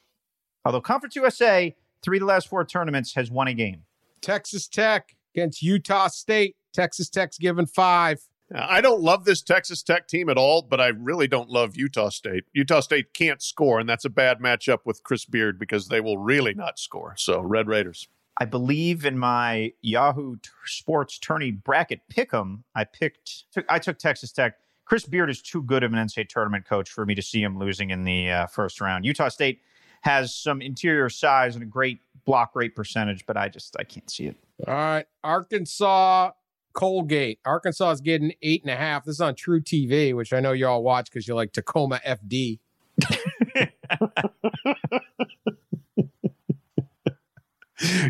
Although 0.65 0.81
Conference 0.81 1.17
USA, 1.17 1.75
three 2.03 2.19
of 2.19 2.21
the 2.21 2.27
last 2.27 2.47
four 2.47 2.65
tournaments 2.65 3.15
has 3.15 3.33
won 3.33 3.49
a 3.49 3.55
game. 3.55 3.83
Texas 4.21 4.69
Tech 4.69 5.17
against 5.35 5.63
Utah 5.63 6.09
State. 6.09 6.57
Texas 6.73 7.09
Tech's 7.09 7.39
given 7.39 7.67
five. 7.67 8.19
Uh, 8.55 8.67
I 8.69 8.81
don't 8.81 9.03
love 9.03 9.25
this 9.25 9.43
Texas 9.43 9.83
Tech 9.83 10.09
team 10.09 10.29
at 10.29 10.39
all, 10.39 10.63
but 10.63 10.81
I 10.81 10.89
really 10.89 11.29
don't 11.29 11.51
love 11.51 11.77
Utah 11.77 12.09
State. 12.09 12.45
Utah 12.53 12.81
State 12.81 13.13
can't 13.13 13.43
score, 13.43 13.79
and 13.79 13.89
that's 13.89 14.05
a 14.05 14.11
bad 14.11 14.39
matchup 14.39 14.79
with 14.85 15.03
Chris 15.03 15.25
Beard 15.25 15.59
because 15.59 15.89
they 15.89 16.01
will 16.01 16.19
really 16.19 16.55
not 16.55 16.79
score. 16.79 17.15
So, 17.17 17.41
Red 17.41 17.69
Raiders. 17.69 18.09
I 18.41 18.45
believe 18.45 19.05
in 19.05 19.19
my 19.19 19.73
Yahoo 19.83 20.37
t- 20.37 20.51
Sports 20.65 21.19
tourney 21.19 21.51
bracket 21.51 22.01
pick'em, 22.13 22.63
I 22.75 22.85
picked. 22.85 23.53
Took, 23.53 23.67
I 23.69 23.79
took 23.79 23.99
Texas 23.99 24.33
Tech. 24.33 24.55
Chris 24.85 25.05
Beard 25.05 25.29
is 25.29 25.43
too 25.43 25.63
good 25.63 25.83
of 25.83 25.93
an 25.93 25.99
NCAA 25.99 26.29
tournament 26.29 26.65
coach 26.65 26.89
for 26.89 27.05
me 27.05 27.15
to 27.15 27.21
see 27.21 27.43
him 27.43 27.59
losing 27.59 27.91
in 27.91 28.05
the 28.05 28.31
uh, 28.31 28.47
first 28.47 28.81
round. 28.81 29.05
Utah 29.05 29.29
State 29.29 29.61
has 30.03 30.35
some 30.35 30.61
interior 30.61 31.09
size 31.09 31.55
and 31.55 31.63
a 31.63 31.67
great 31.67 32.01
block 32.25 32.55
rate 32.55 32.77
percentage, 32.77 33.27
but 33.27 33.37
I 33.37 33.49
just 33.49 33.77
I 33.79 33.85
can't 33.85 34.11
see 34.11 34.27
it. 34.27 34.37
All 34.67 34.75
right. 34.75 35.07
Arkansas, 35.25 36.33
Colgate. 36.73 37.41
Arkansas 37.45 37.91
is 37.93 38.01
getting 38.01 38.33
eight 38.43 38.63
and 38.63 38.71
a 38.71 38.77
half. 38.77 39.05
This 39.05 39.17
is 39.17 39.21
on 39.21 39.35
truTV, 39.35 40.15
which 40.15 40.33
I 40.33 40.41
know 40.41 40.53
you 40.53 40.67
all 40.67 40.83
watch 40.83 41.11
because 41.11 41.27
you 41.27 41.35
like 41.35 41.53
Tacoma 41.53 42.01
FD. 42.07 42.59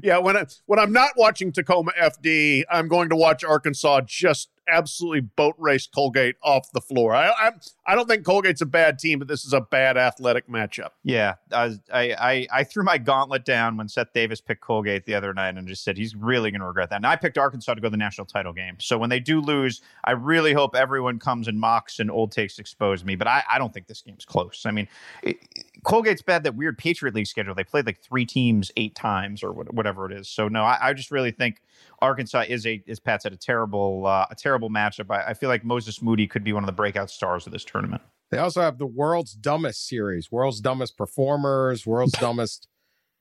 Yeah, 0.03 0.19
when 0.19 0.37
I 0.37 0.47
when 0.67 0.79
I'm 0.79 0.93
not 0.93 1.13
watching 1.17 1.53
Tacoma 1.53 1.93
FD, 2.01 2.65
I'm 2.71 2.89
going 2.89 3.11
to 3.11 3.17
watch 3.17 3.45
Arkansas 3.45 4.03
just 4.07 4.49
absolutely 4.69 5.21
boat 5.21 5.55
race 5.59 5.87
Colgate 5.87 6.37
off 6.43 6.71
the 6.73 6.81
floor. 6.81 7.15
I 7.15 7.29
I, 7.31 7.51
I 7.87 7.95
don't 7.95 8.09
think 8.09 8.25
Colgate's 8.25 8.61
a 8.61 8.67
bad 8.67 8.99
team, 8.99 9.19
but 9.19 9.29
this 9.29 9.45
is 9.45 9.53
a 9.53 9.61
bad 9.61 9.97
athletic 9.97 10.49
matchup. 10.49 10.91
Yeah, 11.03 11.35
I, 11.53 11.79
I 11.93 12.47
I 12.51 12.65
threw 12.65 12.85
my 12.85 12.99
gauntlet 12.99 13.45
down 13.45 13.77
when 13.77 13.89
Seth 13.89 14.13
Davis 14.13 14.41
picked 14.41 14.61
Colgate 14.61 15.07
the 15.07 15.15
other 15.15 15.33
night 15.35 15.57
and 15.57 15.67
just 15.67 15.85
said 15.85 15.97
he's 15.97 16.15
really 16.15 16.51
going 16.51 16.61
to 16.61 16.67
regret 16.67 16.91
that. 16.91 16.97
And 16.97 17.07
I 17.07 17.17
picked 17.17 17.39
Arkansas 17.39 17.75
to 17.75 17.81
go 17.81 17.87
to 17.87 17.91
the 17.91 17.97
national 17.97 18.27
title 18.27 18.53
game. 18.53 18.77
So 18.81 18.99
when 18.99 19.11
they 19.11 19.21
do 19.21 19.41
lose, 19.41 19.81
I 20.05 20.13
really 20.13 20.53
hope 20.53 20.75
everyone 20.75 21.19
comes 21.19 21.49
and 21.49 21.59
mocks 21.59 21.99
and 21.99 22.11
old 22.11 22.33
takes 22.33 22.59
expose 22.59 23.05
me. 23.05 23.17
But 23.17 23.29
I, 23.29 23.43
I 23.49 23.59
don't 23.59 23.73
think 23.73 23.87
this 23.87 24.03
game's 24.03 24.25
close. 24.25 24.65
I 24.67 24.71
mean, 24.71 24.89
it, 25.23 25.39
Colgate's 25.85 26.23
bad 26.23 26.43
that 26.45 26.55
weird 26.55 26.77
Patriot 26.79 27.15
League 27.15 27.27
schedule. 27.27 27.55
They 27.55 27.65
played 27.65 27.87
like 27.87 28.01
three 28.01 28.27
teams 28.27 28.71
eight 28.77 28.95
times 28.95 29.43
or 29.43 29.53
whatever 29.53 30.11
it 30.11 30.13
is. 30.13 30.29
So 30.29 30.49
no, 30.49 30.63
I, 30.63 30.89
I 30.89 30.93
just 30.93 31.11
really 31.11 31.31
think 31.31 31.63
Arkansas 32.01 32.45
is 32.49 32.67
a 32.67 32.83
is 32.87 33.01
Pat 33.01 33.23
said 33.23 33.33
a 33.33 33.37
terrible 33.37 34.07
uh, 34.07 34.27
a 34.31 34.35
terrible 34.35 34.71
matchup. 34.71 35.11
I, 35.11 35.31
I 35.31 35.35
feel 35.35 35.49
like 35.49 35.65
Moses 35.65 36.01
Moody 36.03 36.27
could 36.27 36.45
be 36.45 36.53
one 36.53 36.63
of 36.63 36.67
the 36.67 36.73
breakout 36.73 37.11
stars 37.11 37.47
of 37.47 37.53
this 37.53 37.65
tournament. 37.65 38.03
They 38.31 38.39
also 38.39 38.61
have 38.61 38.79
the 38.79 38.87
World's 38.87 39.33
Dumbest 39.33 39.87
series, 39.89 40.31
World's 40.31 40.61
Dumbest 40.61 40.97
Performers, 40.97 41.87
World's 41.87 42.13
Dumbest. 42.21 42.69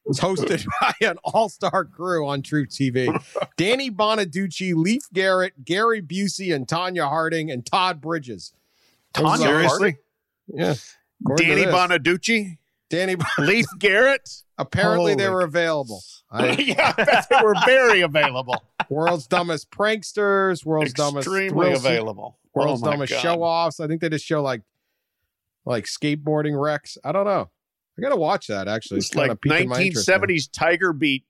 It's 0.05 0.19
hosted 0.19 0.65
by 0.81 0.93
an 1.01 1.17
all 1.23 1.49
star 1.49 1.83
crew 1.85 2.27
on 2.27 2.41
truTV. 2.41 3.21
Danny 3.57 3.89
Bonaduce, 3.91 4.73
Leif 4.75 5.03
Garrett, 5.13 5.65
Gary 5.65 6.01
Busey, 6.01 6.53
and 6.55 6.67
Tonya 6.67 7.09
Harding, 7.09 7.49
and 7.51 7.65
Todd 7.65 7.99
Bridges. 8.01 8.53
Tonya 9.13 9.23
Those 9.37 9.41
are- 9.41 9.47
Seriously, 9.47 9.97
Yeah. 10.47 10.75
According 11.25 11.47
Danny 11.47 11.65
this. 11.65 11.73
Bonaduce, 11.73 12.57
Danny, 12.89 13.15
Leif 13.37 13.65
Garrett. 13.79 14.29
apparently 14.57 15.15
they 15.15 15.29
were 15.29 15.41
available. 15.41 16.01
I, 16.31 16.51
yeah, 16.51 16.91
they 17.29 17.41
were 17.41 17.55
very 17.65 18.01
available. 18.01 18.61
world's 18.89 19.27
Dumbest 19.27 19.69
Pranksters, 19.71 20.65
World's 20.65 20.93
Dumbest 20.93 21.27
Extremely 21.27 21.73
available. 21.73 22.37
Oh 22.39 22.49
world's 22.53 22.83
Oh 22.83 22.91
Dumbest 22.91 23.13
God. 23.13 23.21
Show 23.21 23.43
Offs. 23.43 23.79
I 23.79 23.87
think 23.87 24.01
they 24.01 24.09
just 24.09 24.25
show 24.25 24.41
like 24.41 24.61
like 25.65 25.85
skateboarding 25.85 26.59
wrecks. 26.59 26.97
I 27.03 27.11
don't 27.11 27.25
know. 27.25 27.49
I 27.97 28.01
gotta 28.01 28.15
watch 28.15 28.47
that 28.47 28.67
actually. 28.67 28.97
It's 28.97 29.09
kinda 29.09 29.29
like 29.29 29.41
piquing 29.41 29.69
my 29.69 29.81
interest 29.81 30.07
there. 30.07 30.19
1970s 30.19 30.49
Tiger 30.51 30.93
Beat 30.93 31.23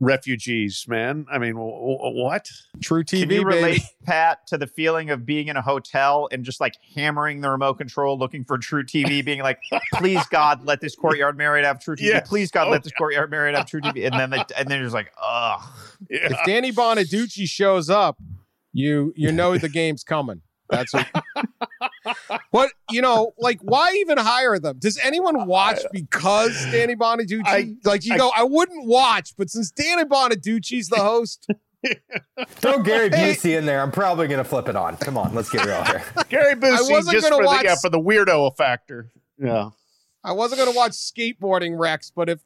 refugees, 0.00 0.84
man. 0.88 1.26
I 1.30 1.38
mean, 1.38 1.54
w- 1.54 1.72
w- 1.96 2.22
what? 2.22 2.48
truTV, 2.78 3.20
Can 3.22 3.30
you 3.30 3.42
relate, 3.44 3.62
baby. 3.78 3.84
Pat, 4.04 4.46
to 4.48 4.58
the 4.58 4.66
feeling 4.66 5.10
of 5.10 5.24
being 5.24 5.48
in 5.48 5.56
a 5.56 5.62
hotel 5.62 6.28
and 6.30 6.44
just 6.44 6.60
like 6.60 6.74
hammering 6.94 7.40
the 7.40 7.50
remote 7.50 7.74
control, 7.74 8.18
looking 8.18 8.44
for 8.44 8.58
truTV, 8.58 9.24
being 9.24 9.40
like, 9.42 9.58
"Please 9.94 10.24
God, 10.26 10.64
let 10.64 10.80
this 10.80 10.94
courtyard 10.94 11.36
Marriott 11.36 11.64
have 11.64 11.78
truTV. 11.78 12.00
Yes. 12.02 12.28
Please 12.28 12.50
God, 12.50 12.68
Oh, 12.68 12.70
let 12.70 12.82
this 12.82 12.92
courtyard 12.92 13.30
Marriott 13.30 13.56
have 13.56 13.66
truTV." 13.66 14.04
And 14.06 14.14
then, 14.18 14.30
they, 14.30 14.42
and 14.56 14.68
then 14.68 14.78
you're 14.78 14.86
just 14.86 14.94
like, 14.94 15.12
"Ugh." 15.22 15.62
Yeah. 16.10 16.18
If 16.32 16.38
Danny 16.44 16.72
Bonaduce 16.72 17.48
shows 17.48 17.88
up, 17.90 18.18
you 18.72 19.12
you 19.16 19.32
know 19.32 19.56
the 19.56 19.68
game's 19.68 20.04
coming. 20.04 20.42
That's 20.68 20.92
what. 20.92 21.06
what 22.50 22.70
you 22.90 23.00
know, 23.02 23.32
like 23.38 23.58
why 23.62 23.92
even 23.96 24.18
hire 24.18 24.58
them? 24.58 24.78
Does 24.78 24.98
anyone 24.98 25.46
watch 25.46 25.80
because 25.92 26.54
Danny 26.70 26.96
Bonaduce? 26.96 27.42
I- 27.44 27.74
like 27.84 28.04
you 28.04 28.14
I- 28.14 28.18
go, 28.18 28.30
I 28.36 28.42
wouldn't 28.44 28.86
watch, 28.86 29.34
but 29.36 29.50
since 29.50 29.70
Danny 29.70 30.04
Bonaduce's 30.04 30.88
the 30.88 30.96
host, 30.96 31.48
Throw 32.48 32.80
Gary 32.80 33.10
Busey 33.10 33.56
in 33.56 33.64
there. 33.66 33.80
I'm 33.80 33.92
probably 33.92 34.26
going 34.26 34.38
to 34.38 34.44
flip 34.48 34.68
it 34.68 34.74
on. 34.74 34.96
Come 34.96 35.16
on, 35.16 35.34
let's 35.34 35.50
get 35.50 35.64
real 35.64 35.84
here. 35.84 36.02
Gary 36.28 36.54
Busey 36.56 36.88
I 36.88 36.90
wasn't 36.90 37.14
just 37.14 37.28
gonna 37.30 37.42
for 37.42 37.46
watch- 37.46 37.60
the 37.62 37.68
yeah, 37.68 37.74
for 37.80 37.90
the 37.90 38.00
weirdo 38.00 38.56
factor. 38.56 39.12
Yeah. 39.38 39.70
I 40.24 40.32
wasn't 40.32 40.58
going 40.60 40.72
to 40.72 40.76
watch 40.76 40.92
skateboarding 40.92 41.78
wrecks, 41.78 42.10
but 42.10 42.28
if 42.28 42.40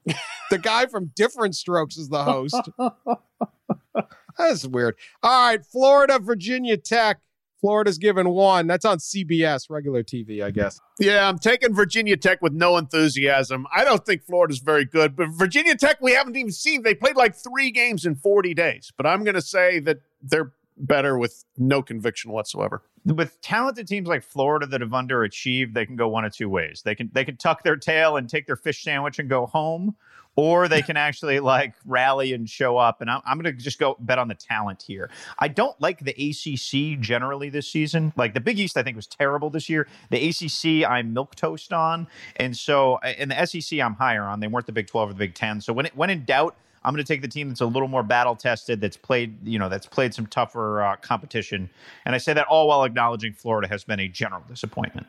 the 0.51 0.59
guy 0.59 0.85
from 0.85 1.13
Diff'rent 1.17 1.57
Strokes 1.57 1.97
is 1.97 2.11
the 2.11 2.23
host, 2.25 2.61
that's 4.37 4.67
weird. 4.67 4.97
All 5.23 5.49
right, 5.49 5.65
Florida, 5.65 6.19
Virginia 6.19 6.77
Tech. 6.77 7.21
Florida's 7.61 7.99
given 7.99 8.31
one. 8.31 8.67
That's 8.67 8.85
on 8.85 8.99
CBS, 8.99 9.69
regular 9.69 10.03
TV, 10.03 10.43
I 10.43 10.49
mm-hmm. 10.49 10.61
guess. 10.61 10.81
Yeah, 10.99 11.29
I'm 11.29 11.39
taking 11.39 11.75
Virginia 11.75 12.17
Tech 12.17 12.41
with 12.43 12.53
no 12.53 12.77
enthusiasm. 12.77 13.67
I 13.75 13.85
don't 13.85 14.05
think 14.05 14.25
Florida's 14.25 14.59
very 14.59 14.85
good, 14.85 15.17
but 15.17 15.29
Virginia 15.31 15.77
Tech, 15.77 16.01
we 16.01 16.13
haven't 16.13 16.37
even 16.37 16.53
seen. 16.53 16.83
They 16.83 16.95
played 16.95 17.17
like 17.17 17.35
three 17.35 17.71
games 17.71 18.07
in 18.07 18.15
40 18.15 18.55
days, 18.55 18.93
but 18.97 19.07
I'm 19.07 19.25
going 19.25 19.35
to 19.35 19.43
say 19.43 19.81
that 19.81 19.99
they're 20.23 20.53
better 20.77 21.19
with 21.19 21.45
no 21.59 21.83
conviction 21.83 22.33
whatsoever. 22.33 22.83
With 23.05 23.41
talented 23.41 23.89
teams 23.89 24.09
like 24.09 24.23
Florida 24.23 24.67
that 24.67 24.81
have 24.81 24.91
underachieved, 24.91 25.75
they 25.75 25.87
can 25.87 25.97
go 25.97 26.09
one 26.09 26.25
of 26.25 26.35
two 26.35 26.49
ways. 26.49 26.83
They 26.85 26.95
can 26.95 27.11
they 27.13 27.25
can 27.25 27.37
tuck 27.37 27.63
their 27.63 27.77
tail 27.77 28.17
and 28.17 28.29
take 28.29 28.47
their 28.47 28.57
fish 28.57 28.83
sandwich 28.83 29.19
and 29.19 29.29
go 29.29 29.47
home, 29.47 29.97
or 30.37 30.69
they 30.69 30.83
can 30.83 30.97
actually 30.97 31.41
like 31.41 31.75
rally 31.85 32.33
and 32.33 32.49
show 32.49 32.77
up. 32.77 33.01
And 33.01 33.11
I'm, 33.11 33.21
I'm 33.25 33.39
going 33.39 33.55
to 33.57 33.63
just 33.63 33.79
go 33.79 33.97
bet 34.01 34.19
on 34.19 34.29
the 34.29 34.35
talent 34.35 34.83
here. 34.83 35.11
I 35.39 35.49
don't 35.49 35.79
like 35.81 36.01
the 36.01 36.13
ACC 36.13 37.01
generally 37.01 37.49
this 37.49 37.69
season. 37.69 38.13
Like 38.17 38.35
the 38.35 38.41
Big 38.41 38.59
East, 38.59 38.77
I 38.77 38.83
think 38.83 38.97
was 38.97 39.07
terrible 39.07 39.51
this 39.51 39.69
year. 39.69 39.87
The 40.11 40.29
ACC, 40.29 40.89
I'm 40.89 41.13
milk 41.13 41.35
toast 41.35 41.73
on, 41.73 42.07
and 42.37 42.57
so 42.57 42.99
and 42.99 43.31
the 43.31 43.47
SEC, 43.47 43.81
I'm 43.81 43.95
higher 43.95 44.25
on. 44.25 44.41
They 44.41 44.49
weren't 44.49 44.67
the 44.67 44.73
Big 44.73 44.87
12 44.87 45.11
or 45.11 45.13
the 45.13 45.19
Big 45.19 45.35
10. 45.35 45.61
So 45.63 45.73
when 45.73 45.87
it, 45.87 45.97
when 45.97 46.11
in 46.11 46.25
doubt. 46.25 46.57
I'm 46.83 46.95
going 46.95 47.05
to 47.05 47.13
take 47.13 47.21
the 47.23 47.29
team 47.29 47.49
that's 47.49 47.61
a 47.61 47.67
little 47.67 47.89
more 47.89 48.03
battle 48.03 48.35
tested, 48.35 48.81
that's 48.81 48.97
played, 48.97 49.37
you 49.47 49.59
know, 49.59 49.69
that's 49.69 49.87
played 49.87 50.15
some 50.15 50.27
tougher 50.27 50.83
uh, 50.83 50.97
competition, 50.97 51.69
and 52.07 52.15
I 52.15 52.19
say 52.19 52.33
that 52.33 52.47
all 52.47 52.69
while 52.69 52.85
acknowledging 52.85 53.33
Florida 53.35 53.69
has 53.69 53.85
been 53.85 54.01
a 54.01 54.09
general 54.09 54.43
disappointment. 54.49 55.07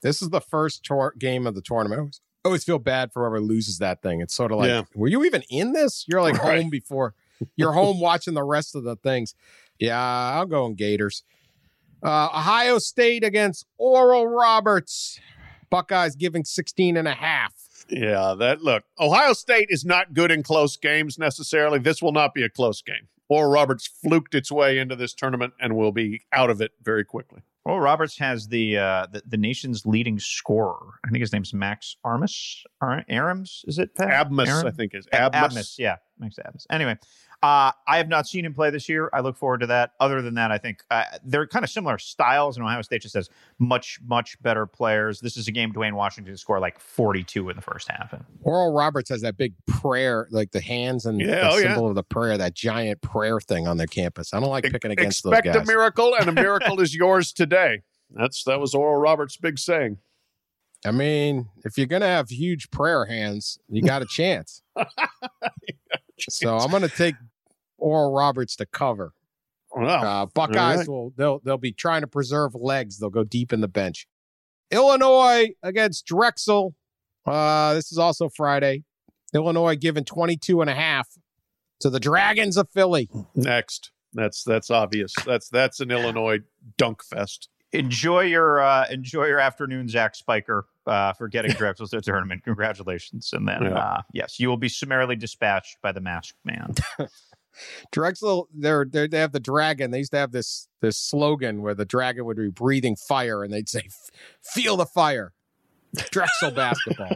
This 0.00 0.22
is 0.22 0.30
the 0.30 0.40
first 0.40 0.84
tour- 0.84 1.14
game 1.18 1.46
of 1.46 1.54
the 1.54 1.60
tournament. 1.62 2.18
I 2.44 2.48
always, 2.48 2.64
feel 2.64 2.78
bad 2.80 3.12
for 3.12 3.22
whoever 3.22 3.40
loses 3.40 3.78
that 3.78 4.02
thing. 4.02 4.20
It's 4.20 4.34
sort 4.34 4.50
of 4.52 4.58
like, 4.58 4.68
Yeah. 4.68 4.82
were 4.94 5.06
you 5.08 5.22
even 5.24 5.42
in 5.48 5.72
this? 5.74 6.04
You're 6.08 6.22
like 6.22 6.42
Right. 6.42 6.60
home 6.62 6.70
before. 6.70 7.14
You're 7.56 7.72
home 7.72 8.00
watching 8.00 8.34
the 8.34 8.42
rest 8.42 8.74
of 8.74 8.82
the 8.84 8.96
things. 8.96 9.34
Yeah, 9.78 9.98
I'll 10.00 10.46
go 10.46 10.66
in 10.66 10.74
Gators. 10.74 11.22
Uh, 12.02 12.26
Ohio 12.34 12.78
State 12.78 13.22
against 13.22 13.64
Oral 13.78 14.26
Roberts. 14.26 15.20
Buckeyes 15.70 16.16
giving 16.16 16.44
16 16.44 16.96
and 16.96 17.06
a 17.06 17.14
half. 17.14 17.52
Yeah, 17.92 18.34
that 18.38 18.62
look, 18.62 18.84
Ohio 18.98 19.34
State 19.34 19.66
is 19.70 19.84
not 19.84 20.14
good 20.14 20.30
in 20.30 20.42
close 20.42 20.76
games 20.76 21.18
necessarily. 21.18 21.78
This 21.78 22.00
will 22.00 22.12
not 22.12 22.32
be 22.34 22.42
a 22.42 22.48
close 22.48 22.80
game. 22.80 23.08
Or 23.28 23.50
Roberts 23.50 23.86
fluked 23.86 24.34
its 24.34 24.50
way 24.50 24.78
into 24.78 24.96
this 24.96 25.14
tournament 25.14 25.54
and 25.60 25.76
will 25.76 25.92
be 25.92 26.22
out 26.32 26.50
of 26.50 26.60
it 26.60 26.72
very 26.82 27.04
quickly. 27.04 27.42
Well, 27.64 27.78
Roberts 27.78 28.18
has 28.18 28.48
the, 28.48 28.76
uh, 28.76 29.06
the 29.12 29.22
the 29.24 29.36
nation's 29.36 29.86
leading 29.86 30.18
scorer. 30.18 30.94
I 31.06 31.10
think 31.10 31.20
his 31.20 31.32
name's 31.32 31.54
Max 31.54 31.96
Armas. 32.02 32.64
Ar- 32.80 33.04
Arams, 33.08 33.60
is 33.64 33.78
it? 33.78 33.94
Pat? 33.94 34.08
Aram? 34.08 34.66
I 34.66 34.70
think, 34.72 34.94
is 34.94 35.06
Ab- 35.12 35.32
Abmas. 35.32 35.52
Abmas, 35.52 35.78
yeah, 35.78 35.96
Max 36.18 36.36
Abmas. 36.44 36.66
Anyway, 36.70 36.96
uh, 37.42 37.72
I 37.88 37.96
have 37.96 38.08
not 38.08 38.28
seen 38.28 38.44
him 38.44 38.54
play 38.54 38.70
this 38.70 38.88
year. 38.88 39.10
I 39.12 39.20
look 39.20 39.36
forward 39.36 39.58
to 39.60 39.66
that. 39.66 39.94
Other 39.98 40.22
than 40.22 40.34
that, 40.34 40.52
I 40.52 40.58
think 40.58 40.84
uh, 40.90 41.04
they're 41.24 41.46
kind 41.46 41.64
of 41.64 41.70
similar 41.70 41.98
styles, 41.98 42.56
and 42.56 42.64
Ohio 42.64 42.82
State 42.82 43.02
just 43.02 43.14
has 43.16 43.28
much, 43.58 43.98
much 44.06 44.40
better 44.42 44.64
players. 44.64 45.20
This 45.20 45.36
is 45.36 45.48
a 45.48 45.52
game 45.52 45.72
Dwayne 45.72 45.94
Washington 45.94 46.36
scored 46.36 46.60
like 46.60 46.78
42 46.78 47.50
in 47.50 47.56
the 47.56 47.62
first 47.62 47.88
half. 47.90 48.12
And 48.12 48.24
Oral 48.42 48.72
Roberts 48.72 49.08
has 49.10 49.22
that 49.22 49.36
big 49.36 49.54
prayer, 49.66 50.28
like 50.30 50.52
the 50.52 50.60
hands 50.60 51.04
and 51.04 51.20
Yeah, 51.20 51.26
the 51.26 51.50
oh, 51.50 51.56
yeah. 51.56 51.62
symbol 51.62 51.88
of 51.88 51.96
the 51.96 52.04
prayer, 52.04 52.38
that 52.38 52.54
giant 52.54 53.00
prayer 53.02 53.40
thing 53.40 53.66
on 53.66 53.76
their 53.76 53.88
campus. 53.88 54.32
I 54.32 54.38
don't 54.38 54.50
like 54.50 54.64
picking 54.64 54.92
against 54.92 55.24
Expect 55.26 55.46
those 55.46 55.54
guys. 55.56 55.68
a 55.68 55.72
miracle, 55.72 56.14
and 56.14 56.28
a 56.28 56.32
miracle 56.40 56.80
is 56.80 56.94
yours 56.94 57.32
today. 57.32 57.82
That's 58.10 58.44
that 58.44 58.60
was 58.60 58.72
Oral 58.74 59.00
Roberts' 59.00 59.36
big 59.36 59.58
saying. 59.58 59.98
I 60.84 60.90
mean, 60.90 61.48
if 61.64 61.76
you're 61.78 61.86
gonna 61.86 62.06
have 62.06 62.28
huge 62.28 62.70
prayer 62.70 63.04
hands, 63.06 63.58
you 63.68 63.82
got 63.82 64.02
a 64.02 64.06
chance. 64.06 64.62
so 66.28 66.56
I'm 66.56 66.70
gonna 66.70 66.88
take 66.88 67.14
Oral 67.82 68.12
Roberts 68.12 68.56
to 68.56 68.66
cover. 68.66 69.12
Wow. 69.74 70.22
Uh, 70.22 70.26
Buckeyes 70.26 70.78
right. 70.78 70.88
will 70.88 71.12
they'll 71.16 71.40
they'll 71.44 71.56
be 71.58 71.72
trying 71.72 72.02
to 72.02 72.06
preserve 72.06 72.54
legs. 72.54 72.98
They'll 72.98 73.10
go 73.10 73.24
deep 73.24 73.52
in 73.52 73.60
the 73.60 73.68
bench. 73.68 74.06
Illinois 74.70 75.50
against 75.62 76.06
Drexel. 76.06 76.74
Uh, 77.26 77.74
this 77.74 77.92
is 77.92 77.98
also 77.98 78.28
Friday. 78.28 78.84
Illinois 79.34 79.76
given 79.76 80.04
22 80.04 80.60
and 80.60 80.68
a 80.68 80.74
half 80.74 81.08
to 81.80 81.88
the 81.90 82.00
Dragons 82.00 82.56
of 82.56 82.68
Philly. 82.70 83.08
Next, 83.34 83.90
that's 84.12 84.44
that's 84.44 84.70
obvious. 84.70 85.14
That's 85.24 85.48
that's 85.48 85.80
an 85.80 85.90
Illinois 85.90 86.40
dunk 86.76 87.02
fest. 87.02 87.48
enjoy 87.72 88.22
your 88.22 88.60
uh, 88.60 88.86
enjoy 88.90 89.24
your 89.26 89.38
afternoon, 89.40 89.88
Zach 89.88 90.14
Spiker, 90.14 90.66
uh, 90.86 91.14
for 91.14 91.28
getting 91.28 91.52
Drexel 91.52 91.86
to 91.88 91.96
the 91.96 92.02
tournament. 92.02 92.44
Congratulations! 92.44 93.30
And 93.32 93.48
then, 93.48 93.62
Yeah. 93.62 93.78
uh, 93.78 94.02
yes, 94.12 94.38
you 94.38 94.48
will 94.50 94.58
be 94.58 94.68
summarily 94.68 95.16
dispatched 95.16 95.78
by 95.82 95.92
the 95.92 96.00
masked 96.00 96.38
man. 96.44 96.74
Drexel, 97.90 98.48
they're, 98.54 98.84
they're 98.84 99.08
they 99.08 99.18
have 99.18 99.32
the 99.32 99.40
dragon. 99.40 99.90
They 99.90 99.98
used 99.98 100.12
to 100.12 100.18
have 100.18 100.32
this 100.32 100.68
this 100.80 100.96
slogan 100.98 101.62
where 101.62 101.74
the 101.74 101.84
dragon 101.84 102.24
would 102.24 102.36
be 102.36 102.48
breathing 102.50 102.96
fire, 102.96 103.42
and 103.44 103.52
they'd 103.52 103.68
say, 103.68 103.88
"Feel 104.42 104.76
the 104.76 104.86
fire." 104.86 105.32
Drexel 106.10 106.50
basketball. 106.52 107.14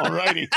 All 0.00 0.10
righty. 0.10 0.48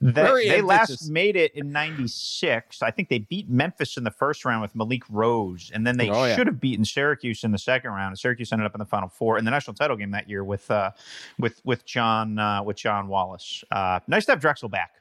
They, 0.00 0.10
Very 0.12 0.48
they 0.48 0.60
last 0.62 1.08
made 1.08 1.36
it 1.36 1.54
in 1.54 1.70
'96. 1.70 2.82
I 2.82 2.90
think 2.90 3.08
they 3.08 3.20
beat 3.20 3.48
Memphis 3.48 3.96
in 3.96 4.02
the 4.04 4.10
first 4.10 4.44
round 4.44 4.62
with 4.62 4.74
Malik 4.74 5.02
Rose, 5.08 5.70
and 5.72 5.86
then 5.86 5.96
they 5.96 6.10
Oh, 6.10 6.24
yeah. 6.24 6.34
should 6.36 6.48
have 6.48 6.60
beaten 6.60 6.84
Syracuse 6.84 7.44
in 7.44 7.52
the 7.52 7.58
second 7.58 7.90
round. 7.92 8.08
And 8.10 8.18
Syracuse 8.18 8.52
ended 8.52 8.66
up 8.66 8.74
in 8.74 8.80
the 8.80 8.84
Final 8.84 9.08
Four 9.08 9.38
in 9.38 9.44
the 9.44 9.50
national 9.52 9.74
title 9.74 9.96
game 9.96 10.10
that 10.10 10.28
year 10.28 10.42
with 10.44 10.68
uh, 10.70 10.90
with 11.38 11.60
with 11.64 11.84
John 11.86 12.38
uh, 12.38 12.62
with 12.64 12.76
John 12.76 13.06
Wallace. 13.08 13.62
Uh, 13.70 14.00
nice 14.08 14.26
to 14.26 14.32
have 14.32 14.40
Drexel 14.40 14.68
back. 14.68 14.97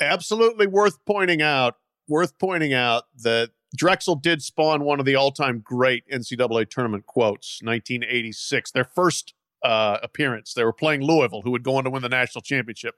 Absolutely 0.00 0.66
worth 0.66 1.04
pointing 1.04 1.42
out. 1.42 1.76
Worth 2.08 2.38
pointing 2.38 2.72
out 2.72 3.04
that 3.22 3.50
Drexel 3.76 4.16
did 4.16 4.42
spawn 4.42 4.82
one 4.84 4.98
of 4.98 5.06
the 5.06 5.14
all-time 5.14 5.60
great 5.60 6.04
NCAA 6.12 6.68
tournament 6.68 7.06
quotes, 7.06 7.60
1986. 7.62 8.72
Their 8.72 8.84
first 8.84 9.34
uh, 9.62 9.98
appearance, 10.02 10.54
they 10.54 10.64
were 10.64 10.72
playing 10.72 11.02
Louisville, 11.02 11.42
who 11.42 11.52
would 11.52 11.62
go 11.62 11.76
on 11.76 11.84
to 11.84 11.90
win 11.90 12.02
the 12.02 12.08
national 12.08 12.42
championship. 12.42 12.96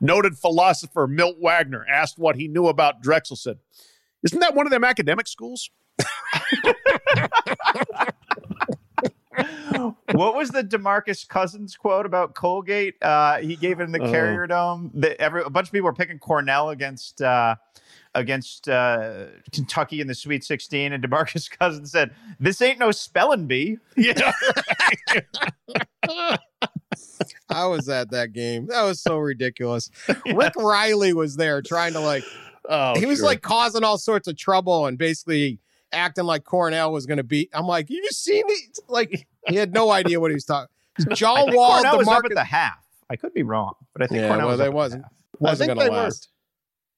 Noted 0.00 0.38
philosopher 0.38 1.06
Milt 1.06 1.36
Wagner 1.40 1.84
asked 1.90 2.18
what 2.18 2.36
he 2.36 2.48
knew 2.48 2.68
about 2.68 3.02
Drexel. 3.02 3.36
Said, 3.36 3.58
"Isn't 4.22 4.40
that 4.40 4.54
one 4.54 4.66
of 4.66 4.70
them 4.70 4.84
academic 4.84 5.26
schools?" 5.26 5.70
what 10.12 10.34
was 10.34 10.50
the 10.50 10.62
Demarcus 10.62 11.26
Cousins 11.26 11.76
quote 11.76 12.06
about 12.06 12.34
Colgate? 12.34 12.94
Uh, 13.02 13.38
he 13.38 13.56
gave 13.56 13.80
it 13.80 13.84
in 13.84 13.92
the 13.92 14.00
Oh. 14.02 14.10
Carrier 14.10 14.46
Dome. 14.46 14.90
The, 14.94 15.20
every, 15.20 15.42
a 15.42 15.50
bunch 15.50 15.68
of 15.68 15.72
people 15.72 15.86
were 15.86 15.94
picking 15.94 16.18
Cornell 16.18 16.70
against 16.70 17.22
uh, 17.22 17.56
against 18.14 18.68
uh, 18.68 19.26
Kentucky 19.52 20.00
in 20.00 20.06
the 20.06 20.14
Sweet 20.14 20.44
16, 20.44 20.92
and 20.92 21.02
Demarcus 21.02 21.50
Cousins 21.58 21.90
said, 21.90 22.12
"This 22.38 22.60
ain't 22.62 22.78
no 22.78 22.90
spelling 22.90 23.46
bee." 23.46 23.78
Yeah. 23.96 24.32
I 27.48 27.66
was 27.66 27.88
at 27.88 28.10
that 28.10 28.32
game. 28.32 28.66
That 28.66 28.82
was 28.82 29.00
so 29.00 29.16
ridiculous. 29.18 29.90
Rick 30.26 30.54
Riley 30.56 31.12
was 31.12 31.36
there 31.36 31.62
trying 31.62 31.92
to 31.94 32.00
like. 32.00 32.24
Oh, 32.68 32.98
he 32.98 33.06
was 33.06 33.18
sure. 33.18 33.26
like 33.26 33.42
causing 33.42 33.84
all 33.84 33.98
sorts 33.98 34.26
of 34.26 34.36
trouble 34.36 34.86
and 34.86 34.96
basically 34.96 35.58
acting 35.92 36.24
like 36.24 36.44
Cornell 36.44 36.92
was 36.92 37.04
going 37.06 37.18
to 37.18 37.22
beat. 37.24 37.50
I'm 37.52 37.66
like, 37.66 37.90
you 37.90 38.02
just 38.02 38.24
seen 38.24 38.42
it? 38.46 38.78
Like 38.88 39.26
he 39.48 39.56
had 39.56 39.72
no 39.72 39.90
idea 40.00 40.20
what 40.20 40.30
he 40.30 40.34
was 40.34 40.44
talking. 40.44 40.68
I 41.10 41.14
John 41.14 41.54
Wall, 41.54 41.72
Cornell 41.82 41.98
was 41.98 42.08
up 42.08 42.24
at 42.24 42.34
the 42.34 42.44
half. 42.44 42.84
I 43.10 43.16
could 43.16 43.34
be 43.34 43.42
wrong, 43.42 43.74
but 43.92 44.02
I 44.02 44.06
think 44.06 44.20
Yeah, 44.20 44.28
Cornell 44.28 44.46
well, 44.48 44.56
was 44.56 44.58
they 44.58 44.68
up 44.68 44.74
wasn't. 44.74 45.02
half. 45.04 45.12
wasn't 45.40 45.68
going 45.68 45.78
they 45.78 45.84
to 45.86 45.90
were. 45.90 45.96
last. 45.96 46.28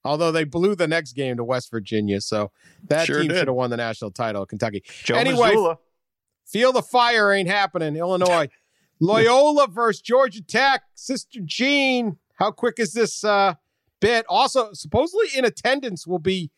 Although 0.05 0.31
they 0.31 0.43
blew 0.45 0.75
the 0.75 0.87
next 0.87 1.13
game 1.13 1.35
to 1.37 1.43
West 1.43 1.69
Virginia, 1.71 2.21
so 2.21 2.51
that 2.87 3.07
Sure 3.07 3.21
team 3.21 3.29
should 3.31 3.47
have 3.47 3.55
won 3.55 3.69
the 3.69 3.77
national 3.77 4.11
title. 4.11 4.45
Kentucky. 4.45 4.83
Joe 5.03 5.15
Anyway, 5.15 5.53
Mazzulla. 5.53 5.77
Feel 6.45 6.71
the 6.71 6.81
fire 6.81 7.33
ain't 7.33 7.49
happening. 7.49 7.95
Illinois. 7.97 8.47
Loyola 8.99 9.67
versus 9.67 10.01
Georgia 10.01 10.41
Tech. 10.41 10.83
Sister 10.93 11.39
Jean. 11.43 12.17
How 12.35 12.51
quick 12.51 12.79
is 12.79 12.93
this 12.93 13.23
uh, 13.23 13.55
bit? 13.99 14.25
Also, 14.29 14.71
supposedly 14.73 15.27
in 15.35 15.43
attendance 15.43 16.07
will 16.07 16.19
be 16.19 16.51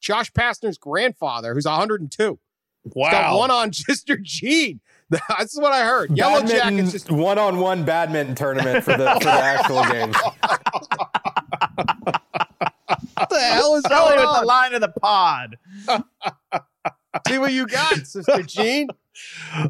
Josh 0.00 0.30
Pastner's 0.32 0.76
grandfather, 0.76 1.54
who's 1.54 1.64
102. 1.66 2.38
He's 2.84 2.92
got 2.94 3.36
one 3.36 3.50
on 3.50 3.72
Sister 3.72 4.18
Jean. 4.20 4.80
That's 5.28 5.58
what 5.58 5.72
I 5.72 5.84
heard. 5.84 6.16
Yellow 6.16 6.46
Jackets 6.46 6.92
just 6.92 7.10
one-on-one 7.10 7.84
badminton 7.84 8.36
tournament 8.36 8.84
for 8.84 8.96
the 8.96 9.10
for 9.14 9.24
the 9.24 9.30
actual 9.30 9.82
games. 9.84 10.16
what 13.14 13.28
the 13.28 13.40
hell 13.40 13.74
is 13.74 13.82
Sully 13.88 14.16
going 14.16 14.28
with 14.28 14.40
the 14.40 14.46
line 14.46 14.74
of 14.74 14.80
the 14.80 14.88
pod. 14.88 15.58
See 17.26 17.38
what 17.38 17.52
you 17.52 17.66
got, 17.66 18.06
Sister 18.06 18.42
Jean. 18.44 18.86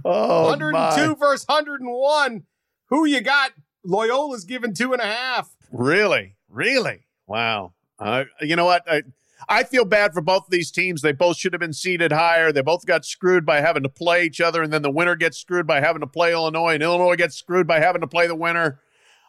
Oh, 0.05 0.51
102 0.51 1.09
my. 1.09 1.15
versus 1.15 1.47
101. 1.47 2.43
Who 2.91 3.07
you 3.07 3.23
got? 3.23 3.53
Loyola's 3.87 4.45
given 4.45 4.75
two 4.75 4.93
and 4.93 5.01
a 5.01 5.07
half. 5.07 5.51
Really? 5.73 6.37
Really? 6.51 7.07
Wow. 7.27 7.73
Uh, 7.99 8.25
you 8.43 8.57
know 8.57 8.67
what? 8.67 8.83
I, 8.87 9.05
I 9.49 9.65
feel 9.65 9.85
bad 9.85 10.13
for 10.13 10.21
both 10.21 10.45
of 10.45 10.51
these 10.51 10.71
teams. 10.71 11.03
They 11.03 11.13
both 11.13 11.37
should 11.37 11.53
have 11.53 11.61
been 11.61 11.73
seated 11.73 12.13
higher. 12.13 12.53
They 12.53 12.63
both 12.63 12.87
got 12.87 13.05
screwed 13.05 13.47
by 13.47 13.61
having 13.61 13.83
to 13.83 13.89
play 13.89 14.25
each 14.25 14.41
other, 14.41 14.63
and 14.63 14.73
then 14.73 14.83
the 14.83 14.91
winner 14.91 15.17
gets 15.17 15.39
screwed 15.39 15.67
by 15.67 15.81
having 15.81 16.01
to 16.01 16.07
play 16.07 16.33
Illinois, 16.33 16.75
and 16.75 16.83
Illinois 16.83 17.17
gets 17.17 17.37
screwed 17.37 17.67
by 17.67 17.81
having 17.81 18.01
to 18.01 18.07
play 18.07 18.27
the 18.27 18.35
winner. 18.35 18.81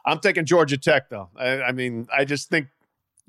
I'm 0.05 0.19
taking 0.19 0.45
Georgia 0.45 0.77
Tech, 0.77 1.09
though. 1.09 1.29
I, 1.35 1.61
I 1.61 1.71
mean, 1.71 2.07
I 2.15 2.25
just 2.25 2.49
think 2.49 2.67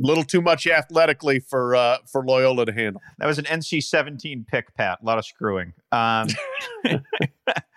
a 0.00 0.06
little 0.06 0.24
too 0.24 0.40
much 0.40 0.66
athletically 0.66 1.38
for 1.38 1.74
uh, 1.74 1.98
for 2.10 2.24
Loyola 2.24 2.66
to 2.66 2.72
handle. 2.72 3.00
That 3.18 3.26
was 3.26 3.38
an 3.38 3.44
NC 3.44 3.82
17 3.82 4.46
pick, 4.48 4.74
Pat. 4.74 4.98
A 5.02 5.04
lot 5.04 5.18
of 5.18 5.24
screwing. 5.26 5.72
Um, 5.90 6.28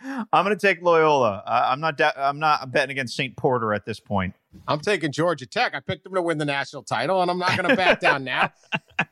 I'm 0.02 0.46
going 0.46 0.56
to 0.56 0.68
take 0.68 0.82
Loyola. 0.82 1.44
Uh, 1.46 1.68
I'm 1.70 1.80
not. 1.80 1.98
Da- 1.98 2.14
I'm 2.16 2.40
not 2.40 2.72
betting 2.72 2.92
against 2.92 3.16
St. 3.16 3.36
Porter 3.36 3.74
at 3.74 3.86
this 3.86 4.00
point. 4.00 4.34
I'm 4.68 4.80
taking 4.80 5.12
Georgia 5.12 5.46
Tech. 5.46 5.76
I 5.76 5.80
picked 5.82 6.04
them 6.04 6.14
to 6.14 6.22
win 6.22 6.38
the 6.38 6.46
national 6.46 6.84
title, 6.84 7.22
and 7.22 7.30
I'm 7.30 7.40
not 7.40 7.58
going 7.58 7.70
to 7.70 7.76
back 7.76 8.00
down 8.00 8.24
now. 8.24 8.52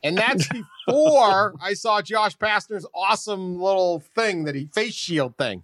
And 0.02 0.16
that's 0.16 0.48
before 0.86 1.54
I 1.60 1.74
saw 1.74 2.00
Josh 2.00 2.38
Pastner's 2.38 2.86
awesome 2.94 3.60
little 3.60 4.00
thing 4.14 4.44
that 4.44 4.54
he 4.54 4.66
face 4.72 4.94
shield 4.94 5.36
thing. 5.36 5.62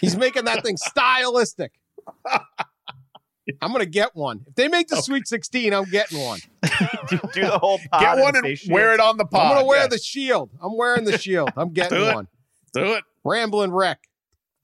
He's 0.00 0.16
making 0.16 0.44
that 0.44 0.64
thing 0.64 0.76
stylistic. 0.76 1.72
I'm 3.60 3.72
going 3.72 3.84
to 3.84 3.90
get 3.90 4.14
one. 4.14 4.44
If 4.46 4.54
they 4.54 4.68
make 4.68 4.88
the 4.88 4.96
Sweet 5.02 5.26
16, 5.26 5.72
I'm 5.74 5.84
getting 5.84 6.20
one. 6.20 6.38
do, 7.08 7.18
do 7.34 7.40
the 7.42 7.58
whole 7.58 7.78
Get 8.00 8.18
one 8.18 8.36
and 8.36 8.46
and 8.46 8.58
wear 8.68 8.94
it 8.94 9.00
on 9.00 9.16
the 9.16 9.24
pod. 9.24 9.42
I'm 9.42 9.48
going 9.54 9.64
to 9.64 9.66
wear 9.68 9.80
Yeah. 9.82 9.86
the 9.88 9.98
shield. 9.98 10.50
I'm 10.62 10.76
wearing 10.76 11.04
the 11.04 11.18
shield. 11.18 11.50
I'm 11.56 11.72
getting 11.72 11.98
Do 11.98 12.14
one. 12.14 12.28
Do 12.72 12.92
it. 12.94 13.04
Ramblin' 13.24 13.72
Wreck, 13.72 14.08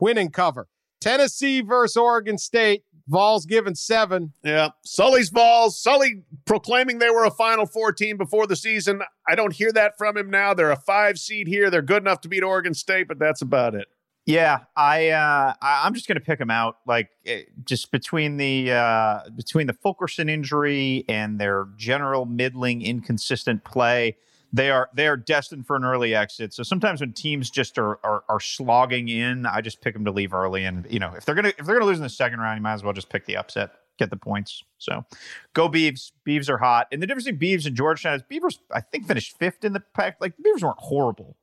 winning 0.00 0.30
cover. 0.30 0.68
Tennessee 1.00 1.60
versus 1.60 1.96
Oregon 1.96 2.38
State. 2.38 2.84
Vols 3.08 3.46
given 3.46 3.74
seven. 3.74 4.34
Yeah. 4.44 4.68
Sully's 4.84 5.30
balls. 5.30 5.80
Sully 5.82 6.24
proclaiming 6.44 6.98
they 6.98 7.08
were 7.08 7.24
a 7.24 7.30
Final 7.30 7.64
Four 7.64 7.90
team 7.92 8.18
before 8.18 8.46
the 8.46 8.54
season. 8.56 9.00
I 9.26 9.34
don't 9.34 9.52
hear 9.54 9.72
that 9.72 9.94
from 9.96 10.16
him 10.18 10.28
now. 10.28 10.52
They're 10.52 10.70
a 10.70 10.76
five 10.76 11.18
seed 11.18 11.46
here. 11.48 11.70
They're 11.70 11.80
good 11.80 12.02
enough 12.02 12.20
to 12.22 12.28
beat 12.28 12.42
Oregon 12.42 12.74
State, 12.74 13.08
but 13.08 13.18
that's 13.18 13.40
about 13.40 13.74
it. 13.74 13.88
Yeah, 14.28 14.58
I, 14.76 15.08
uh, 15.08 15.54
I'm 15.62 15.94
just 15.94 16.06
going 16.06 16.18
to 16.18 16.24
pick 16.24 16.38
them 16.38 16.50
out. 16.50 16.76
Like 16.86 17.08
eh, 17.24 17.44
just 17.64 17.90
between 17.90 18.36
the 18.36 18.72
uh, 18.72 19.20
between 19.34 19.66
the 19.66 19.72
Fulkerson 19.72 20.28
injury 20.28 21.06
and 21.08 21.40
their 21.40 21.66
general 21.78 22.26
middling, 22.26 22.82
inconsistent 22.82 23.64
play, 23.64 24.18
they 24.52 24.68
are 24.70 24.90
they 24.92 25.06
are 25.06 25.16
destined 25.16 25.66
for 25.66 25.76
an 25.76 25.84
early 25.84 26.14
exit. 26.14 26.52
So 26.52 26.62
sometimes 26.62 27.00
when 27.00 27.14
teams 27.14 27.48
just 27.48 27.78
are 27.78 27.98
are, 28.04 28.22
are 28.28 28.38
slogging 28.38 29.08
in, 29.08 29.46
I 29.46 29.62
just 29.62 29.80
pick 29.80 29.94
them 29.94 30.04
to 30.04 30.10
leave 30.10 30.34
early. 30.34 30.66
And 30.66 30.86
you 30.90 30.98
know 30.98 31.14
if 31.16 31.24
they're 31.24 31.34
gonna 31.34 31.54
if 31.58 31.64
they're 31.64 31.76
gonna 31.76 31.86
lose 31.86 31.96
in 31.96 32.02
the 32.02 32.10
second 32.10 32.40
round, 32.40 32.58
you 32.58 32.62
might 32.62 32.74
as 32.74 32.84
well 32.84 32.92
just 32.92 33.08
pick 33.08 33.24
the 33.24 33.38
upset, 33.38 33.70
get 33.98 34.10
the 34.10 34.18
points. 34.18 34.62
So 34.76 35.06
go 35.54 35.70
Beavs. 35.70 36.12
Beavs 36.26 36.50
are 36.50 36.58
hot. 36.58 36.88
And 36.92 37.00
the 37.00 37.06
difference 37.06 37.24
between 37.24 37.40
Beavs 37.40 37.64
and 37.64 37.74
Georgetown 37.74 38.16
is 38.16 38.22
Beavers 38.28 38.60
I 38.70 38.82
think 38.82 39.06
finished 39.06 39.38
fifth 39.38 39.64
in 39.64 39.72
the 39.72 39.80
pack. 39.80 40.18
Like 40.20 40.36
the 40.36 40.42
Beavers 40.42 40.62
weren't 40.62 40.80
horrible. 40.80 41.34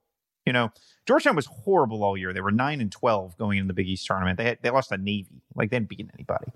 You 0.46 0.54
know, 0.54 0.72
Georgetown 1.08 1.36
was 1.36 1.48
horrible 1.48 2.04
all 2.04 2.16
year. 2.18 2.32
They 2.34 2.42
were 2.42 2.52
nine 2.52 2.80
and 2.82 2.92
twelve 2.92 3.38
going 3.38 3.58
into 3.58 3.68
the 3.68 3.74
Big 3.74 3.88
East 3.88 4.06
tournament. 4.06 4.38
They 4.38 4.44
had, 4.46 4.60
they 4.62 4.70
lost 4.70 4.90
to 4.90 4.98
Navy. 4.98 5.42
Like 5.56 5.72
they 5.72 5.78
didn't 5.80 5.90
beat 5.90 6.10
anybody. 6.14 6.52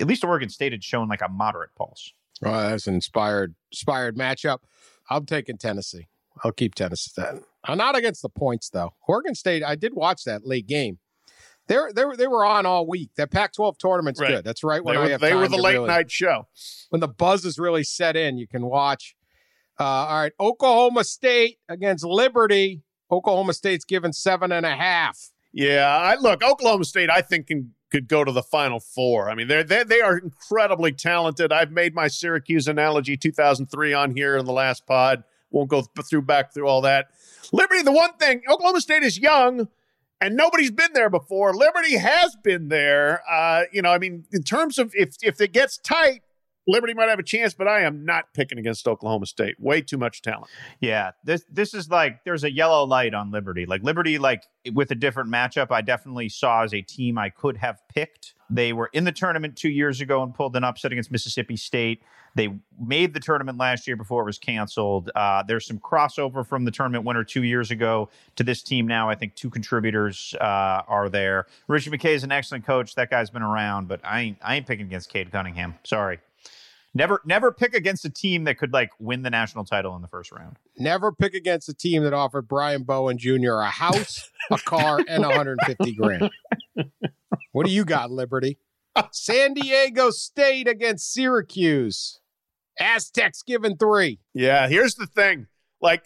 At 0.00 0.06
least 0.06 0.22
Oregon 0.24 0.48
State 0.50 0.72
had 0.72 0.84
shown 0.84 1.08
like 1.08 1.22
a 1.22 1.28
moderate 1.28 1.74
pulse. 1.74 2.12
Oh, 2.44 2.50
that's 2.50 2.86
an 2.86 2.94
inspired, 2.94 3.54
inspired 3.70 4.16
matchup. 4.16 4.58
I'm 5.08 5.24
taking 5.26 5.56
Tennessee. 5.58 6.08
I'll 6.44 6.52
keep 6.52 6.74
Tennessee. 6.74 7.12
Then 7.16 7.42
I'm 7.64 7.78
not 7.78 7.96
against 7.96 8.22
the 8.22 8.28
points 8.28 8.68
though. 8.70 8.94
Oregon 9.08 9.34
State. 9.34 9.62
I 9.62 9.76
did 9.76 9.94
watch 9.94 10.24
that 10.24 10.46
late 10.46 10.66
game. 10.66 10.98
They're 11.68 11.92
they 11.94 12.04
were 12.04 12.16
they 12.16 12.26
were 12.26 12.44
on 12.44 12.66
all 12.66 12.86
week. 12.86 13.10
That 13.16 13.30
Pac-12 13.30 13.78
tournament's 13.78 14.20
Right. 14.20 14.28
good. 14.30 14.44
That's 14.44 14.64
right 14.64 14.82
when 14.84 14.94
They 14.96 15.00
I 15.00 15.04
were, 15.04 15.10
have 15.10 15.20
they 15.20 15.34
were 15.34 15.48
the 15.48 15.56
late 15.56 15.74
really- 15.74 15.86
night 15.88 16.10
show. 16.10 16.48
when 16.90 17.00
the 17.00 17.08
buzz 17.08 17.44
is 17.44 17.58
really 17.58 17.84
set 17.84 18.16
in. 18.16 18.36
You 18.36 18.48
can 18.48 18.66
watch. 18.66 19.14
Uh, 19.80 19.84
all 19.84 20.20
right, 20.22 20.32
Oklahoma 20.38 21.02
State 21.04 21.58
against 21.68 22.04
Liberty. 22.04 22.82
Oklahoma 23.12 23.52
State's 23.52 23.84
given 23.84 24.12
seven 24.12 24.50
and 24.50 24.64
a 24.64 24.74
half. 24.74 25.30
Yeah, 25.52 25.86
I 25.86 26.16
look 26.16 26.42
Oklahoma 26.42 26.84
State. 26.84 27.10
I 27.10 27.20
think 27.20 27.48
can, 27.48 27.74
could 27.90 28.08
go 28.08 28.24
to 28.24 28.32
the 28.32 28.42
Final 28.42 28.80
Four. 28.80 29.30
I 29.30 29.34
mean, 29.34 29.48
they're 29.48 29.62
they 29.62 29.84
they 29.84 30.00
are 30.00 30.16
incredibly 30.16 30.92
talented. 30.92 31.52
I've 31.52 31.70
made 31.70 31.94
my 31.94 32.08
Syracuse 32.08 32.66
analogy 32.66 33.16
2003 33.18 33.92
on 33.92 34.16
here 34.16 34.36
in 34.38 34.46
the 34.46 34.52
last 34.52 34.86
pod. 34.86 35.24
Won't 35.50 35.68
go 35.68 35.82
through 35.82 36.22
back 36.22 36.54
through 36.54 36.66
all 36.66 36.80
that. 36.80 37.08
Liberty. 37.52 37.82
The 37.82 37.92
one 37.92 38.14
thing 38.14 38.42
Oklahoma 38.48 38.80
State 38.80 39.02
is 39.02 39.18
young. 39.18 39.68
And 40.22 40.36
nobody's 40.36 40.70
been 40.70 40.92
there 40.94 41.10
before. 41.10 41.52
Liberty 41.52 41.96
has 41.96 42.36
been 42.44 42.68
there. 42.68 43.22
Uh, 43.28 43.64
you 43.72 43.82
know, 43.82 43.90
I 43.90 43.98
mean, 43.98 44.24
in 44.30 44.44
terms 44.44 44.78
of 44.78 44.92
if 44.94 45.16
if 45.20 45.40
it 45.40 45.52
gets 45.52 45.78
tight, 45.78 46.22
Liberty 46.66 46.94
might 46.94 47.08
have 47.08 47.18
a 47.18 47.24
chance, 47.24 47.54
but 47.54 47.66
I 47.66 47.80
am 47.80 48.04
not 48.04 48.32
picking 48.34 48.58
against 48.58 48.86
Oklahoma 48.86 49.26
State. 49.26 49.58
Way 49.58 49.80
too 49.80 49.98
much 49.98 50.22
talent. 50.22 50.50
Yeah, 50.80 51.12
this 51.24 51.44
this 51.50 51.74
is 51.74 51.90
like 51.90 52.24
there's 52.24 52.44
a 52.44 52.52
yellow 52.52 52.84
light 52.84 53.14
on 53.14 53.30
Liberty. 53.30 53.66
Like 53.66 53.82
Liberty, 53.82 54.18
like 54.18 54.44
with 54.72 54.90
a 54.90 54.94
different 54.94 55.30
matchup, 55.30 55.72
I 55.72 55.80
definitely 55.80 56.28
saw 56.28 56.62
as 56.62 56.72
a 56.72 56.80
team 56.82 57.18
I 57.18 57.30
could 57.30 57.56
have 57.56 57.80
picked. 57.88 58.34
They 58.48 58.72
were 58.72 58.90
in 58.92 59.04
the 59.04 59.12
tournament 59.12 59.56
two 59.56 59.70
years 59.70 60.00
ago 60.00 60.22
and 60.22 60.34
pulled 60.34 60.54
an 60.56 60.62
upset 60.62 60.92
against 60.92 61.10
Mississippi 61.10 61.56
State. 61.56 62.02
They 62.34 62.50
made 62.80 63.14
the 63.14 63.20
tournament 63.20 63.58
last 63.58 63.86
year 63.86 63.96
before 63.96 64.22
it 64.22 64.26
was 64.26 64.38
canceled. 64.38 65.10
Uh, 65.14 65.42
there's 65.42 65.66
some 65.66 65.78
crossover 65.78 66.46
from 66.46 66.64
the 66.64 66.70
tournament 66.70 67.04
winner 67.04 67.24
two 67.24 67.42
years 67.42 67.70
ago 67.70 68.08
to 68.36 68.44
this 68.44 68.62
team 68.62 68.86
now. 68.86 69.08
I 69.08 69.14
think 69.14 69.34
two 69.34 69.50
contributors 69.50 70.34
uh, 70.40 70.82
are 70.86 71.08
there. 71.08 71.46
Ritchie 71.66 71.90
McKay 71.90 72.14
is 72.14 72.24
an 72.24 72.32
excellent 72.32 72.64
coach. 72.64 72.94
That 72.94 73.10
guy's 73.10 73.30
been 73.30 73.42
around, 73.42 73.88
but 73.88 74.00
I 74.04 74.20
ain't 74.20 74.38
I 74.42 74.56
ain't 74.56 74.66
picking 74.66 74.86
against 74.86 75.10
Cade 75.10 75.32
Cunningham. 75.32 75.74
Sorry. 75.84 76.20
Never 76.94 77.22
never 77.24 77.52
pick 77.52 77.74
against 77.74 78.04
a 78.04 78.10
team 78.10 78.44
that 78.44 78.58
could 78.58 78.72
like 78.72 78.90
win 78.98 79.22
the 79.22 79.30
national 79.30 79.64
title 79.64 79.96
in 79.96 80.02
the 80.02 80.08
first 80.08 80.30
round. 80.30 80.58
Never 80.76 81.10
pick 81.10 81.32
against 81.32 81.68
a 81.68 81.74
team 81.74 82.02
that 82.04 82.12
offered 82.12 82.48
Brian 82.48 82.82
Bowen 82.82 83.16
Jr. 83.16 83.60
a 83.60 83.70
house, 83.70 84.30
a 84.50 84.58
car, 84.58 85.00
and 85.08 85.22
150 85.22 85.92
grand. 85.94 86.30
What 87.52 87.66
do 87.66 87.72
you 87.72 87.84
got, 87.84 88.10
Liberty? 88.10 88.58
San 89.10 89.54
Diego 89.54 90.10
State 90.10 90.68
against 90.68 91.12
Syracuse. 91.12 92.20
Aztecs 92.78 93.42
given 93.42 93.76
three. 93.76 94.20
Yeah, 94.34 94.68
here's 94.68 94.94
the 94.94 95.06
thing. 95.06 95.46
Like, 95.80 96.04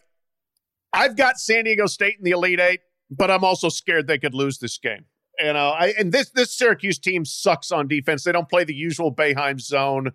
I've 0.93 1.17
got 1.17 1.39
San 1.39 1.65
Diego 1.65 1.87
State 1.87 2.17
in 2.19 2.25
the 2.25 2.31
Elite 2.33 2.61
Eight, 2.61 2.81
but 3.11 3.31
I'm 3.31 3.45
also 3.45 3.69
scared 3.69 4.07
they 4.07 4.19
could 4.19 4.35
lose 4.35 4.59
this 4.59 4.79
game. 4.79 5.07
You 5.39 5.53
know, 5.53 5.69
I 5.71 5.95
and 5.99 6.13
this 6.13 6.31
this 6.31 6.57
Syracuse 6.57 6.99
team 6.99 7.25
sucks 7.25 7.71
on 7.71 7.89
defense. 7.89 8.25
They 8.25 8.33
don't 8.33 8.49
play 8.49 8.65
the 8.65 8.75
usual 8.75 9.15
Boeheim 9.15 9.61
zone, 9.61 10.13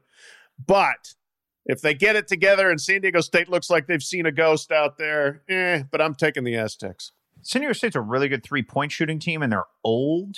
but 0.67 1.13
if 1.65 1.81
they 1.81 1.93
get 1.93 2.15
it 2.15 2.27
together 2.27 2.69
and 2.69 2.81
San 2.81 3.01
Diego 3.01 3.21
State 3.21 3.49
looks 3.49 3.69
like 3.69 3.87
they've 3.87 4.03
seen 4.03 4.25
a 4.25 4.31
ghost 4.31 4.71
out 4.71 4.97
there, 4.97 5.43
eh. 5.47 5.83
But 5.91 6.01
I'm 6.01 6.15
taking 6.15 6.43
the 6.43 6.55
Aztecs. 6.55 7.11
San 7.43 7.61
Diego 7.61 7.73
State's 7.73 7.95
a 7.95 8.01
really 8.01 8.27
good 8.27 8.43
three 8.43 8.63
point 8.63 8.91
shooting 8.91 9.19
team, 9.19 9.41
and 9.41 9.51
they're 9.51 9.65
old. 9.83 10.37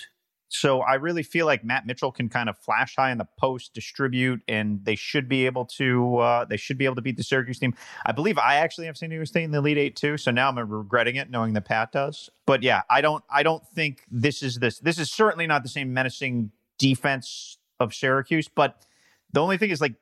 So 0.50 0.82
I 0.82 0.96
really 0.96 1.24
feel 1.24 1.48
like 1.48 1.64
Matt 1.64 1.88
Mitchell 1.88 2.12
can 2.12 2.30
kind 2.30 2.48
of 2.48 2.56
flash 2.60 2.96
high 2.96 3.12
in 3.12 3.18
the 3.18 3.28
post, 3.40 3.74
distribute, 3.74 4.42
and 4.48 4.86
they 4.86 4.94
should 4.94 5.28
be 5.28 5.48
able 5.48 5.66
to. 5.78 6.18
Uh, 6.18 6.46
they 6.46 6.58
should 6.58 6.78
be 6.78 6.86
able 6.86 6.96
to 6.96 7.02
beat 7.02 7.18
the 7.18 7.24
Syracuse 7.24 7.58
team. 7.58 7.74
I 8.06 8.12
believe 8.12 8.38
I 8.38 8.56
actually 8.56 8.86
have 8.86 8.96
San 8.96 9.10
Diego 9.10 9.26
State 9.26 9.46
in 9.46 9.52
the 9.52 9.58
Elite 9.58 9.80
Eight 9.80 9.96
too. 9.96 10.18
So 10.18 10.30
now 10.30 10.50
I'm 10.50 10.60
regretting 10.60 11.16
it, 11.16 11.32
knowing 11.32 11.54
that 11.54 11.66
Pat 11.66 11.92
does. 11.92 12.30
But 12.46 12.62
yeah, 12.62 12.84
I 12.90 13.02
don't. 13.02 13.24
I 13.32 13.42
don't 13.42 13.66
think 13.70 14.04
this 14.12 14.44
is 14.44 14.60
this. 14.60 14.78
This 14.80 15.00
is 15.00 15.12
certainly 15.12 15.48
not 15.48 15.64
the 15.64 15.70
same 15.70 15.92
menacing 15.92 16.52
defense 16.78 17.58
of 17.80 17.94
Syracuse. 17.94 18.48
But 18.48 18.86
the 19.32 19.42
only 19.42 19.58
thing 19.58 19.72
is 19.72 19.82
like 19.82 19.96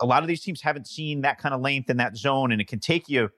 a 0.00 0.06
lot 0.06 0.22
of 0.22 0.28
these 0.28 0.40
teams 0.42 0.60
haven't 0.62 0.86
seen 0.86 1.22
that 1.22 1.38
kind 1.38 1.54
of 1.54 1.60
length 1.60 1.90
in 1.90 1.96
that 1.98 2.16
zone, 2.16 2.52
and 2.52 2.60
it 2.60 2.68
can 2.68 2.80
take 2.80 3.08
you 3.08 3.30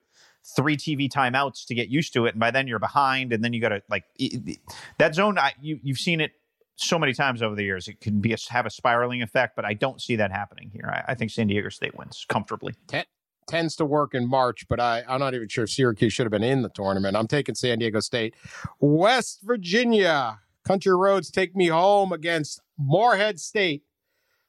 three 0.57 0.77
TV 0.77 1.09
timeouts 1.11 1.67
to 1.67 1.75
get 1.75 1.89
used 1.89 2.13
to 2.15 2.27
it, 2.27 2.31
and 2.31 2.41
by 2.41 2.51
then 2.51 2.67
you're 2.67 2.79
behind, 2.79 3.33
and 3.33 3.45
then 3.45 3.53
you 3.53 3.61
got 3.61 3.71
to 3.71 3.83
like 3.91 4.05
it, 4.19 4.41
it- 4.49 4.59
that 4.99 5.15
zone. 5.15 5.39
I, 5.39 5.53
you 5.61 5.79
you've 5.83 5.99
seen 5.99 6.21
it 6.21 6.33
so 6.77 6.99
many 6.99 7.13
times 7.13 7.43
over 7.43 7.55
the 7.55 7.63
years. 7.63 7.89
It 7.89 8.01
can 8.01 8.21
be 8.21 8.33
a, 8.33 8.37
have 8.49 8.65
a 8.67 8.71
spiraling 8.71 9.21
effect, 9.23 9.55
but 9.55 9.65
I 9.67 9.75
don't 9.75 10.01
see 10.01 10.17
that 10.17 10.31
happening 10.33 10.71
here. 10.73 10.91
I, 10.91 11.13
I 11.13 11.15
think 11.15 11.31
San 11.31 11.47
Diego 11.47 11.69
State 11.69 11.95
wins 11.97 12.25
comfortably. 12.29 12.75
Ten, 12.89 13.05
tends 13.49 13.77
to 13.77 13.85
work 13.85 14.15
in 14.15 14.27
March, 14.29 14.67
but 14.69 14.81
I, 14.81 15.03
I'm 15.09 15.21
not 15.21 15.35
even 15.35 15.49
sure 15.49 15.67
Syracuse 15.67 16.13
should 16.13 16.25
have 16.25 16.31
been 16.31 16.43
in 16.45 16.63
the 16.63 16.69
tournament. 16.71 17.17
I'm 17.17 17.27
taking 17.27 17.55
San 17.55 17.79
Diego 17.81 18.01
State. 18.01 18.35
West 18.79 19.41
Virginia. 19.43 20.41
Country 20.67 20.95
Roads 20.95 21.31
take 21.31 21.57
me 21.57 21.69
home 21.69 22.13
against 22.13 22.61
Morehead 22.79 23.41
State. 23.41 23.83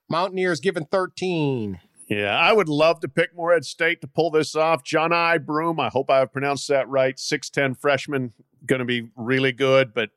Mountaineers 0.09 0.59
given 0.59 0.85
13. 0.85 1.79
Yeah, 2.11 2.37
I 2.37 2.51
would 2.51 2.67
love 2.67 2.99
to 2.99 3.07
pick 3.07 3.33
Morehead 3.33 3.63
State 3.63 4.01
to 4.01 4.07
pull 4.07 4.31
this 4.31 4.53
off. 4.53 4.83
Johni 4.83 5.45
Broome, 5.45 5.79
I 5.79 5.87
hope 5.87 6.09
I 6.09 6.19
have 6.19 6.33
pronounced 6.33 6.67
that 6.67 6.89
right. 6.89 7.15
6'10 7.15 7.79
freshman, 7.79 8.33
going 8.65 8.79
to 8.79 8.85
be 8.85 9.07
really 9.15 9.53
good, 9.53 9.93
but 9.93 10.09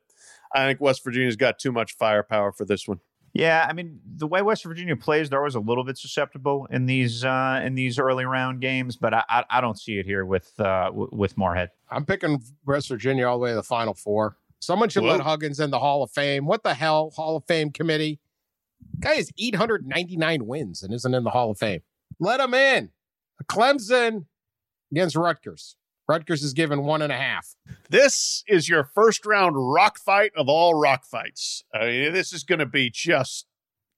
I 0.53 0.65
think 0.65 0.81
West 0.81 1.05
Virginia's 1.05 1.37
got 1.37 1.57
too 1.57 1.71
much 1.71 1.95
firepower 1.95 2.51
for 2.51 2.65
this 2.65 2.85
one. 2.85 2.99
Yeah, 3.31 3.65
I 3.69 3.71
mean 3.71 4.01
the 4.05 4.27
way 4.27 4.41
West 4.41 4.65
Virginia 4.65 4.97
plays, 4.97 5.29
they're 5.29 5.39
always 5.39 5.55
a 5.55 5.59
little 5.61 5.85
bit 5.85 5.97
susceptible 5.97 6.67
in 6.69 6.85
these 6.85 7.23
uh, 7.23 7.61
in 7.63 7.75
these 7.75 7.97
early 7.97 8.25
round 8.25 8.59
games, 8.59 8.97
but 8.97 9.13
I, 9.13 9.23
I, 9.29 9.43
I 9.49 9.61
don't 9.61 9.79
see 9.79 9.97
it 9.97 10.05
here 10.05 10.25
with 10.25 10.53
uh, 10.59 10.85
w- 10.85 11.09
with 11.11 11.37
Morehead. 11.37 11.69
I'm 11.89 12.05
picking 12.05 12.41
West 12.65 12.89
Virginia 12.89 13.27
all 13.27 13.37
the 13.37 13.43
way 13.43 13.49
to 13.49 13.55
the 13.55 13.63
Final 13.63 13.93
Four. 13.93 14.37
Someone 14.59 14.87
should 14.87 15.03
Whoa. 15.03 15.11
let 15.11 15.21
Huggins 15.21 15.59
in 15.59 15.69
the 15.69 15.79
Hall 15.79 16.01
of 16.01 16.11
Fame. 16.11 16.45
What 16.45 16.63
the 16.63 16.73
hell, 16.73 17.11
Hall 17.11 17.35
of 17.35 17.45
Fame 17.45 17.71
committee? 17.71 18.19
Guy 18.99 19.15
has 19.15 19.31
899 19.37 20.45
wins 20.45 20.83
and 20.83 20.93
isn't 20.93 21.13
in 21.13 21.23
the 21.23 21.31
Hall 21.31 21.51
of 21.51 21.57
Fame. 21.57 21.81
Let 22.19 22.39
him 22.39 22.53
in. 22.53 22.91
Clemson 23.43 24.25
against 24.91 25.15
Rutgers. 25.15 25.75
Rutgers 26.07 26.43
is 26.43 26.53
given 26.53 26.83
one 26.83 27.01
and 27.01 27.11
a 27.11 27.17
half. 27.17 27.55
This 27.89 28.43
is 28.47 28.69
your 28.69 28.83
first 28.83 29.25
round 29.25 29.55
rock 29.57 29.97
fight 29.97 30.31
of 30.35 30.47
all 30.47 30.75
rock 30.75 31.05
fights. 31.05 31.63
I 31.73 31.85
mean, 31.85 32.13
this 32.13 32.31
is 32.31 32.43
going 32.43 32.59
to 32.59 32.65
be 32.65 32.89
just 32.91 33.47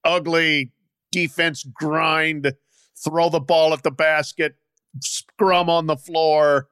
ugly 0.03 0.71
defense 1.11 1.63
grind, 1.63 2.53
throw 3.03 3.29
the 3.29 3.39
ball 3.39 3.73
at 3.73 3.83
the 3.83 3.91
basket, 3.91 4.55
scrum 5.01 5.69
on 5.69 5.87
the 5.87 5.97
floor. 5.97 6.69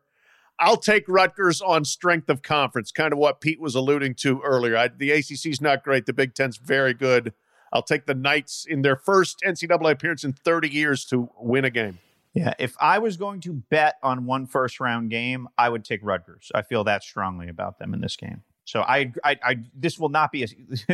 I'll 0.58 0.78
take 0.78 1.04
Rutgers 1.10 1.62
on 1.62 1.84
strength 1.84 2.30
of 2.30 2.42
conference, 2.42 2.92
kind 2.92 3.12
of 3.12 3.20
what 3.20 3.42
Pete 3.42 3.60
was 3.60 3.76
alluding 3.76 4.16
to 4.16 4.40
earlier. 4.42 4.78
I, 4.78 4.88
the 4.88 5.12
ACC's 5.12 5.60
not 5.60 5.84
great. 5.84 6.06
The 6.06 6.14
Big 6.14 6.34
Ten's 6.34 6.58
very 6.58 6.94
good. 6.94 7.34
I'll 7.74 7.84
take 7.84 8.06
the 8.06 8.16
Knights 8.16 8.66
in 8.68 8.82
their 8.82 8.96
first 8.96 9.42
NCAA 9.46 9.92
appearance 9.92 10.24
in 10.24 10.34
30 10.34 10.70
years 10.70 11.06
to 11.06 11.30
win 11.40 11.66
a 11.66 11.70
game. 11.70 12.00
Yeah, 12.34 12.54
if 12.60 12.76
I 12.82 13.00
was 13.00 13.16
going 13.16 13.40
to 13.42 13.54
bet 13.54 13.96
on 14.04 14.26
one 14.26 14.46
first 14.46 14.80
round 14.82 15.10
game, 15.10 15.48
I 15.58 15.70
would 15.70 15.86
take 15.86 16.02
Rutgers. 16.04 16.52
I 16.54 16.64
feel 16.64 16.84
that 16.84 17.02
strongly 17.02 17.48
about 17.48 17.80
them 17.80 17.94
in 17.94 18.02
this 18.02 18.18
game. 18.18 18.44
So 18.66 18.82
I, 18.82 19.14
I, 19.24 19.38
I 19.44 19.56
this 19.76 20.00
will 20.00 20.10
not 20.10 20.32
be 20.32 20.44
a, 20.44 20.48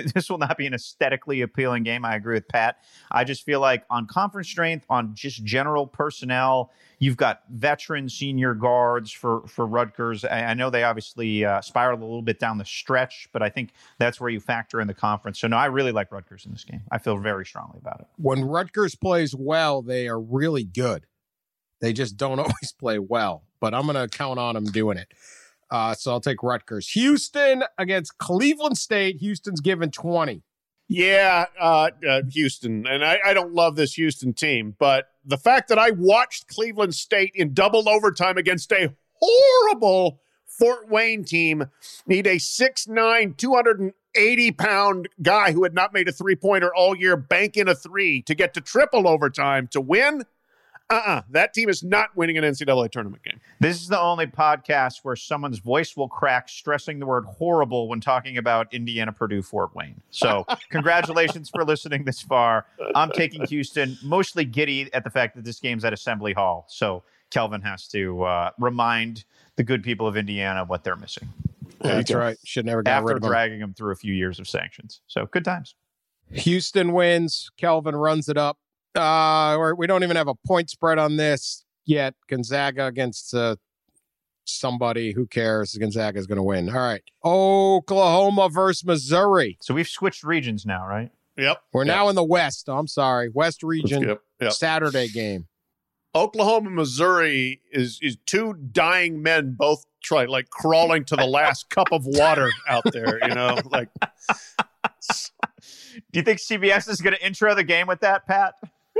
this 0.13 0.29
will 0.29 0.37
not 0.37 0.57
be 0.57 0.67
an 0.67 0.73
aesthetically 0.73 1.41
appealing 1.41 1.83
game. 1.83 2.03
I 2.05 2.15
agree 2.15 2.35
with 2.35 2.47
Pat. 2.49 2.77
I 3.09 3.23
just 3.23 3.43
feel 3.43 3.61
like 3.61 3.85
on 3.89 4.07
conference 4.07 4.49
strength, 4.49 4.85
on 4.89 5.15
just 5.15 5.43
general 5.45 5.87
personnel, 5.87 6.71
you've 6.99 7.15
got 7.15 7.43
veteran 7.49 8.09
senior 8.09 8.53
guards 8.53 9.11
for 9.11 9.47
for 9.47 9.65
Rutgers. 9.65 10.25
I, 10.25 10.43
I 10.43 10.53
know 10.53 10.69
they 10.69 10.83
obviously 10.83 11.45
uh, 11.45 11.61
spiraled 11.61 12.01
a 12.01 12.05
little 12.05 12.21
bit 12.21 12.39
down 12.39 12.57
the 12.57 12.65
stretch, 12.65 13.29
but 13.31 13.41
I 13.41 13.49
think 13.49 13.71
that's 13.99 14.19
where 14.19 14.29
you 14.29 14.41
factor 14.41 14.81
in 14.81 14.87
the 14.87 14.93
conference. 14.93 15.39
So 15.39 15.47
no, 15.47 15.55
I 15.55 15.67
really 15.67 15.93
like 15.93 16.11
Rutgers 16.11 16.45
in 16.45 16.51
this 16.51 16.65
game. 16.65 16.81
I 16.91 16.97
feel 16.97 17.17
very 17.17 17.45
strongly 17.45 17.79
about 17.79 18.01
it. 18.01 18.07
When 18.17 18.43
Rutgers 18.43 18.95
plays 18.95 19.33
well, 19.33 19.81
they 19.81 20.09
are 20.09 20.19
really 20.19 20.65
good. 20.65 21.05
They 21.79 21.93
just 21.93 22.17
don't 22.17 22.39
always 22.39 22.73
play 22.77 22.99
well, 22.99 23.43
but 23.61 23.73
I'm 23.73 23.87
going 23.87 23.95
to 23.95 24.07
count 24.07 24.39
on 24.39 24.55
them 24.55 24.65
doing 24.65 24.97
it. 24.97 25.07
Uh, 25.71 25.93
so 25.93 26.11
I'll 26.11 26.19
take 26.19 26.43
Rutgers. 26.43 26.89
Houston 26.89 27.63
against 27.77 28.17
Cleveland 28.17 28.77
State. 28.77 29.17
Houston's 29.17 29.61
given 29.61 29.89
20. 29.89 30.43
Yeah, 30.89 31.45
uh, 31.57 31.91
uh, 32.07 32.21
Houston, 32.31 32.85
and 32.85 33.05
I, 33.05 33.17
I 33.25 33.33
don't 33.33 33.53
love 33.53 33.77
this 33.77 33.93
Houston 33.93 34.33
team, 34.33 34.75
but 34.77 35.05
the 35.23 35.37
fact 35.37 35.69
that 35.69 35.79
I 35.79 35.91
watched 35.91 36.47
Cleveland 36.49 36.93
State 36.95 37.31
in 37.33 37.53
double 37.53 37.87
overtime 37.87 38.37
against 38.37 38.73
a 38.73 38.93
horrible 39.13 40.19
Fort 40.45 40.89
Wayne 40.89 41.23
team 41.23 41.67
need 42.05 42.27
a 42.27 42.35
6'9", 42.35 43.37
280 43.37 44.51
pound 44.51 45.07
guy 45.21 45.53
who 45.53 45.63
had 45.63 45.73
not 45.73 45.93
made 45.93 46.09
a 46.09 46.11
three 46.11 46.35
pointer 46.35 46.75
all 46.75 46.93
year 46.93 47.15
bank 47.15 47.55
in 47.55 47.69
a 47.69 47.75
three 47.75 48.21
to 48.23 48.35
get 48.35 48.53
to 48.55 48.59
triple 48.61 49.07
overtime 49.07 49.69
to 49.71 49.79
win. 49.79 50.23
Uh-uh. 50.91 51.21
That 51.29 51.53
team 51.53 51.69
is 51.69 51.83
not 51.83 52.09
winning 52.17 52.37
an 52.37 52.43
NCAA 52.43 52.91
tournament 52.91 53.23
game. 53.23 53.39
This 53.61 53.81
is 53.81 53.87
the 53.87 53.99
only 53.99 54.27
podcast 54.27 54.99
where 55.03 55.15
someone's 55.15 55.59
voice 55.59 55.95
will 55.95 56.09
crack 56.09 56.49
stressing 56.49 56.99
the 56.99 57.05
word 57.05 57.23
horrible 57.25 57.87
when 57.87 58.01
talking 58.01 58.37
about 58.37 58.73
Indiana, 58.73 59.13
Purdue, 59.13 59.41
Fort 59.41 59.73
Wayne. 59.73 60.01
So, 60.09 60.45
congratulations 60.69 61.49
for 61.49 61.63
listening 61.63 62.03
this 62.03 62.21
far. 62.21 62.65
I'm 62.93 63.09
taking 63.15 63.45
Houston, 63.45 63.97
mostly 64.03 64.43
giddy 64.43 64.93
at 64.93 65.05
the 65.05 65.09
fact 65.09 65.35
that 65.35 65.45
this 65.45 65.59
game's 65.61 65.85
at 65.85 65.93
Assembly 65.93 66.33
Hall. 66.33 66.65
So, 66.67 67.03
Kelvin 67.29 67.61
has 67.61 67.87
to 67.87 68.23
uh, 68.23 68.51
remind 68.59 69.23
the 69.55 69.63
good 69.63 69.83
people 69.83 70.05
of 70.07 70.17
Indiana 70.17 70.65
what 70.65 70.83
they're 70.83 70.97
missing 70.97 71.29
That's 71.79 72.11
right. 72.13 72.37
Should 72.43 72.65
never 72.65 72.83
got 72.83 72.91
after 72.91 73.07
rid 73.07 73.15
of 73.17 73.21
them. 73.21 73.31
dragging 73.31 73.59
them 73.59 73.73
through 73.73 73.93
a 73.93 73.95
few 73.95 74.13
years 74.13 74.39
of 74.39 74.49
sanctions. 74.49 74.99
So, 75.07 75.25
good 75.27 75.45
times. 75.45 75.75
Houston 76.31 76.91
wins. 76.91 77.49
Kelvin 77.57 77.95
runs 77.95 78.27
it 78.27 78.37
up. 78.37 78.57
Uh, 78.95 79.55
or 79.57 79.75
we 79.75 79.87
don't 79.87 80.03
even 80.03 80.15
have 80.17 80.27
a 80.27 80.35
point 80.45 80.69
spread 80.69 80.97
on 80.99 81.15
this 81.17 81.65
yet. 81.85 82.13
Gonzaga 82.29 82.85
against 82.87 83.33
uh, 83.33 83.55
somebody. 84.45 85.13
Who 85.13 85.25
cares? 85.27 85.73
Gonzaga 85.75 86.19
is 86.19 86.27
going 86.27 86.37
to 86.37 86.43
win. 86.43 86.69
All 86.69 86.75
right. 86.75 87.03
Oklahoma 87.23 88.49
versus 88.49 88.83
Missouri. 88.85 89.57
So, 89.61 89.73
we've 89.73 89.87
switched 89.87 90.23
regions 90.23 90.65
now, 90.65 90.85
right? 90.85 91.09
Yep. 91.37 91.61
We're 91.73 91.85
Yep. 91.85 91.95
now 91.95 92.09
in 92.09 92.15
the 92.15 92.23
West. 92.23 92.67
I'm 92.69 92.87
sorry, 92.87 93.29
West 93.33 93.63
region. 93.63 94.03
Yep. 94.03 94.21
Yep. 94.41 94.51
Saturday 94.51 95.07
game. 95.07 95.47
Oklahoma, 96.13 96.69
Missouri 96.71 97.61
is 97.71 97.97
is 98.01 98.17
two 98.25 98.53
dying 98.53 99.23
men 99.23 99.55
both 99.57 99.85
try 100.03 100.25
like 100.25 100.49
crawling 100.49 101.05
to 101.05 101.15
the 101.15 101.25
last 101.25 101.69
cup 101.69 101.87
of 101.93 102.05
water 102.05 102.51
out 102.67 102.83
there. 102.91 103.17
You 103.25 103.33
know, 103.33 103.57
like 103.71 103.87
Do 106.11 106.19
you 106.19 106.21
think 106.21 106.39
CBS 106.39 106.89
is 106.89 106.99
going 107.01 107.15
to 107.15 107.25
intro 107.25 107.53
the 107.55 107.63
game 107.63 107.87
with 107.87 108.01
that, 108.01 108.25
Pat? 108.27 108.55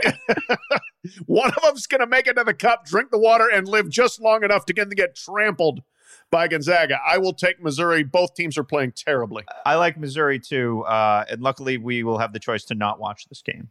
one 1.26 1.50
of 1.50 1.62
them's 1.64 1.88
going 1.88 2.00
to 2.02 2.08
make 2.08 2.28
it 2.28 2.36
to 2.36 2.44
the 2.44 2.54
cup, 2.54 2.86
drink 2.86 3.12
the 3.12 3.20
water, 3.20 3.48
and 3.52 3.68
live 3.68 3.90
just 3.90 4.22
long 4.22 4.44
enough 4.44 4.66
to 4.66 4.74
get 4.74 4.90
to 4.90 4.96
get 4.96 5.16
trampled 5.16 5.82
by 6.30 6.48
Gonzaga. 6.48 7.00
I 7.06 7.18
will 7.18 7.34
take 7.34 7.62
Missouri. 7.62 8.04
Both 8.04 8.36
teams 8.36 8.58
are 8.58 8.64
playing 8.64 8.94
terribly. 8.96 9.44
I 9.66 9.76
like 9.76 9.98
Missouri 9.98 10.40
too, 10.40 10.82
uh, 10.84 11.26
and 11.30 11.42
luckily 11.42 11.78
we 11.78 12.04
will 12.04 12.18
have 12.20 12.34
the 12.34 12.40
choice 12.40 12.64
to 12.66 12.76
not 12.76 13.00
watch 13.00 13.26
this 13.30 13.42
game. 13.42 13.70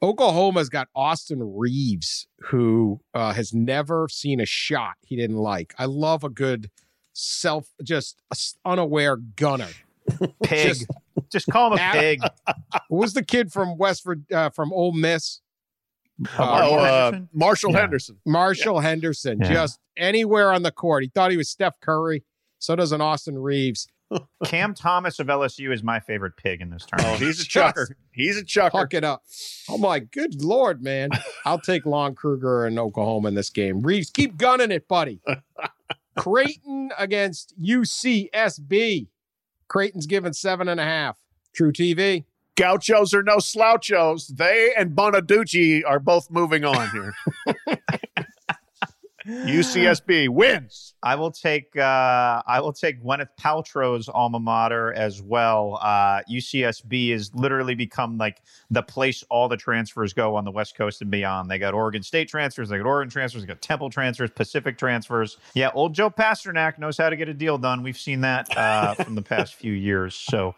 Oklahoma's 0.00 0.68
got 0.68 0.86
Austin 0.94 1.56
Reaves, 1.56 2.28
who 2.38 3.00
uh, 3.14 3.32
has 3.32 3.52
never 3.52 4.08
seen 4.08 4.40
a 4.40 4.46
shot 4.46 4.94
he 5.04 5.16
didn't 5.16 5.38
like. 5.38 5.74
I 5.76 5.86
love 5.86 6.22
a 6.22 6.28
good 6.28 6.70
self, 7.14 7.70
just 7.82 8.20
unaware 8.64 9.16
gunner. 9.16 9.68
Pig, 10.42 10.68
Just- 10.68 10.86
just, 11.30 11.46
call 11.48 11.72
him 11.74 11.78
a 11.80 11.92
pig. 11.92 12.20
What 12.88 13.00
was 13.00 13.12
the 13.12 13.24
kid 13.24 13.52
from 13.52 13.76
West 13.76 14.04
Vir- 14.04 14.22
uh, 14.32 14.50
from 14.50 14.72
Ole 14.72 14.92
Miss? 14.92 15.40
Uh, 16.36 16.40
oh, 16.40 16.40
Marshall 16.42 16.80
uh, 16.80 16.82
Henderson? 16.82 17.28
Marshall 17.32 17.72
Yeah. 17.72 17.80
Henderson. 17.80 18.16
Marshall 18.26 18.80
Henderson, 18.80 19.38
Yeah. 19.40 19.52
just 19.52 19.78
anywhere 19.96 20.52
on 20.52 20.62
the 20.62 20.72
court. 20.72 21.04
He 21.04 21.10
thought 21.14 21.30
he 21.30 21.36
was 21.36 21.48
Steph 21.48 21.78
Curry. 21.80 22.24
So 22.58 22.74
does 22.74 22.90
an 22.92 23.00
Austin 23.00 23.38
Reaves. 23.38 23.86
Cam 24.44 24.74
Thomas 24.74 25.18
of 25.18 25.26
LSU 25.28 25.72
is 25.72 25.82
my 25.82 26.00
favorite 26.00 26.36
pig 26.36 26.60
in 26.60 26.70
this 26.70 26.84
tournament. 26.86 27.14
Oh, 27.14 27.18
tournament. 27.18 27.36
he's 27.36 27.44
a 27.44 27.48
chucker. 27.48 27.88
He's 28.10 28.36
a 28.38 28.44
chucker. 28.44 28.78
Huck 28.78 28.94
it 28.94 29.04
up. 29.04 29.22
I'm 29.68 29.80
like, 29.82 30.10
good 30.10 30.42
lord, 30.42 30.82
man. 30.82 31.10
I'll 31.44 31.60
take 31.60 31.84
Lon 31.86 32.14
Kruger 32.14 32.64
and 32.64 32.78
Oklahoma 32.78 33.28
in 33.28 33.34
this 33.34 33.50
game. 33.50 33.82
Reaves, 33.82 34.08
keep 34.10 34.36
gunning 34.38 34.70
it, 34.70 34.88
buddy. 34.88 35.20
Creighton 36.18 36.90
against 36.98 37.54
UCSB. 37.62 39.08
Creighton's 39.68 40.06
given 40.06 40.32
seven 40.32 40.68
and 40.68 40.80
a 40.80 40.84
half. 40.84 41.18
truTV. 41.56 42.24
Gauchos 42.58 43.14
are 43.14 43.22
no 43.22 43.36
slouchos. 43.36 44.36
They 44.36 44.72
and 44.76 44.90
Bonaduce 44.90 45.82
are 45.86 46.00
both 46.00 46.28
moving 46.28 46.64
on 46.64 46.90
here. 46.90 47.14
UCSB 49.28 50.30
wins. 50.30 50.94
I 51.02 51.14
will 51.14 51.30
take 51.30 51.76
uh, 51.76 52.42
I 52.46 52.60
will 52.60 52.72
take 52.72 53.02
Gwyneth 53.02 53.28
Paltrow's 53.38 54.08
alma 54.08 54.40
mater 54.40 54.92
as 54.94 55.20
well. 55.20 55.78
Uh, 55.82 56.22
UCSB 56.30 57.12
has 57.12 57.34
literally 57.34 57.74
become 57.74 58.16
like 58.16 58.40
the 58.70 58.82
place 58.82 59.22
all 59.28 59.48
the 59.48 59.56
transfers 59.56 60.12
go 60.14 60.34
on 60.36 60.44
the 60.44 60.50
West 60.50 60.76
Coast 60.76 61.02
and 61.02 61.10
beyond. 61.10 61.50
They 61.50 61.58
got 61.58 61.74
Oregon 61.74 62.02
State 62.02 62.28
transfers, 62.28 62.70
they 62.70 62.78
got 62.78 62.86
Oregon 62.86 63.10
transfers, 63.10 63.42
they 63.42 63.48
got 63.48 63.60
Temple 63.60 63.90
transfers, 63.90 64.30
Pacific 64.30 64.78
transfers. 64.78 65.36
Yeah, 65.54 65.70
old 65.74 65.94
Joe 65.94 66.08
Pasternack 66.08 66.78
knows 66.78 66.96
how 66.96 67.10
to 67.10 67.16
get 67.16 67.28
a 67.28 67.34
deal 67.34 67.58
done. 67.58 67.82
We've 67.82 67.98
seen 67.98 68.22
that 68.22 68.56
uh, 68.56 68.94
from 69.04 69.14
the 69.14 69.22
past 69.22 69.54
few 69.54 69.72
years. 69.72 70.14
So, 70.14 70.54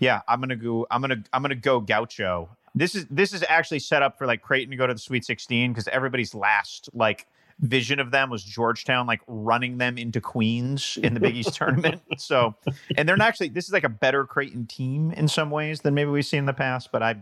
yeah, 0.00 0.22
I'm 0.26 0.40
gonna 0.40 0.56
go. 0.56 0.86
I'm 0.90 1.02
gonna 1.02 1.22
I'm 1.32 1.42
gonna 1.42 1.54
go 1.54 1.80
Gaucho. 1.80 2.48
This 2.74 2.94
is 2.94 3.06
this 3.10 3.34
is 3.34 3.44
actually 3.48 3.80
set 3.80 4.02
up 4.02 4.18
for 4.18 4.26
like 4.26 4.40
Creighton 4.40 4.70
to 4.70 4.76
go 4.76 4.86
to 4.86 4.94
the 4.94 5.00
Sweet 5.00 5.24
16 5.24 5.72
because 5.72 5.86
everybody's 5.88 6.34
last 6.34 6.88
like 6.92 7.26
vision 7.60 8.00
of 8.00 8.10
them 8.10 8.30
was 8.30 8.44
Georgetown 8.44 9.06
like 9.06 9.20
running 9.26 9.78
them 9.78 9.98
into 9.98 10.20
Queens 10.20 10.98
in 11.02 11.14
the 11.14 11.20
Big 11.20 11.36
East 11.36 11.54
tournament. 11.54 12.02
So, 12.18 12.54
and 12.96 13.08
they're 13.08 13.16
not 13.16 13.28
actually 13.28 13.48
this 13.48 13.66
is 13.66 13.72
like 13.72 13.84
a 13.84 13.88
better 13.88 14.24
Creighton 14.24 14.66
team 14.66 15.10
in 15.12 15.28
some 15.28 15.50
ways 15.50 15.80
than 15.80 15.94
maybe 15.94 16.10
we've 16.10 16.26
seen 16.26 16.40
in 16.40 16.46
the 16.46 16.52
past. 16.52 16.90
But 16.92 17.02
I, 17.02 17.16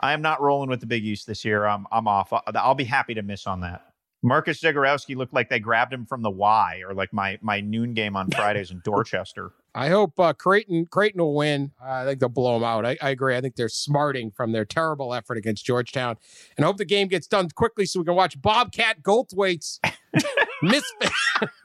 I 0.00 0.12
am 0.12 0.22
not 0.22 0.40
rolling 0.40 0.68
with 0.68 0.80
the 0.80 0.86
Big 0.86 1.04
East 1.04 1.26
this 1.26 1.44
year. 1.44 1.64
I'm 1.66 1.86
I'm 1.90 2.08
off. 2.08 2.32
I'll, 2.32 2.42
I'll 2.54 2.74
be 2.74 2.84
happy 2.84 3.14
to 3.14 3.22
miss 3.22 3.46
on 3.46 3.60
that. 3.60 3.86
Marcus 4.22 4.60
Zegarowski 4.60 5.14
looked 5.14 5.34
like 5.34 5.48
they 5.48 5.60
grabbed 5.60 5.92
him 5.92 6.04
from 6.04 6.22
the 6.22 6.30
Y 6.30 6.82
or 6.86 6.94
like 6.94 7.12
my 7.12 7.38
my 7.42 7.60
noon 7.60 7.94
game 7.94 8.16
on 8.16 8.30
Fridays 8.36 8.70
in 8.70 8.80
Dorchester. 8.84 9.52
I 9.76 9.90
hope 9.90 10.18
uh, 10.18 10.32
Creighton 10.32 10.86
Creighton 10.86 11.20
will 11.20 11.34
win. 11.34 11.70
I 11.82 12.06
think 12.06 12.18
they'll 12.18 12.30
blow 12.30 12.54
them 12.54 12.64
out. 12.64 12.86
I, 12.86 12.96
I 13.02 13.10
agree. 13.10 13.36
I 13.36 13.42
think 13.42 13.56
they're 13.56 13.68
smarting 13.68 14.30
from 14.30 14.52
their 14.52 14.64
terrible 14.64 15.12
effort 15.12 15.36
against 15.36 15.66
Georgetown, 15.66 16.16
and 16.56 16.64
I 16.64 16.66
hope 16.66 16.78
the 16.78 16.86
game 16.86 17.08
gets 17.08 17.26
done 17.26 17.50
quickly 17.50 17.84
so 17.84 18.00
we 18.00 18.06
can 18.06 18.14
watch 18.14 18.40
Bobcat 18.40 19.02
Goldthwait's 19.02 19.78
misfit, 20.62 21.12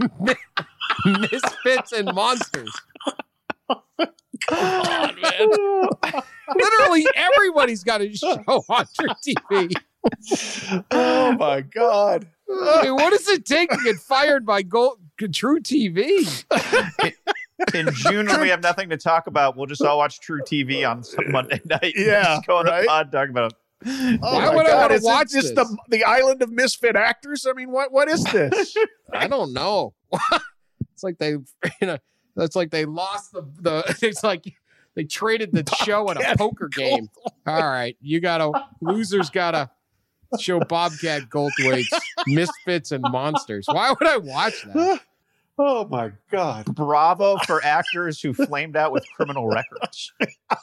misfits 1.05 1.93
and 1.93 2.13
monsters. 2.13 2.75
Come 3.69 4.59
on, 4.59 5.21
man. 5.21 6.23
Literally 6.55 7.05
everybody's 7.15 7.85
got 7.85 8.01
a 8.01 8.13
show 8.13 8.43
on 8.45 8.87
True 8.99 9.15
TV. 9.25 9.73
oh 10.91 11.31
my 11.33 11.61
god. 11.61 12.27
I 12.49 12.83
mean, 12.83 12.95
what 12.95 13.11
does 13.11 13.29
it 13.29 13.45
take 13.45 13.69
to 13.69 13.77
get 13.85 13.95
fired 13.95 14.45
by 14.45 14.63
Gold, 14.63 14.99
truTV? 15.17 16.43
In 17.73 17.89
June, 17.93 18.27
when 18.27 18.41
we 18.41 18.49
have 18.49 18.61
nothing 18.61 18.89
to 18.89 18.97
talk 18.97 19.27
about, 19.27 19.55
we'll 19.55 19.67
just 19.67 19.81
all 19.81 19.97
watch 19.97 20.19
truTV 20.21 20.89
on 20.89 21.03
some 21.03 21.25
Monday 21.31 21.61
night. 21.65 21.93
Yeah, 21.95 22.23
just 22.23 22.47
go 22.47 22.57
on 22.57 22.65
right? 22.65 22.81
the 22.81 22.87
pod 22.87 23.11
talk 23.11 23.29
about 23.29 23.51
it. 23.51 23.57
Oh 23.83 24.17
Why 24.35 24.45
my 24.45 24.55
would 24.55 24.67
I 24.67 24.75
wanna 24.75 24.99
watch 25.01 25.31
just 25.31 25.55
this? 25.55 25.67
the 25.67 25.77
the 25.89 26.03
island 26.03 26.43
of 26.43 26.51
misfit 26.51 26.95
actors? 26.95 27.47
I 27.49 27.53
mean, 27.53 27.71
what 27.71 27.91
what 27.91 28.07
is 28.07 28.23
this? 28.25 28.75
I 29.13 29.27
don't 29.27 29.53
know. 29.53 29.93
it's 30.93 31.03
like 31.03 31.17
they, 31.17 31.31
you 31.31 31.47
know, 31.81 31.97
that's 32.35 32.55
like 32.55 32.69
they 32.69 32.85
lost 32.85 33.31
the 33.31 33.41
the. 33.59 33.97
It's 34.01 34.23
like 34.23 34.45
they 34.95 35.03
traded 35.05 35.51
the 35.51 35.63
show 35.83 36.09
at 36.11 36.17
a 36.17 36.19
Bobcat 36.19 36.37
poker 36.37 36.67
game. 36.67 37.09
All 37.47 37.63
right, 37.63 37.97
you 38.01 38.19
gotta 38.19 38.51
losers 38.81 39.31
gotta 39.31 39.71
show 40.39 40.59
Bobcat 40.59 41.23
Goldthwait's 41.29 41.91
misfits 42.27 42.91
and 42.91 43.03
monsters. 43.09 43.65
Why 43.67 43.89
would 43.89 44.07
I 44.07 44.17
watch 44.17 44.63
that? 44.63 45.01
Oh 45.63 45.87
my 45.87 46.11
god. 46.31 46.65
Bravo 46.73 47.37
for 47.45 47.63
actors 47.63 48.19
who 48.19 48.33
flamed 48.33 48.75
out 48.75 48.91
with 48.91 49.05
criminal 49.15 49.47
records. 49.47 50.11
What 50.19 50.59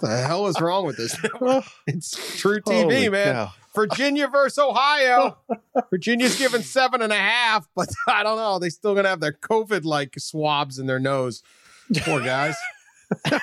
the 0.00 0.16
hell 0.26 0.46
is 0.46 0.60
wrong 0.60 0.86
with 0.86 0.96
this? 0.96 1.16
It's 1.88 2.14
truTV, 2.40 2.82
Holy 2.82 3.08
man. 3.08 3.34
cow. 3.34 3.52
Virginia 3.74 4.28
versus 4.28 4.58
Ohio. 4.58 5.38
Virginia's 5.90 6.38
given 6.38 6.62
seven 6.62 7.02
and 7.02 7.12
a 7.12 7.16
half, 7.16 7.66
but 7.74 7.88
I 8.06 8.22
don't 8.22 8.36
know. 8.36 8.60
They 8.60 8.68
still 8.70 8.94
gonna 8.94 9.08
have 9.08 9.18
their 9.20 9.32
COVID 9.32 9.84
like 9.84 10.14
swabs 10.18 10.78
in 10.78 10.86
their 10.86 11.00
nose. 11.00 11.42
Poor 12.04 12.20
guys. 12.20 12.54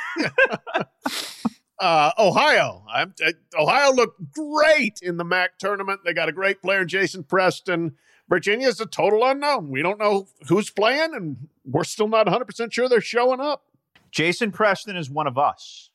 Uh, 1.79 2.09
Ohio. 2.17 2.83
I'm, 2.91 3.13
uh, 3.23 3.33
Ohio 3.55 3.93
looked 3.93 4.19
great 4.31 4.99
in 5.03 5.17
the 5.17 5.23
MAC 5.23 5.59
tournament. 5.59 5.99
They 6.03 6.11
got 6.11 6.27
a 6.27 6.31
great 6.31 6.59
player, 6.59 6.85
Jason 6.85 7.23
Preston. 7.23 7.95
Virginia's 8.29 8.79
a 8.81 8.85
total 8.85 9.23
unknown. 9.25 9.69
We 9.69 9.81
don't 9.81 9.99
know 9.99 10.27
who's 10.47 10.69
playing, 10.69 11.13
and 11.13 11.47
we're 11.65 11.83
still 11.85 12.07
not 12.07 12.27
100% 12.27 12.71
sure 12.73 12.89
they're 12.89 12.99
showing 13.01 13.39
up. 13.39 13.63
Jason 14.11 14.51
Preston 14.51 14.95
is 14.97 15.09
one 15.09 15.27
of 15.27 15.37
us. 15.37 15.89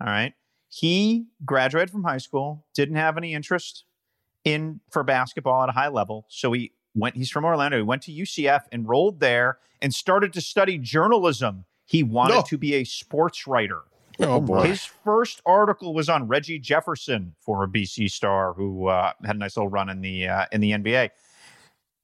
All 0.00 0.06
right. 0.06 0.34
He 0.68 1.26
graduated 1.44 1.90
from 1.90 2.04
high 2.04 2.18
school, 2.18 2.66
didn't 2.74 2.96
have 2.96 3.16
any 3.16 3.32
interest 3.32 3.84
in 4.44 4.80
for 4.90 5.02
basketball 5.02 5.62
at 5.62 5.68
a 5.70 5.72
high 5.72 5.88
level. 5.88 6.26
So 6.28 6.52
he 6.52 6.72
went, 6.94 7.16
he's 7.16 7.30
from 7.30 7.44
Orlando. 7.44 7.78
He 7.78 7.82
went 7.82 8.02
to 8.02 8.12
UCF, 8.12 8.62
enrolled 8.70 9.20
there, 9.20 9.58
and 9.80 9.94
started 9.94 10.32
to 10.34 10.40
study 10.42 10.76
journalism. 10.78 11.64
He 11.86 12.02
wanted 12.02 12.34
No. 12.34 12.42
to 12.42 12.58
be 12.58 12.74
a 12.74 12.84
sports 12.84 13.46
writer. 13.46 13.80
Oh 14.20 14.40
boy! 14.40 14.62
His 14.66 14.84
first 14.84 15.40
article 15.46 15.94
was 15.94 16.08
on 16.08 16.26
Reggie 16.26 16.58
Jefferson, 16.58 17.36
former 17.40 17.68
BC 17.68 18.10
star, 18.10 18.52
who 18.52 18.88
uh, 18.88 19.12
had 19.24 19.36
a 19.36 19.38
nice 19.38 19.56
little 19.56 19.70
run 19.70 19.88
in 19.88 20.00
the 20.00 20.26
uh, 20.26 20.46
in 20.50 20.60
the 20.60 20.72
NBA. 20.72 21.10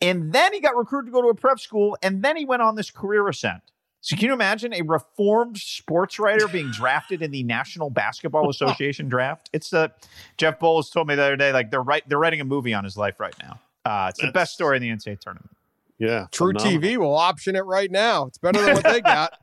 And 0.04 0.32
then 0.32 0.52
he 0.52 0.60
got 0.60 0.76
recruited 0.76 1.06
to 1.06 1.12
go 1.12 1.22
to 1.22 1.28
a 1.28 1.34
prep 1.34 1.58
school, 1.58 1.96
and 2.02 2.22
then 2.22 2.36
he 2.36 2.44
went 2.44 2.60
on 2.60 2.74
this 2.74 2.90
career 2.90 3.26
ascent. 3.26 3.62
So 4.02 4.16
can 4.16 4.26
you 4.26 4.34
imagine 4.34 4.74
a 4.74 4.82
reformed 4.82 5.56
sports 5.56 6.18
writer 6.18 6.46
being 6.46 6.70
drafted 6.72 7.22
in 7.22 7.30
the 7.30 7.42
National 7.42 7.88
Basketball 7.88 8.50
Association 8.50 9.08
draft? 9.08 9.48
It's 9.54 9.70
the 9.70 9.92
Jeff 10.36 10.58
Boals 10.58 10.92
told 10.92 11.08
me 11.08 11.14
the 11.14 11.22
other 11.22 11.36
day, 11.36 11.52
like 11.52 11.70
they're 11.70 11.82
right, 11.82 12.06
they're 12.06 12.18
writing 12.18 12.42
a 12.42 12.44
movie 12.44 12.74
on 12.74 12.84
his 12.84 12.98
life 12.98 13.18
right 13.18 13.34
now. 13.42 13.60
Uh, 13.86 14.08
it's 14.10 14.20
the 14.20 14.30
best 14.30 14.52
story 14.52 14.76
in 14.76 14.82
the 14.82 14.90
NCAA 14.90 15.20
tournament. 15.20 15.56
Yeah. 15.98 16.26
True 16.32 16.52
phenomenal. 16.52 16.82
TV 16.82 16.96
will 16.98 17.14
option 17.14 17.56
it 17.56 17.64
right 17.64 17.90
now. 17.90 18.26
It's 18.26 18.36
better 18.36 18.60
than 18.62 18.74
what 18.74 18.84
they 18.84 19.00
got. 19.00 19.38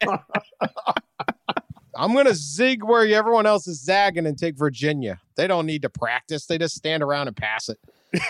I'm 1.94 2.14
gonna 2.14 2.34
zig 2.34 2.82
where 2.84 3.06
everyone 3.06 3.44
else 3.44 3.68
is 3.68 3.82
zagging 3.82 4.24
and 4.24 4.38
take 4.38 4.56
Virginia. 4.56 5.20
They 5.34 5.46
don't 5.46 5.66
need 5.66 5.82
to 5.82 5.90
practice. 5.90 6.46
They 6.46 6.56
just 6.56 6.76
stand 6.76 7.02
around 7.02 7.28
and 7.28 7.36
pass 7.36 7.68
it. 7.68 7.78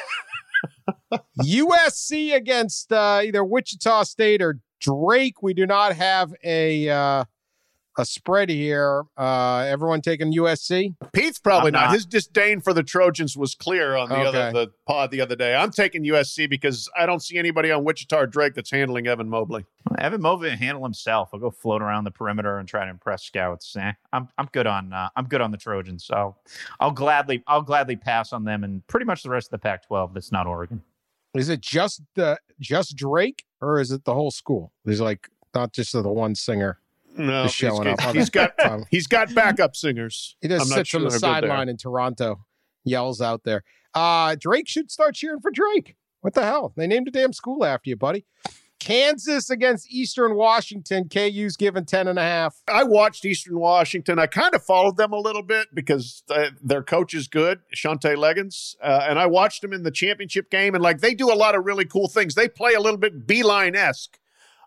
USC 1.43 2.35
against 2.35 2.93
uh, 2.93 3.21
either 3.25 3.45
Wichita 3.45 4.05
State 4.05 4.43
or 4.43 4.59
Drake. 4.81 5.43
We 5.43 5.55
do 5.55 5.67
not 5.67 5.95
have 5.97 6.33
a 6.45 6.89
uh, 6.89 7.25
a 7.99 8.05
spread 8.05 8.49
here. 8.49 9.03
Uh, 9.17 9.67
everyone 9.69 10.01
taking 10.01 10.33
USC. 10.33 10.95
Pete's 11.13 11.39
probably 11.39 11.71
not. 11.73 11.87
not. 11.87 11.95
His 11.95 12.07
disdain 12.07 12.61
for 12.61 12.73
the 12.73 12.83
Trojans 12.83 13.37
was 13.37 13.55
clear 13.55 13.97
on 13.97 14.09
the 14.09 14.17
Okay. 14.17 14.27
other 14.29 14.53
the 14.53 14.73
pod 14.87 15.11
the 15.11 15.21
other 15.21 15.35
day. 15.37 15.55
I'm 15.55 15.71
taking 15.73 16.05
USC 16.05 16.49
because 16.49 16.89
I 16.97 17.07
don't 17.07 17.21
see 17.21 17.37
anybody 17.39 17.71
on 17.71 17.85
Wichita 17.85 18.17
or 18.21 18.27
Drake 18.27 18.55
that's 18.55 18.71
handling 18.71 19.07
Evan 19.09 19.29
Mobley. 19.29 19.67
Evan 19.99 20.23
Mobley 20.23 20.51
can 20.51 20.59
handle 20.59 20.85
himself. 20.85 21.31
I'll 21.35 21.41
go 21.41 21.51
float 21.51 21.83
around 21.83 22.05
the 22.05 22.11
perimeter 22.11 22.59
and 22.59 22.69
try 22.69 22.85
to 22.85 22.91
impress 22.91 23.25
scouts. 23.25 23.75
Eh, 23.77 23.93
I'm 24.13 24.29
I'm 24.39 24.49
good 24.53 24.67
on 24.67 24.93
uh, 24.93 25.09
I'm 25.17 25.27
good 25.27 25.41
on 25.41 25.51
the 25.51 25.57
Trojans. 25.59 26.05
So 26.05 26.37
I'll 26.81 26.93
gladly 26.93 27.43
I'll 27.47 27.63
gladly 27.63 27.97
pass 27.97 28.33
on 28.33 28.45
them 28.45 28.63
and 28.65 28.87
pretty 28.87 29.07
much 29.07 29.23
the 29.23 29.31
rest 29.31 29.49
of 29.49 29.51
the 29.53 29.59
Pac-12. 29.59 30.15
That's 30.15 30.31
not 30.33 30.47
Oregon. 30.47 30.83
Is 31.35 31.49
it 31.49 31.61
just 31.61 32.03
the 32.15 32.39
just 32.61 32.97
Drake 32.97 33.45
or 33.61 33.81
is 33.81 33.91
it 33.91 34.05
the 34.05 34.15
whole 34.15 34.31
school? 34.31 34.73
There's 34.85 35.01
like 35.01 35.29
not 35.55 35.73
just 35.73 35.93
the 35.93 36.03
one 36.03 36.35
singer. 36.35 36.79
No, 37.19 37.45
Just 37.45 37.57
showing 37.57 37.89
he's, 37.89 37.99
up. 38.07 38.15
He's 38.15 38.31
got 38.31 38.53
Um, 38.65 38.85
he's 38.91 39.07
got 39.07 39.35
backup 39.35 39.75
singers. 39.77 40.37
He 40.41 40.49
just 40.49 40.63
I'm 40.63 40.69
sits 40.69 40.89
sure 40.91 41.01
on 41.01 41.05
the 41.05 41.11
they're 41.11 41.19
good 41.19 41.25
there. 41.25 41.41
sideline 41.51 41.69
in 41.69 41.77
Toronto, 41.77 42.45
yells 42.85 43.21
out 43.21 43.43
there. 43.45 43.65
Uh, 43.95 44.37
Drake 44.39 44.69
should 44.69 44.91
start 44.91 45.15
cheering 45.15 45.41
for 45.41 45.51
Drake. 45.51 45.97
What 46.21 46.35
the 46.35 46.45
hell? 46.45 46.73
They 46.77 46.87
named 46.87 47.09
a 47.09 47.11
damn 47.11 47.33
school 47.33 47.65
after 47.65 47.91
you, 47.91 47.97
buddy. 47.97 48.25
Kansas 48.81 49.51
against 49.51 49.91
Eastern 49.91 50.37
Washington. 50.37 51.09
KU's 51.09 51.57
given 51.57 51.85
10 51.85 52.07
and 52.09 52.19
a 52.19 52.23
half. 52.23 52.63
I 52.69 52.85
watched 52.85 53.25
Eastern 53.25 53.59
Washington. 53.59 54.19
I 54.19 54.27
kind 54.27 54.55
of 54.55 54.63
followed 54.63 54.97
them 54.97 55.13
a 55.13 55.19
little 55.19 55.43
bit 55.43 55.69
because 55.75 56.23
uh, 56.31 56.51
their 56.63 56.83
coach 56.83 57.13
is 57.13 57.27
good, 57.27 57.61
Shantay 57.75 58.17
Legans, 58.17 58.77
uh, 58.83 59.07
and 59.09 59.19
I 59.19 59.27
watched 59.27 59.63
them 59.63 59.73
in 59.73 59.83
the 59.83 59.91
championship 59.91 60.51
game. 60.51 60.75
And 60.75 60.83
like 60.83 61.01
they 61.01 61.15
do 61.15 61.33
a 61.33 61.35
lot 61.35 61.55
of 61.57 61.65
really 61.65 61.85
cool 61.85 62.09
things. 62.09 62.35
They 62.35 62.49
play 62.49 62.75
a 62.75 62.81
little 62.81 62.99
bit 62.99 63.27
Beilein 63.27 63.75
esque, 63.75 64.19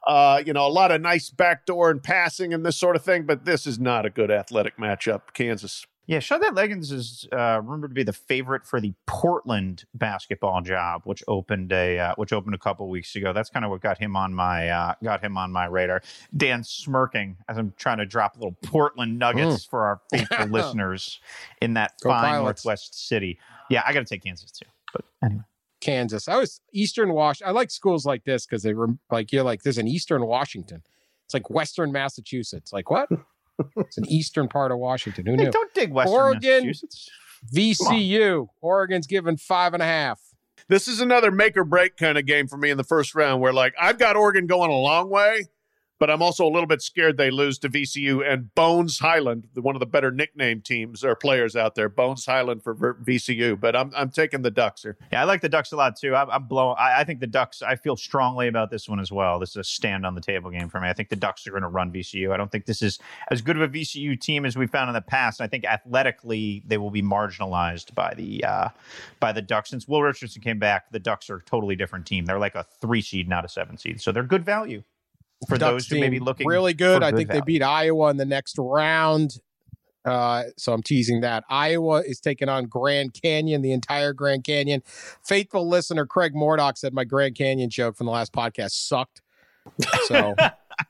uh, 0.07 0.41
you 0.45 0.53
know, 0.53 0.65
a 0.65 0.69
lot 0.69 0.91
of 0.91 1.01
nice 1.01 1.29
backdoor 1.29 1.91
and 1.91 2.01
passing 2.01 2.53
and 2.53 2.65
this 2.65 2.77
sort 2.77 2.95
of 2.95 3.03
thing. 3.03 3.25
But 3.25 3.45
this 3.45 3.67
is 3.67 3.79
not 3.79 4.05
a 4.05 4.09
good 4.09 4.31
athletic 4.31 4.77
matchup. 4.77 5.21
Kansas. 5.33 5.85
Yeah, 6.07 6.17
Shantay 6.17 6.49
Legans 6.49 6.91
is 6.91 7.27
uh, 7.31 7.61
rumored 7.63 7.91
to 7.91 7.93
be 7.93 8.03
the 8.03 8.11
favorite 8.11 8.65
for 8.65 8.81
the 8.81 8.93
Portland 9.05 9.85
basketball 9.93 10.59
job, 10.61 11.03
which 11.05 11.23
opened 11.27 11.71
a 11.71 11.99
uh, 11.99 12.13
which 12.17 12.33
opened 12.33 12.55
a 12.55 12.57
couple 12.57 12.89
weeks 12.89 13.15
ago. 13.15 13.31
That's 13.31 13.49
kind 13.49 13.63
of 13.63 13.71
what 13.71 13.81
got 13.81 13.97
him 13.97 14.17
on 14.17 14.33
my 14.33 14.67
uh, 14.67 14.95
got 15.03 15.23
him 15.23 15.37
on 15.37 15.51
my 15.51 15.67
radar. 15.67 16.01
Dan 16.35 16.63
smirking 16.63 17.37
as 17.47 17.57
I'm 17.57 17.73
trying 17.77 17.99
to 17.99 18.05
drop 18.05 18.35
little 18.35 18.57
Portland 18.63 19.19
nuggets 19.19 19.63
for 19.63 19.83
our 19.83 20.01
faithful 20.09 20.45
listeners 20.49 21.19
in 21.61 21.75
that 21.75 21.93
Go 22.01 22.09
fine 22.09 22.23
Pilots. 22.23 22.65
Northwest 22.65 23.07
city. 23.07 23.37
Yeah, 23.69 23.83
I 23.85 23.93
got 23.93 23.99
to 23.99 24.05
take 24.05 24.23
Kansas 24.23 24.51
too. 24.51 24.65
But 24.91 25.05
anyway, 25.23 25.43
Kansas. 25.81 26.27
I 26.27 26.37
was 26.37 26.61
Eastern 26.73 27.13
Wash. 27.13 27.41
I 27.41 27.51
like 27.51 27.71
schools 27.71 28.05
like 28.05 28.23
this 28.23 28.45
because 28.45 28.63
they 28.63 28.73
were 28.73 28.89
like, 29.09 29.31
you're 29.31 29.43
like, 29.43 29.63
there's 29.63 29.77
an 29.77 29.87
Eastern 29.87 30.25
Washington. 30.25 30.83
It's 31.25 31.33
like 31.33 31.49
Western 31.49 31.91
Massachusetts. 31.91 32.71
Like, 32.71 32.89
what? 32.89 33.09
it's 33.77 33.97
an 33.97 34.05
eastern 34.09 34.47
part 34.47 34.71
of 34.71 34.77
Washington. 34.77 35.25
Who 35.25 35.33
hey, 35.33 35.43
knew? 35.45 35.51
don't 35.51 35.73
dig 35.73 35.91
Western 35.91 36.13
Oregon. 36.13 36.67
Massachusetts. 36.67 37.09
VCU. 37.53 38.47
Oregon's 38.61 39.07
given 39.07 39.37
five 39.37 39.73
and 39.73 39.81
a 39.81 39.85
half. 39.85 40.21
This 40.67 40.87
is 40.87 41.01
another 41.01 41.31
make 41.31 41.57
or 41.57 41.63
break 41.63 41.97
kind 41.97 42.17
of 42.17 42.25
game 42.25 42.47
for 42.47 42.57
me 42.57 42.69
in 42.69 42.77
the 42.77 42.83
first 42.83 43.15
round 43.15 43.41
where, 43.41 43.53
like, 43.53 43.73
I've 43.79 43.97
got 43.97 44.15
Oregon 44.15 44.47
going 44.47 44.69
a 44.69 44.75
long 44.75 45.09
way, 45.09 45.47
but 46.01 46.09
I'm 46.09 46.23
also 46.23 46.47
a 46.47 46.49
little 46.49 46.65
bit 46.65 46.81
scared 46.81 47.17
they 47.17 47.29
lose 47.29 47.59
to 47.59 47.69
VCU 47.69 48.27
and 48.27 48.53
Bones 48.55 48.97
Hyland, 48.97 49.47
one 49.53 49.75
of 49.75 49.79
the 49.79 49.85
better 49.85 50.09
nickname 50.09 50.59
teams 50.59 51.03
or 51.05 51.15
players 51.15 51.55
out 51.55 51.75
there. 51.75 51.89
Bones 51.89 52.25
Hyland 52.25 52.63
for 52.63 52.73
VCU, 52.73 53.59
but 53.59 53.75
I'm 53.75 53.91
I'm 53.95 54.09
taking 54.09 54.41
the 54.41 54.49
Ducks 54.49 54.81
here. 54.81 54.97
Yeah, 55.11 55.21
I 55.21 55.25
like 55.25 55.41
the 55.41 55.47
Ducks 55.47 55.71
a 55.73 55.75
lot 55.75 55.95
too. 55.95 56.15
I'm, 56.15 56.27
I'm 56.31 56.47
blowing. 56.47 56.75
I, 56.79 57.01
I 57.01 57.03
think 57.03 57.19
the 57.19 57.27
Ducks. 57.27 57.61
I 57.61 57.75
feel 57.75 57.95
strongly 57.95 58.47
about 58.47 58.71
this 58.71 58.89
one 58.89 58.99
as 58.99 59.11
well. 59.11 59.37
This 59.37 59.51
is 59.51 59.57
a 59.57 59.63
stand 59.63 60.03
on 60.03 60.15
the 60.15 60.21
table 60.21 60.49
game 60.49 60.69
for 60.69 60.81
me. 60.81 60.89
I 60.89 60.93
think 60.93 61.09
the 61.09 61.15
Ducks 61.15 61.45
are 61.45 61.51
going 61.51 61.61
to 61.61 61.67
run 61.67 61.93
VCU. 61.93 62.33
I 62.33 62.37
don't 62.37 62.51
think 62.51 62.65
this 62.65 62.81
is 62.81 62.97
as 63.29 63.43
good 63.43 63.55
of 63.55 63.61
a 63.61 63.67
VCU 63.67 64.19
team 64.19 64.43
as 64.43 64.57
we 64.57 64.65
found 64.65 64.89
in 64.89 64.95
the 64.95 65.01
past. 65.01 65.39
I 65.39 65.45
think 65.45 65.65
athletically 65.65 66.63
they 66.65 66.79
will 66.79 66.89
be 66.89 67.03
marginalized 67.03 67.93
by 67.93 68.15
the 68.15 68.43
uh, 68.43 68.69
by 69.19 69.31
the 69.31 69.43
Ducks. 69.43 69.69
Since 69.69 69.87
Will 69.87 70.01
Richardson 70.01 70.41
came 70.41 70.57
back, 70.57 70.89
the 70.89 70.99
Ducks 70.99 71.29
are 71.29 71.35
a 71.35 71.43
totally 71.43 71.75
different 71.75 72.07
team. 72.07 72.25
They're 72.25 72.39
like 72.39 72.55
a 72.55 72.65
three 72.81 73.03
seed, 73.03 73.29
not 73.29 73.45
a 73.45 73.49
seven 73.49 73.77
seed. 73.77 74.01
So 74.01 74.11
they're 74.11 74.23
good 74.23 74.43
value 74.43 74.81
for 75.47 75.57
Ducks 75.57 75.73
those 75.73 75.87
who 75.87 75.99
may 75.99 76.09
be 76.09 76.19
looking 76.19 76.47
really 76.47 76.73
good. 76.73 77.01
for 77.01 77.05
I 77.05 77.11
think 77.11 77.29
they 77.29 77.35
value. 77.39 77.45
beat 77.45 77.63
Iowa 77.63 78.09
in 78.09 78.17
the 78.17 78.25
next 78.25 78.55
round. 78.59 79.31
Uh, 80.03 80.45
so 80.57 80.73
I'm 80.73 80.81
teasing 80.81 81.21
that. 81.21 81.43
Iowa 81.49 82.01
is 82.01 82.19
taking 82.19 82.49
on 82.49 82.65
Grand 82.65 83.13
Canyon, 83.13 83.61
the 83.61 83.71
entire 83.71 84.13
Grand 84.13 84.43
Canyon. 84.43 84.81
Faithful 85.23 85.67
listener 85.69 86.05
Craig 86.07 86.33
Mordock 86.33 86.77
said 86.77 86.93
my 86.93 87.03
Grand 87.03 87.35
Canyon 87.35 87.69
joke 87.69 87.95
from 87.97 88.05
the 88.07 88.11
last 88.11 88.33
podcast 88.33 88.71
sucked. 88.71 89.21
So 90.07 90.35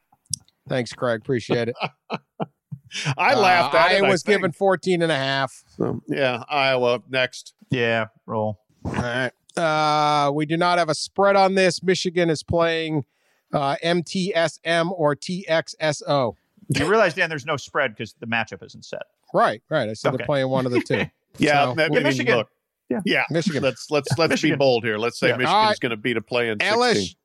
thanks, 0.70 0.94
Craig. 0.94 1.20
Appreciate 1.22 1.70
it. 1.70 1.76
I 3.18 3.36
laughed 3.36 3.74
Uh, 3.74 3.78
at 3.80 3.92
it. 3.92 3.96
I 4.04 4.06
Iowa's 4.06 4.24
think. 4.24 4.38
given 4.40 4.52
14 4.52 5.02
and 5.02 5.12
a 5.12 5.16
half. 5.18 5.64
So, 5.78 6.02
yeah, 6.08 6.44
Iowa 6.50 7.02
next. 7.10 7.54
Yeah, 7.70 8.08
roll. 8.26 8.60
All 8.86 8.92
right. 8.94 9.32
Uh, 9.58 10.32
we 10.32 10.46
do 10.46 10.56
not 10.58 10.78
have 10.78 10.90
a 10.90 10.96
spread 10.96 11.36
on 11.36 11.56
this. 11.56 11.84
Michigan 11.84 12.30
is 12.30 12.44
playing 12.44 13.06
uh, 13.54 13.76
MTSM 13.84 14.92
or 14.92 15.16
TXSO. 15.16 16.36
You 16.70 16.86
realize, 16.90 17.14
Dan, 17.14 17.30
there's 17.30 17.46
no 17.46 17.58
spread 17.58 17.92
because 17.96 18.14
the 18.20 18.26
matchup 18.28 18.64
isn't 18.66 18.86
set. 18.86 19.04
Right, 19.34 19.62
right. 19.70 19.90
I 19.90 19.94
said 19.94 20.10
Okay. 20.10 20.18
they're 20.18 20.26
playing 20.26 20.50
one 20.50 20.66
of 20.66 20.72
the 20.72 20.82
two. 20.82 21.06
Yeah, 21.38 21.74
So, 21.74 21.82
I 21.82 21.88
mean, 21.90 22.04
Michigan. 22.04 22.38
Look, 22.40 22.50
Yeah. 22.90 23.00
yeah, 23.06 23.24
Michigan. 23.30 23.64
Let's 23.64 23.90
let's 23.90 24.10
let's 24.18 24.42
be 24.42 24.54
bold 24.54 24.84
here. 24.84 24.98
Let's 24.98 25.18
say 25.18 25.28
Yeah. 25.30 25.38
Michigan's 25.38 25.54
All 25.54 25.64
right. 25.68 25.80
going 25.80 25.90
to 25.92 25.96
beat 25.98 26.18
a 26.18 26.22
play 26.22 26.50
in 26.50 26.62
LS, 26.62 26.98
sixteen. 26.98 27.16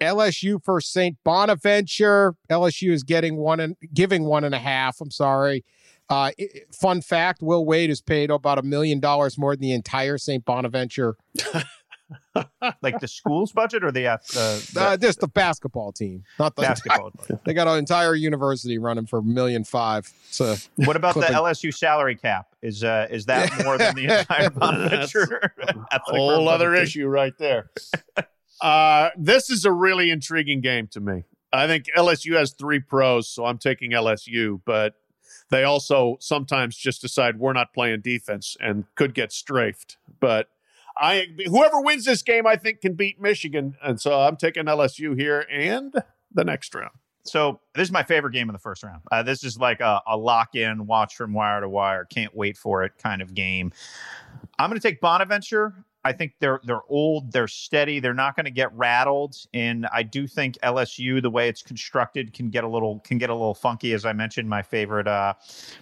LSU 0.00 0.62
for 0.64 0.80
St. 0.80 1.16
Bonaventure. 1.24 2.36
LSU 2.48 2.92
is 2.92 3.02
getting 3.02 3.36
one 3.36 3.58
and 3.58 3.76
giving 3.92 4.22
one 4.24 4.44
and 4.44 4.54
a 4.54 4.58
half. 4.60 5.00
I'm 5.00 5.10
sorry. 5.10 5.64
Uh, 6.08 6.30
i- 6.30 6.34
i- 6.38 6.48
fun 6.72 7.00
fact: 7.00 7.42
Will 7.42 7.64
Wade 7.66 7.90
is 7.90 8.00
paid 8.00 8.30
about 8.30 8.58
a 8.58 8.62
million 8.62 9.00
dollars 9.00 9.36
more 9.36 9.56
than 9.56 9.62
the 9.62 9.72
entire 9.72 10.16
St. 10.16 10.44
Bonaventure, 10.44 11.16
Like 12.82 13.00
the 13.00 13.08
school's 13.08 13.52
budget 13.52 13.82
or 13.82 13.90
the, 13.90 14.06
uh, 14.06 14.16
the, 14.32 14.70
the 14.74 14.80
uh, 14.80 14.96
just 14.96 15.20
the 15.20 15.28
basketball 15.28 15.92
team, 15.92 16.24
not 16.38 16.54
the 16.56 16.62
basketball. 16.62 17.10
budget? 17.16 17.40
They 17.44 17.54
got 17.54 17.66
an 17.68 17.78
entire 17.78 18.14
university 18.14 18.78
running 18.78 19.06
for 19.06 19.18
a 19.18 19.22
million 19.22 19.64
five. 19.64 20.12
So 20.30 20.56
What 20.76 20.96
about 20.96 21.14
the 21.14 21.22
LSU 21.22 21.74
salary 21.74 22.14
cap? 22.16 22.46
Is 22.62 22.84
uh, 22.84 23.08
is 23.10 23.26
that 23.26 23.64
more 23.64 23.78
than 23.78 23.94
the 23.94 24.04
entire 24.20 24.50
Bonaventure? 24.50 25.52
a 25.92 25.98
Whole 26.04 26.48
other 26.48 26.70
budget? 26.70 26.84
issue 26.88 27.06
right 27.08 27.34
there. 27.38 27.70
uh, 28.60 29.10
this 29.16 29.50
is 29.50 29.64
a 29.64 29.72
really 29.72 30.10
intriguing 30.10 30.60
game 30.60 30.86
to 30.88 31.00
me. 31.00 31.24
I 31.52 31.66
think 31.66 31.86
LSU 31.96 32.36
has 32.36 32.52
three 32.52 32.80
pros, 32.80 33.28
so 33.28 33.44
I'm 33.46 33.58
taking 33.58 33.92
LSU, 33.92 34.60
but 34.64 34.94
they 35.50 35.64
also 35.64 36.16
sometimes 36.20 36.76
just 36.76 37.00
decide 37.00 37.38
we're 37.38 37.52
not 37.52 37.72
playing 37.72 38.00
defense 38.00 38.56
and 38.60 38.84
could 38.94 39.14
get 39.14 39.32
strafed. 39.32 39.96
But 40.20 40.48
I 40.98 41.26
whoever 41.46 41.80
wins 41.80 42.04
this 42.04 42.22
game, 42.22 42.46
I 42.46 42.56
think 42.56 42.80
can 42.80 42.94
beat 42.94 43.20
Michigan, 43.20 43.76
and 43.82 44.00
so 44.00 44.20
I'm 44.20 44.36
taking 44.36 44.64
LSU 44.64 45.18
here 45.18 45.46
and 45.50 45.94
the 46.32 46.44
next 46.44 46.74
round. 46.74 46.92
So 47.24 47.60
this 47.74 47.88
is 47.88 47.92
my 47.92 48.02
favorite 48.02 48.32
game 48.32 48.48
in 48.48 48.52
the 48.52 48.58
first 48.58 48.82
round. 48.82 49.02
Uh, 49.10 49.22
this 49.22 49.42
is 49.42 49.58
like 49.58 49.80
a, 49.80 50.00
a 50.06 50.16
lock-in, 50.16 50.86
watch 50.86 51.16
from 51.16 51.32
wire 51.32 51.60
to 51.60 51.68
wire, 51.68 52.04
can't 52.04 52.34
wait 52.36 52.56
for 52.56 52.84
it 52.84 52.92
kind 52.98 53.20
of 53.20 53.34
game. 53.34 53.72
I'm 54.58 54.70
going 54.70 54.80
to 54.80 54.88
take 54.88 55.00
Bonaventure. 55.00 55.74
I 56.06 56.12
think 56.12 56.34
they're 56.38 56.60
they're 56.62 56.84
old, 56.88 57.32
they're 57.32 57.48
steady, 57.48 57.98
they're 57.98 58.14
not 58.14 58.36
going 58.36 58.44
to 58.44 58.52
get 58.52 58.72
rattled, 58.72 59.36
and 59.52 59.86
I 59.92 60.04
do 60.04 60.28
think 60.28 60.56
LSU, 60.62 61.20
the 61.20 61.30
way 61.30 61.48
it's 61.48 61.62
constructed, 61.62 62.32
can 62.32 62.48
get 62.48 62.62
a 62.62 62.68
little 62.68 63.00
can 63.00 63.18
get 63.18 63.28
a 63.28 63.34
little 63.34 63.54
funky. 63.54 63.92
As 63.92 64.04
I 64.04 64.12
mentioned, 64.12 64.48
my 64.48 64.62
favorite 64.62 65.08
uh, 65.08 65.34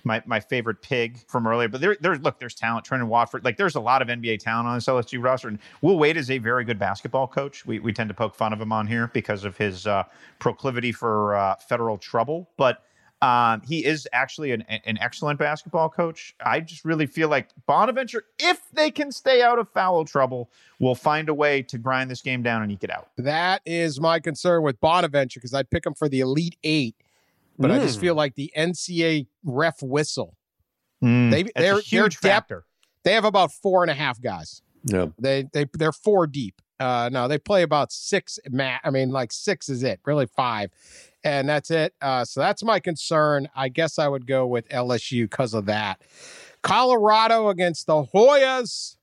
my 0.02 0.22
my 0.24 0.40
favorite 0.40 0.80
pig 0.80 1.18
from 1.28 1.46
earlier. 1.46 1.68
But 1.68 1.82
there 1.82 1.96
there's 2.00 2.20
look, 2.20 2.38
there's 2.38 2.54
talent. 2.54 2.86
Trendon 2.86 3.08
Watford, 3.08 3.44
like 3.44 3.58
there's 3.58 3.74
a 3.74 3.80
lot 3.80 4.00
of 4.00 4.08
NBA 4.08 4.38
talent 4.38 4.66
on 4.66 4.76
this 4.76 4.86
LSU 4.86 5.22
roster, 5.22 5.48
and 5.48 5.58
Will 5.82 5.98
Wade 5.98 6.16
is 6.16 6.30
a 6.30 6.38
very 6.38 6.64
good 6.64 6.78
basketball 6.78 7.26
coach. 7.28 7.66
We 7.66 7.78
we 7.78 7.92
tend 7.92 8.08
to 8.08 8.14
poke 8.14 8.34
fun 8.34 8.54
of 8.54 8.60
him 8.60 8.72
on 8.72 8.86
here 8.86 9.10
because 9.12 9.44
of 9.44 9.58
his 9.58 9.86
uh, 9.86 10.04
proclivity 10.38 10.90
for 10.90 11.36
uh, 11.36 11.56
federal 11.56 11.98
trouble, 11.98 12.48
but. 12.56 12.82
Um, 13.24 13.62
he 13.62 13.84
is 13.84 14.06
actually 14.12 14.52
an, 14.52 14.62
an 14.62 14.98
excellent 15.00 15.38
basketball 15.38 15.88
coach. 15.88 16.34
I 16.44 16.60
just 16.60 16.84
really 16.84 17.06
feel 17.06 17.28
like 17.28 17.48
Bonaventure, 17.66 18.24
if 18.38 18.60
they 18.72 18.90
can 18.90 19.10
stay 19.12 19.40
out 19.40 19.58
of 19.58 19.68
foul 19.70 20.04
trouble, 20.04 20.50
will 20.78 20.94
find 20.94 21.28
a 21.28 21.34
way 21.34 21.62
to 21.62 21.78
grind 21.78 22.10
this 22.10 22.20
game 22.20 22.42
down 22.42 22.62
and 22.62 22.70
eke 22.70 22.84
it 22.84 22.90
out. 22.90 23.08
that 23.16 23.62
is 23.64 23.98
my 24.00 24.20
concern 24.20 24.62
with 24.62 24.78
Bonaventure 24.80 25.40
because 25.40 25.54
I'd 25.54 25.70
pick 25.70 25.84
them 25.84 25.94
for 25.94 26.08
the 26.08 26.20
Elite 26.20 26.56
Eight, 26.64 26.96
but 27.58 27.70
I 27.70 27.78
just 27.78 27.98
Mm. 27.98 28.00
feel 28.02 28.14
like 28.14 28.34
the 28.34 28.52
NCAA 28.54 29.26
ref 29.44 29.82
whistle. 29.82 30.36
They- 31.00 31.06
Hmm. 31.08 31.30
That's 31.30 31.42
they're- 31.56 31.72
a 31.72 31.74
they're 31.76 31.80
huge 31.80 32.14
depth- 32.20 32.22
factor. 32.22 32.64
They 33.04 33.12
have 33.14 33.24
about 33.24 33.52
four 33.52 33.82
and 33.82 33.90
a 33.90 33.94
half 33.94 34.20
guys. 34.20 34.60
Yeah. 34.84 35.06
They 35.18 35.44
they 35.52 35.66
they're 35.72 35.92
four 35.92 36.26
deep. 36.26 36.60
Uh, 36.80 37.08
no, 37.12 37.28
they 37.28 37.38
play 37.38 37.62
about 37.62 37.90
six. 37.92 38.38
Ma- 38.50 38.78
I 38.84 38.90
mean, 38.90 39.10
like 39.10 39.32
six 39.32 39.68
is 39.70 39.82
it? 39.82 40.00
Really 40.04 40.26
five, 40.26 40.70
and 41.24 41.48
that's 41.48 41.70
it. 41.70 41.94
Uh, 42.00 42.24
so 42.24 42.40
that's 42.40 42.62
my 42.62 42.78
concern. 42.78 43.48
I 43.56 43.70
guess 43.70 43.98
I 43.98 44.06
would 44.06 44.26
go 44.26 44.46
with 44.46 44.68
LSU 44.68 45.24
because 45.24 45.54
of 45.54 45.66
that. 45.66 46.02
Colorado 46.62 47.48
against 47.48 47.86
the 47.86 48.04
Hoyas. 48.04 48.96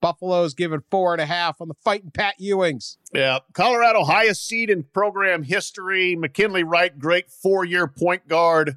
Buffalo's 0.00 0.52
given 0.52 0.82
four 0.90 1.14
and 1.14 1.20
a 1.22 1.26
half 1.26 1.62
on 1.62 1.68
the 1.68 1.74
fighting 1.82 2.10
Pat 2.10 2.34
Ewings. 2.38 2.98
Yeah, 3.14 3.38
Colorado 3.54 4.04
highest 4.04 4.46
seed 4.46 4.68
in 4.68 4.82
program 4.82 5.42
history. 5.42 6.14
McKinley 6.14 6.62
Wright, 6.62 6.98
great 6.98 7.30
four-year 7.30 7.86
point 7.86 8.28
guard. 8.28 8.76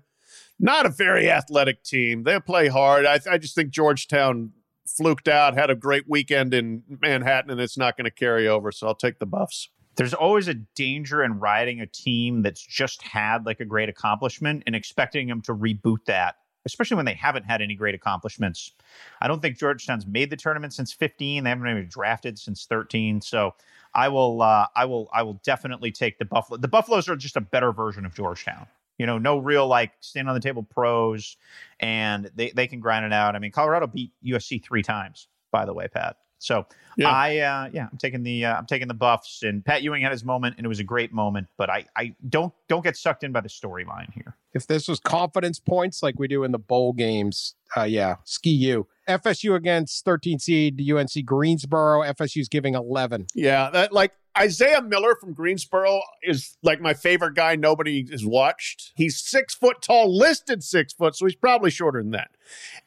Not 0.58 0.86
a 0.86 0.90
very 0.90 1.30
athletic 1.30 1.84
team. 1.84 2.24
They 2.24 2.40
play 2.40 2.70
hard. 2.70 3.06
I, 3.06 3.20
I 3.30 3.38
just 3.38 3.56
think 3.56 3.72
Georgetown 3.72 4.54
fluked 4.88 5.28
out, 5.28 5.54
had 5.54 5.70
a 5.70 5.76
great 5.76 6.06
weekend 6.08 6.54
in 6.54 6.84
Manhattan, 7.02 7.52
and 7.52 7.60
it's 7.60 7.78
not 7.78 7.98
going 7.98 8.06
to 8.06 8.12
carry 8.12 8.48
over. 8.48 8.72
So 8.72 8.88
I'll 8.88 8.96
take 8.96 9.20
the 9.20 9.26
Buffs. 9.26 9.70
There's 9.98 10.14
always 10.14 10.48
a 10.48 10.54
danger 10.54 11.24
in 11.24 11.40
riding 11.40 11.82
a 11.82 11.88
team 11.88 12.44
that's 12.44 12.62
just 12.62 13.02
had 13.02 13.48
like 13.48 13.60
a 13.60 13.66
great 13.66 13.90
accomplishment 13.90 14.64
and 14.68 14.76
expecting 14.76 15.28
them 15.28 15.42
to 15.42 15.56
reboot 15.56 16.06
that, 16.06 16.36
especially 16.68 16.98
when 16.98 17.06
they 17.06 17.16
haven't 17.16 17.46
had 17.46 17.64
any 17.64 17.74
great 17.74 17.96
accomplishments. 17.96 18.74
I 19.22 19.28
don't 19.28 19.42
think 19.42 19.58
Georgetown's 19.58 20.06
made 20.06 20.30
the 20.30 20.38
tournament 20.38 20.74
since 20.74 20.94
15. 20.94 21.44
They 21.44 21.50
haven't 21.50 21.68
even 21.68 21.88
drafted 21.90 22.38
since 22.38 22.66
13. 22.66 23.22
So 23.22 23.56
I 23.96 24.08
will, 24.10 24.44
uh, 24.44 24.68
I 24.76 24.86
will, 24.86 25.10
I 25.12 25.24
will 25.24 25.42
definitely 25.44 25.92
take 25.92 26.20
the 26.20 26.26
Buffalo. 26.26 26.60
The 26.60 26.68
Buffaloes 26.68 27.10
are 27.10 27.16
just 27.16 27.36
a 27.36 27.42
better 27.42 27.72
version 27.72 28.06
of 28.06 28.14
Georgetown. 28.14 28.68
You 29.00 29.08
know, 29.08 29.18
no 29.18 29.40
real 29.40 29.68
like 29.68 29.94
stand 30.00 30.30
on 30.30 30.36
the 30.36 30.42
table 30.42 30.64
pros, 30.64 31.38
and 31.80 32.32
they 32.36 32.50
they 32.50 32.66
can 32.66 32.80
grind 32.80 33.06
it 33.06 33.14
out. 33.14 33.36
I 33.36 33.40
mean, 33.40 33.52
Colorado 33.52 33.86
beat 33.86 34.12
USC 34.26 34.64
three 34.64 34.82
times, 34.82 35.28
by 35.52 35.66
the 35.66 35.74
way, 35.74 35.88
Pat. 35.88 36.18
So 36.40 36.66
Yeah. 36.98 37.10
I 37.10 37.38
uh, 37.38 37.70
yeah, 37.74 37.88
I'm 37.92 37.98
taking 37.98 38.24
the 38.24 38.46
uh, 38.46 38.58
I'm 38.58 38.66
taking 38.66 38.88
the 38.88 38.94
Buffs, 38.94 39.44
and 39.44 39.64
Pat 39.64 39.84
Ewing 39.84 40.02
had 40.02 40.12
his 40.12 40.24
moment, 40.24 40.56
and 40.58 40.66
it 40.66 40.68
was 40.68 40.80
a 40.80 40.84
great 40.84 41.14
moment. 41.14 41.48
But 41.58 41.70
I 41.70 41.86
I 41.96 42.16
don't 42.30 42.54
don't 42.68 42.84
get 42.84 42.98
sucked 42.98 43.24
in 43.24 43.32
by 43.32 43.42
the 43.42 43.50
storyline 43.50 44.14
here. 44.14 44.36
If 44.54 44.68
this 44.68 44.88
was 44.88 45.00
confidence 45.00 45.60
points 45.60 46.02
like 46.02 46.18
we 46.18 46.28
do 46.28 46.44
in 46.44 46.52
the 46.52 46.60
bowl 46.60 46.94
games, 46.94 47.56
uh, 47.76 47.84
yeah, 47.84 48.16
ski 48.24 48.50
you. 48.50 48.88
FSU 49.08 49.56
against 49.56 50.04
13 50.04 50.40
seed 50.40 50.82
UNC 50.92 51.26
Greensboro. 51.26 52.02
FSU's 52.02 52.50
giving 52.50 52.74
11. 52.74 53.28
Yeah, 53.34 53.70
that 53.70 53.94
like 53.94 54.12
Isaiah 54.38 54.82
Miller 54.82 55.16
from 55.20 55.34
Greensboro 55.34 56.02
is 56.24 56.58
like 56.62 56.82
my 56.82 56.94
favorite 56.94 57.34
guy. 57.34 57.56
Nobody 57.56 58.06
has 58.12 58.26
watched. 58.26 58.92
He's 58.96 59.20
six 59.20 59.56
foot 59.56 59.82
tall, 59.82 60.16
listed 60.16 60.64
six 60.64 60.94
foot, 60.94 61.16
so 61.16 61.26
he's 61.26 61.36
probably 61.36 61.72
shorter 61.72 62.02
than 62.02 62.12
that. 62.12 62.32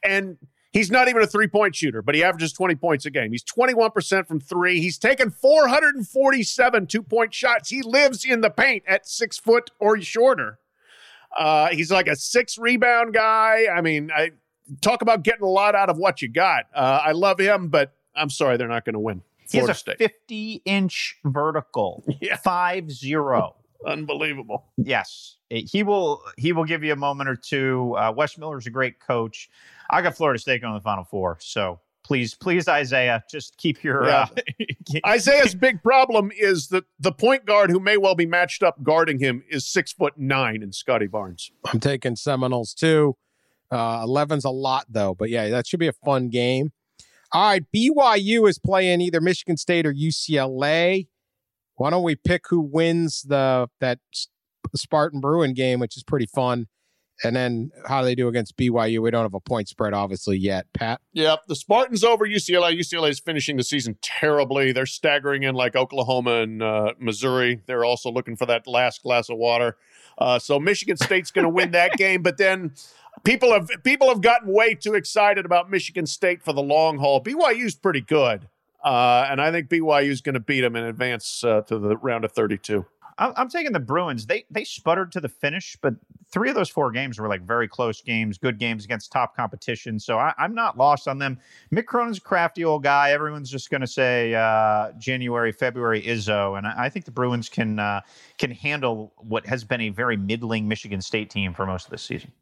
And 0.05 0.39
he's 0.73 0.91
not 0.91 1.09
even 1.09 1.23
a 1.23 1.27
three 1.27 1.47
point 1.49 1.75
shooter, 1.77 2.03
but 2.03 2.15
he 2.15 2.23
averages 2.25 2.53
20 2.53 2.75
points 2.77 3.07
a 3.07 3.11
game. 3.11 3.33
He's 3.33 3.45
21% 3.45 4.27
from 4.27 4.41
three. 4.41 4.81
He's 4.81 4.99
taken 4.99 5.31
447 5.31 6.87
two 6.87 7.03
point 7.03 7.35
shots. 7.35 7.71
He 7.71 7.83
lives 7.83 8.25
in 8.25 8.41
the 8.41 8.51
paint 8.51 8.85
at 8.87 9.09
six 9.09 9.39
foot 9.39 9.71
or 9.79 10.01
shorter. 10.01 10.59
Uh, 11.37 11.69
he's 11.69 11.91
like 11.93 12.09
a 12.09 12.17
six 12.17 12.59
rebound 12.59 13.15
guy. 13.15 13.67
I 13.73 13.81
mean, 13.83 14.11
I 14.15 14.33
talk 14.81 15.03
about 15.03 15.23
getting 15.23 15.43
a 15.43 15.49
lot 15.49 15.75
out 15.75 15.89
of 15.89 15.97
what 15.97 16.23
you 16.23 16.29
got. 16.29 16.65
Uh, 16.75 17.01
I 17.05 17.13
love 17.13 17.39
him, 17.39 17.69
but 17.69 17.93
I'm 18.17 18.31
sorry, 18.31 18.57
they're 18.57 18.67
not 18.69 18.85
going 18.85 18.95
to 18.95 19.01
win. 19.01 19.23
He 19.51 19.59
has 19.59 19.69
a 19.69 19.75
State. 19.75 19.99
50 19.99 20.63
inch 20.65 21.19
vertical, 21.25 22.05
Yeah. 22.21 22.37
five 22.37 22.91
zero. 22.91 23.57
Unbelievable. 23.87 24.67
Yes, 24.77 25.37
he 25.49 25.83
will. 25.83 26.23
He 26.37 26.53
will 26.53 26.65
give 26.65 26.85
you 26.85 26.93
a 26.93 26.97
moment 26.97 27.29
or 27.29 27.37
two. 27.37 27.95
Uh, 27.97 28.13
Wes 28.15 28.37
Miller's 28.37 28.67
a 28.67 28.71
great 28.71 29.01
coach. 29.01 29.49
I 29.89 30.03
got 30.03 30.17
Florida 30.17 30.39
State 30.39 30.61
going 30.61 30.75
to 30.75 30.79
the 30.79 30.85
Final 30.85 31.05
Four. 31.05 31.39
So 31.41 31.81
please, 32.05 32.35
please, 32.35 32.67
Isaiah, 32.69 33.23
just 33.31 33.57
keep 33.57 33.83
your. 33.83 34.05
Yeah. 34.05 34.27
Uh, 34.37 34.99
Isaiah's 35.07 35.55
big 35.55 35.83
problem 35.83 36.31
is 36.37 36.69
that 36.69 36.85
the 36.99 37.13
point 37.13 37.47
guard 37.47 37.71
who 37.71 37.81
may 37.81 37.97
well 37.97 38.15
be 38.15 38.27
matched 38.27 38.63
up 38.63 38.83
guarding 38.83 39.19
him 39.19 39.45
is 39.49 39.67
six 39.67 39.93
foot 39.93 40.15
nine 40.17 40.63
in 40.63 40.73
Scottie 40.73 41.07
Barnes. 41.07 41.51
I'm 41.73 41.81
taking 41.81 42.17
Seminoles 42.17 42.75
too. 42.75 43.17
Uh, 43.71 44.05
11's 44.05 44.45
a 44.45 44.51
lot 44.51 44.87
though, 44.89 45.15
but 45.15 45.31
yeah, 45.31 45.49
that 45.51 45.67
should 45.67 45.79
be 45.79 45.87
a 45.87 45.93
fun 46.05 46.29
game. 46.29 46.73
All 47.33 47.51
right, 47.51 47.65
BYU 47.73 48.49
is 48.49 48.59
playing 48.59 49.01
either 49.01 49.21
Michigan 49.21 49.57
State 49.57 49.87
or 49.87 49.95
UCLA. 49.95 51.07
Why 51.81 51.89
don't 51.89 52.03
we 52.03 52.15
pick 52.15 52.43
who 52.51 52.61
wins 52.61 53.23
the 53.23 53.71
that 53.81 54.01
Spartan 54.77 55.19
Bruin 55.19 55.55
game, 55.55 55.81
which 55.81 55.97
is 55.97 56.03
pretty 56.03 56.27
fun, 56.27 56.67
and 57.25 57.35
then 57.35 57.71
how 57.89 58.03
they 58.03 58.15
do 58.15 58.29
against 58.29 58.59
BYU? 58.59 59.01
We 59.01 59.11
don't 59.11 59.23
have 59.23 59.33
a 59.33 59.41
point 59.41 59.69
spread 59.69 59.95
obviously 59.95 60.37
yet. 60.37 60.67
Pat, 60.75 61.01
Yep, 61.15 61.47
the 61.49 61.57
Spartans 61.57 62.05
over 62.05 62.27
UCLA. 62.27 62.79
UCLA 62.79 63.09
is 63.09 63.19
finishing 63.19 63.57
the 63.57 63.63
season 63.63 63.97
terribly. 64.03 64.73
They're 64.73 64.85
staggering 64.85 65.43
in 65.43 65.55
like 65.55 65.75
Oklahoma 65.75 66.43
and 66.43 66.63
uh, 66.63 66.93
Missouri. 66.99 67.63
They're 67.65 67.87
also 67.87 68.11
looking 68.11 68.37
for 68.37 68.45
that 68.45 68.67
last 68.67 69.03
glass 69.03 69.31
of 69.31 69.39
water. 69.39 69.79
Uh, 70.19 70.39
so 70.39 70.61
Michigan 70.61 70.99
State's 70.99 71.31
going 71.31 71.45
to 71.45 71.49
win 71.49 71.71
that 71.71 71.93
game, 71.97 72.21
but 72.21 72.37
then 72.37 72.75
people 73.25 73.55
have 73.55 73.71
people 73.85 74.09
have 74.09 74.21
gotten 74.21 74.53
way 74.53 74.75
too 74.75 74.93
excited 74.93 75.47
about 75.47 75.71
Michigan 75.71 76.05
State 76.05 76.43
for 76.43 76.53
the 76.53 76.63
long 76.63 76.99
haul. 76.99 77.25
BYU's 77.25 77.75
pretty 77.75 78.03
good, 78.03 78.49
uh, 78.85 79.27
and 79.31 79.41
I 79.41 79.51
think 79.51 79.69
BYU 79.69 80.09
is 80.09 80.21
going 80.21 80.35
to 80.35 80.41
beat 80.41 80.61
them 80.63 80.77
and 80.77 80.87
advance 80.87 81.45
uh, 81.45 81.63
to 81.63 81.79
the 81.79 81.97
round 81.99 82.25
of 82.25 82.33
32. 82.33 82.85
I- 83.19 83.33
I'm 83.37 83.49
taking 83.49 83.73
the 83.73 83.81
Bruins. 83.81 84.27
They 84.27 84.45
they 84.51 84.65
sputtered 84.65 85.13
to 85.13 85.21
the 85.21 85.29
finish, 85.29 85.77
but 85.83 85.95
three 86.33 86.49
of 86.49 86.55
those 86.55 86.71
four 86.71 86.91
games 86.91 87.19
were 87.19 87.29
like 87.29 87.43
very 87.43 87.69
close 87.69 88.01
games, 88.01 88.39
good 88.39 88.59
games 88.59 88.85
against 88.85 89.13
top 89.13 89.37
competition. 89.37 89.99
So 89.99 90.19
I, 90.19 90.33
I'm 90.39 90.55
not 90.55 90.79
lost 90.79 91.07
on 91.07 91.19
them. 91.19 91.39
Mick 91.71 91.85
Cronin's 91.85 92.17
a 92.19 92.21
crafty 92.23 92.65
old 92.65 92.83
guy. 92.83 93.11
Everyone's 93.11 93.51
just 93.51 93.69
going 93.69 93.83
to 93.83 93.87
say 93.87 94.35
uh, 94.35 94.93
January, 94.99 95.53
February 95.53 96.01
Izzo, 96.03 96.57
and 96.57 96.67
I, 96.67 96.85
I 96.85 96.89
think 96.89 97.05
the 97.05 97.11
Bruins 97.11 97.49
can 97.51 97.79
uh, 97.79 98.01
can 98.39 98.51
handle 98.53 99.13
what 99.19 99.45
has 99.45 99.65
been 99.65 99.83
a 99.83 99.91
very 99.91 100.17
middling 100.17 100.67
Michigan 100.67 101.03
State 101.03 101.29
team 101.29 101.53
for 101.53 101.67
most 101.67 101.85
of 101.87 101.91
this 101.91 102.03
season. 102.03 102.33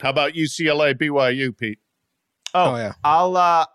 How 0.00 0.10
about 0.10 0.32
UCLA 0.32 0.94
BYU, 0.94 1.54
Pete? 1.58 1.80
Oh, 2.54 2.72
Oh, 2.72 2.76
yeah. 2.76 2.92
I'll 3.04 3.36
uh, 3.36 3.66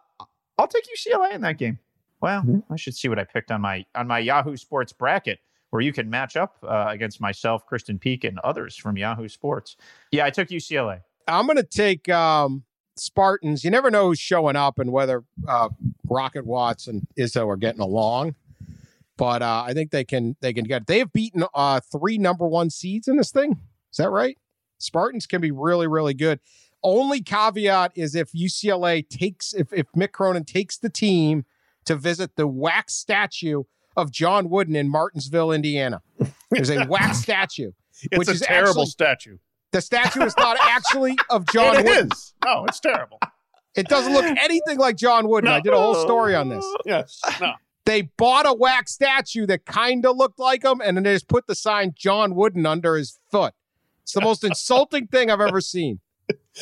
I'll 0.57 0.67
take 0.67 0.85
UCLA 0.85 1.33
in 1.33 1.41
that 1.41 1.57
game. 1.57 1.79
Well, 2.21 2.63
I 2.69 2.77
should 2.77 2.95
see 2.95 3.09
what 3.09 3.19
I 3.19 3.25
picked 3.25 3.51
on 3.51 3.59
my 3.59 3.85
on 3.95 4.07
my 4.07 4.19
Yahoo 4.19 4.55
Sports 4.55 4.93
bracket, 4.93 5.39
where 5.71 5.81
you 5.81 5.91
can 5.91 6.09
match 6.09 6.37
up 6.37 6.55
uh, 6.63 6.85
against 6.87 7.19
myself, 7.19 7.63
Krysten 7.69 7.99
Peek, 7.99 8.23
and 8.23 8.39
others 8.39 8.77
from 8.77 8.97
Yahoo 8.97 9.27
Sports. 9.27 9.75
Yeah, 10.11 10.25
I 10.25 10.29
took 10.29 10.47
UCLA. 10.47 11.01
I'm 11.27 11.45
going 11.47 11.57
to 11.57 11.63
take 11.63 12.07
um, 12.07 12.63
Spartans. 12.95 13.65
You 13.65 13.71
never 13.71 13.91
know 13.91 14.07
who's 14.07 14.19
showing 14.19 14.55
up 14.55 14.79
and 14.79 14.91
whether 14.93 15.25
uh, 15.47 15.69
Rocket 16.07 16.45
Watts 16.45 16.87
and 16.87 17.05
Izzo 17.19 17.47
are 17.47 17.57
getting 17.57 17.81
along. 17.81 18.35
But 19.17 19.41
uh, 19.41 19.65
I 19.67 19.73
think 19.73 19.91
they 19.91 20.05
can 20.05 20.37
they 20.39 20.53
can 20.53 20.63
get. 20.63 20.87
They 20.87 20.99
have 20.99 21.11
beaten 21.11 21.43
uh, 21.53 21.81
three 21.91 22.17
number 22.17 22.47
one 22.47 22.69
seeds 22.69 23.09
in 23.09 23.17
this 23.17 23.31
thing. 23.31 23.59
Is 23.91 23.97
that 23.97 24.09
right? 24.09 24.37
Spartans 24.77 25.27
can 25.27 25.41
be 25.41 25.51
really 25.51 25.87
really 25.87 26.13
good. 26.13 26.39
Only 26.83 27.21
caveat 27.21 27.93
is 27.95 28.13
if 28.15 28.31
UCLA 28.33 29.07
takes 29.07 29.53
if 29.53 29.71
if 29.71 29.87
Mick 29.93 30.11
Cronin 30.11 30.43
takes 30.45 30.77
the 30.77 30.89
team 30.89 31.45
to 31.85 31.95
visit 31.95 32.35
the 32.35 32.47
wax 32.47 32.93
statue 32.93 33.63
of 33.95 34.11
John 34.11 34.49
Wooden 34.49 34.75
in 34.75 34.89
Martinsville, 34.89 35.51
Indiana. 35.51 36.01
There's 36.51 36.69
a 36.69 36.85
wax 36.87 37.19
statue. 37.21 37.71
It's 38.11 38.17
Which 38.17 38.27
a 38.27 38.31
is 38.31 38.41
terrible 38.41 38.69
actually- 38.81 38.85
statue. 38.87 39.37
The 39.71 39.81
statue 39.81 40.21
is 40.23 40.35
not 40.37 40.57
actually 40.61 41.17
of 41.31 41.45
John 41.53 41.77
It 41.77 41.85
Wooden. 41.85 42.11
is. 42.11 42.33
No, 42.45 42.65
it's 42.65 42.79
terrible. 42.79 43.19
It 43.75 43.87
doesn't 43.87 44.13
look 44.13 44.23
anything 44.23 44.77
like 44.77 44.97
John 44.97 45.27
Wooden. 45.27 45.49
I 45.49 45.61
did 45.61 45.73
a 45.73 45.77
whole 45.77 45.95
story 45.95 46.35
on 46.35 46.49
this. 46.49 46.63
Yes. 46.85 47.19
No. 47.41 47.53
They 47.85 48.03
bought 48.03 48.45
a 48.47 48.53
wax 48.53 48.91
statue 48.93 49.47
that 49.47 49.65
kind 49.65 50.05
of 50.05 50.15
looked 50.15 50.37
like 50.37 50.63
him, 50.63 50.79
and 50.79 50.95
then 50.95 51.03
they 51.03 51.13
just 51.15 51.27
put 51.27 51.47
the 51.47 51.55
sign 51.55 51.93
John 51.97 52.35
Wooden 52.35 52.67
under 52.67 52.95
his 52.95 53.19
foot. 53.31 53.55
It's 54.03 54.13
the 54.13 54.21
most 54.21 54.43
insulting 54.43 55.07
thing 55.07 55.31
I've 55.31 55.41
ever 55.41 55.59
seen. 55.59 55.99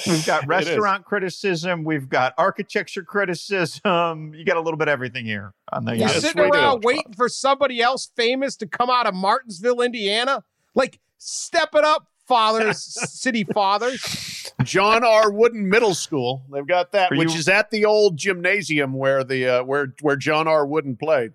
We've 0.07 0.25
got 0.25 0.47
restaurant 0.47 1.05
criticism. 1.05 1.83
We've 1.83 2.07
got 2.09 2.33
architecture 2.37 3.03
criticism. 3.03 4.33
You 4.33 4.45
got 4.45 4.57
a 4.57 4.61
little 4.61 4.77
bit 4.77 4.87
of 4.87 4.91
everything 4.93 5.25
here 5.25 5.53
on 5.71 5.85
the. 5.85 5.91
You're 5.91 6.07
Yes, 6.07 6.21
sitting 6.21 6.41
around 6.41 6.83
waiting 6.83 7.13
for 7.13 7.27
somebody 7.29 7.81
else 7.81 8.09
famous 8.15 8.55
to 8.57 8.67
come 8.67 8.89
out 8.89 9.05
of 9.07 9.13
Martinsville, 9.13 9.81
Indiana. 9.81 10.43
Like, 10.75 10.99
step 11.17 11.69
it 11.75 11.83
up, 11.83 12.07
fathers, 12.27 12.79
city 13.11 13.43
fathers. 13.43 14.53
John 14.63 15.03
R. 15.03 15.31
Wooden 15.31 15.67
Middle 15.69 15.93
School. 15.95 16.43
They've 16.51 16.65
got 16.67 16.91
that, 16.93 17.11
Are 17.11 17.17
which 17.17 17.33
you- 17.33 17.39
is 17.39 17.47
at 17.49 17.71
the 17.71 17.85
old 17.85 18.17
gymnasium 18.17 18.93
where 18.93 19.23
the 19.23 19.47
uh, 19.47 19.63
where 19.63 19.93
where 20.01 20.15
John 20.15 20.47
R. 20.47 20.65
Wooden 20.65 20.95
played 20.97 21.33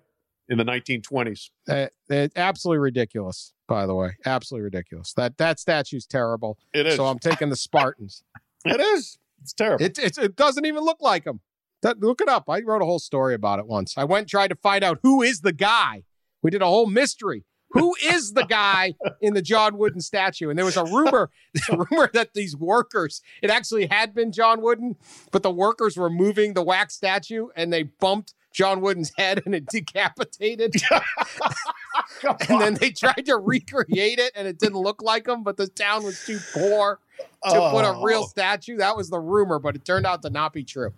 in 0.49 0.57
the 0.57 0.63
1920s. 0.63 1.49
Uh, 1.69 1.87
uh, 2.09 2.27
absolutely 2.35 2.79
ridiculous, 2.79 3.53
by 3.67 3.85
the 3.85 3.93
way. 3.93 4.15
Absolutely 4.25 4.63
ridiculous. 4.63 5.13
That 5.13 5.37
that 5.37 5.59
statue's 5.59 6.05
terrible. 6.07 6.57
It 6.73 6.87
is. 6.87 6.95
So 6.95 7.05
I'm 7.05 7.19
taking 7.19 7.49
the 7.49 7.55
Spartans. 7.57 8.23
It 8.67 8.79
is. 8.79 9.17
It's 9.41 9.53
terrible. 9.53 9.85
It, 9.85 9.97
it, 9.99 10.17
it 10.17 10.35
doesn't 10.35 10.65
even 10.65 10.83
look 10.83 11.01
like 11.01 11.25
him. 11.25 11.41
That, 11.83 11.99
look 11.99 12.21
it 12.21 12.27
up. 12.27 12.49
I 12.49 12.61
wrote 12.61 12.81
a 12.81 12.85
whole 12.85 12.99
story 12.99 13.35
about 13.35 13.59
it 13.59 13.67
once. 13.67 13.97
I 13.97 14.03
went 14.03 14.23
and 14.23 14.29
tried 14.29 14.49
to 14.49 14.55
find 14.55 14.83
out 14.83 14.99
who 15.03 15.21
is 15.21 15.41
the 15.41 15.53
guy. 15.53 16.03
We 16.41 16.51
did 16.51 16.61
a 16.61 16.65
whole 16.65 16.87
mystery. 16.87 17.45
Who 17.71 17.95
is 18.01 18.33
the 18.33 18.45
guy 18.45 18.93
in 19.21 19.33
the 19.33 19.41
John 19.41 19.77
Wooden 19.77 19.99
statue? 19.99 20.49
And 20.49 20.57
there 20.57 20.65
was 20.65 20.77
a 20.77 20.85
rumor, 20.85 21.29
a 21.69 21.77
rumor 21.77 22.09
that 22.13 22.33
these 22.33 22.55
workers, 22.55 23.21
it 23.41 23.49
actually 23.49 23.87
had 23.87 24.15
been 24.15 24.31
John 24.31 24.61
Wooden, 24.61 24.95
but 25.31 25.43
the 25.43 25.51
workers 25.51 25.97
were 25.97 26.09
moving 26.09 26.53
the 26.53 26.63
wax 26.63 26.95
statue 26.95 27.47
and 27.55 27.71
they 27.71 27.83
bumped 27.83 28.33
John 28.53 28.81
Wooden's 28.81 29.11
head 29.17 29.43
and 29.45 29.53
it 29.53 29.67
decapitated. 29.67 30.75
and 32.49 32.61
then 32.61 32.73
they 32.75 32.91
tried 32.91 33.25
to 33.25 33.37
recreate 33.37 34.17
it 34.17 34.31
and 34.35 34.47
it 34.47 34.57
didn't 34.57 34.79
look 34.79 35.01
like 35.01 35.27
him, 35.27 35.43
but 35.43 35.57
the 35.57 35.67
town 35.67 36.03
was 36.03 36.23
too 36.25 36.39
poor 36.53 36.99
to 37.19 37.69
put 37.71 37.85
a 37.85 37.99
real 38.03 38.23
Oh. 38.23 38.27
statue. 38.27 38.77
That 38.77 38.95
was 38.97 39.09
the 39.09 39.19
rumor, 39.19 39.59
but 39.59 39.75
it 39.75 39.85
turned 39.85 40.05
out 40.05 40.21
to 40.23 40.29
not 40.29 40.53
be 40.53 40.63
true. 40.63 40.93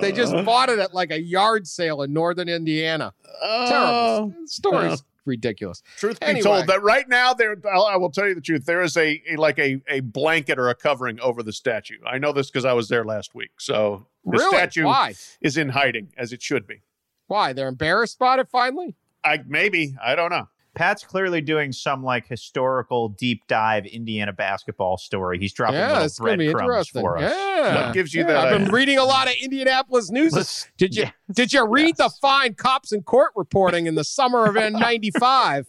They 0.00 0.12
just 0.12 0.34
uh. 0.34 0.42
bought 0.42 0.68
it 0.68 0.78
at 0.78 0.94
like 0.94 1.10
a 1.10 1.20
yard 1.20 1.66
sale 1.66 2.02
in 2.02 2.12
northern 2.12 2.48
Indiana. 2.48 3.12
Terrible. 3.42 3.68
Oh. 3.70 4.34
Story's 4.46 5.02
ridiculous. 5.26 5.82
Truth 5.96 6.20
be 6.20 6.26
Anyway. 6.26 6.42
told, 6.42 6.66
that 6.66 6.82
right 6.82 7.08
now 7.08 7.32
there, 7.34 7.56
I'll, 7.72 7.84
I 7.84 7.96
will 7.96 8.10
tell 8.10 8.28
you 8.28 8.34
the 8.34 8.40
truth. 8.40 8.66
There 8.66 8.82
is 8.82 8.96
a, 8.96 9.22
a 9.30 9.36
like 9.36 9.58
a, 9.58 9.80
a 9.88 10.00
blanket 10.00 10.58
or 10.58 10.68
a 10.68 10.74
covering 10.74 11.20
over 11.20 11.42
the 11.42 11.52
statue. 11.52 11.98
I 12.06 12.18
know 12.18 12.32
this 12.32 12.50
because 12.50 12.64
I 12.64 12.72
was 12.72 12.88
there 12.88 13.04
last 13.04 13.34
week. 13.34 13.50
So 13.58 14.06
the 14.24 14.38
really? 14.38 14.56
statue 14.56 14.84
Why? 14.84 15.14
is 15.40 15.56
in 15.56 15.70
hiding 15.70 16.12
as 16.16 16.32
it 16.32 16.42
should 16.42 16.66
be. 16.66 16.82
Why? 17.26 17.52
They're 17.52 17.68
embarrassed 17.68 18.16
about 18.16 18.38
it 18.38 18.48
finally? 18.50 18.96
I 19.24 19.40
maybe 19.46 19.94
I 20.02 20.14
don't 20.14 20.30
know. 20.30 20.48
Pat's 20.74 21.04
clearly 21.04 21.40
doing 21.40 21.72
some 21.72 22.02
like 22.02 22.26
historical 22.26 23.08
deep 23.10 23.46
dive 23.46 23.86
Indiana 23.86 24.32
basketball 24.32 24.98
story. 24.98 25.38
He's 25.38 25.52
dropping 25.52 25.76
yeah, 25.76 25.88
little 25.88 26.04
it's 26.04 26.18
going 26.18 26.38
to 26.38 26.46
be 26.46 26.52
breadcrumbs 26.52 26.88
interesting. 26.94 27.02
for 27.02 27.18
us. 27.18 27.32
Yeah. 27.32 27.86
What 27.86 27.94
gives 27.94 28.12
you 28.12 28.22
Yeah, 28.22 28.26
that 28.28 28.36
I've 28.48 28.58
been 28.58 28.72
reading 28.72 28.98
a 28.98 29.04
lot 29.04 29.28
of 29.28 29.34
Indianapolis 29.42 30.10
news. 30.10 30.32
Let's- 30.32 30.68
Did 30.76 30.94
you 30.96 31.04
yeah. 31.04 31.10
did 31.32 31.52
you 31.52 31.66
read 31.66 31.96
the 31.96 32.10
fine 32.10 32.54
cops 32.54 32.92
in 32.92 33.02
court 33.02 33.32
reporting 33.36 33.86
in 33.86 33.94
the 33.94 34.04
summer 34.04 34.46
of 34.46 34.54
'95? 34.72 35.66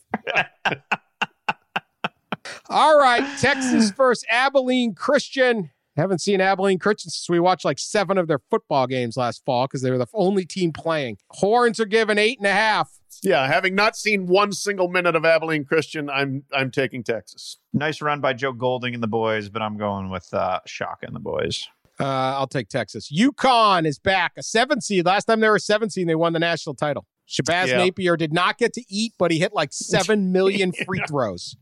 All 2.70 2.98
right, 3.00 3.24
Texas 3.40 3.90
versus 3.98 4.26
Abilene 4.30 4.94
Christian. 4.94 5.72
Haven't 5.96 6.20
seen 6.20 6.42
Abilene 6.42 6.78
Christian 6.80 7.10
since 7.10 7.30
we 7.30 7.40
watched 7.40 7.64
like 7.64 7.80
seven 7.80 8.18
of 8.18 8.28
their 8.28 8.40
football 8.52 8.86
games 8.86 9.16
last 9.16 9.44
fall 9.46 9.66
because 9.66 9.82
they 9.82 9.92
were 9.92 9.98
the 9.98 10.08
only 10.14 10.46
team 10.46 10.74
playing. 10.74 11.18
Horns 11.32 11.80
are 11.80 11.86
given 11.86 12.18
eight 12.18 12.38
and 12.38 12.48
a 12.48 12.52
half. 12.52 12.92
Yeah, 13.24 13.48
having 13.48 13.76
not 13.76 13.96
seen 13.96 14.26
one 14.26 14.52
single 14.52 14.90
minute 14.90 15.16
of 15.16 15.24
Abilene 15.26 15.64
Christian, 15.64 16.10
I'm 16.10 16.44
I'm 16.54 16.70
taking 16.70 17.02
Texas. 17.04 17.58
Nice 17.74 18.02
run 18.02 18.20
by 18.20 18.34
Joe 18.34 18.52
Golding 18.52 18.94
and 18.94 19.02
the 19.02 19.08
boys, 19.08 19.48
but 19.50 19.62
I'm 19.62 19.78
going 19.78 20.10
with 20.10 20.32
uh, 20.34 20.60
Shock 20.66 21.00
and 21.02 21.16
the 21.16 21.20
boys. 21.20 21.68
Uh, 21.98 22.04
I'll 22.04 22.48
take 22.48 22.68
Texas. 22.68 23.10
UConn 23.10 23.86
is 23.88 24.00
back, 24.00 24.34
a 24.38 24.44
seven 24.44 24.82
seed. 24.82 25.06
Last 25.06 25.26
time 25.26 25.40
they 25.40 25.48
were 25.50 25.60
17, 25.60 26.08
they 26.08 26.16
won 26.16 26.34
the 26.34 26.40
national 26.40 26.76
title. 26.76 27.06
Shabazz 27.28 27.68
Yeah. 27.68 27.78
Napier 27.78 28.18
did 28.18 28.34
not 28.34 28.58
get 28.58 28.74
to 28.74 28.84
eat, 28.90 29.14
but 29.18 29.32
he 29.32 29.40
hit 29.40 29.54
like 29.54 29.70
seven 29.72 30.34
million 30.34 30.74
free 30.74 31.02
throws. 31.08 31.56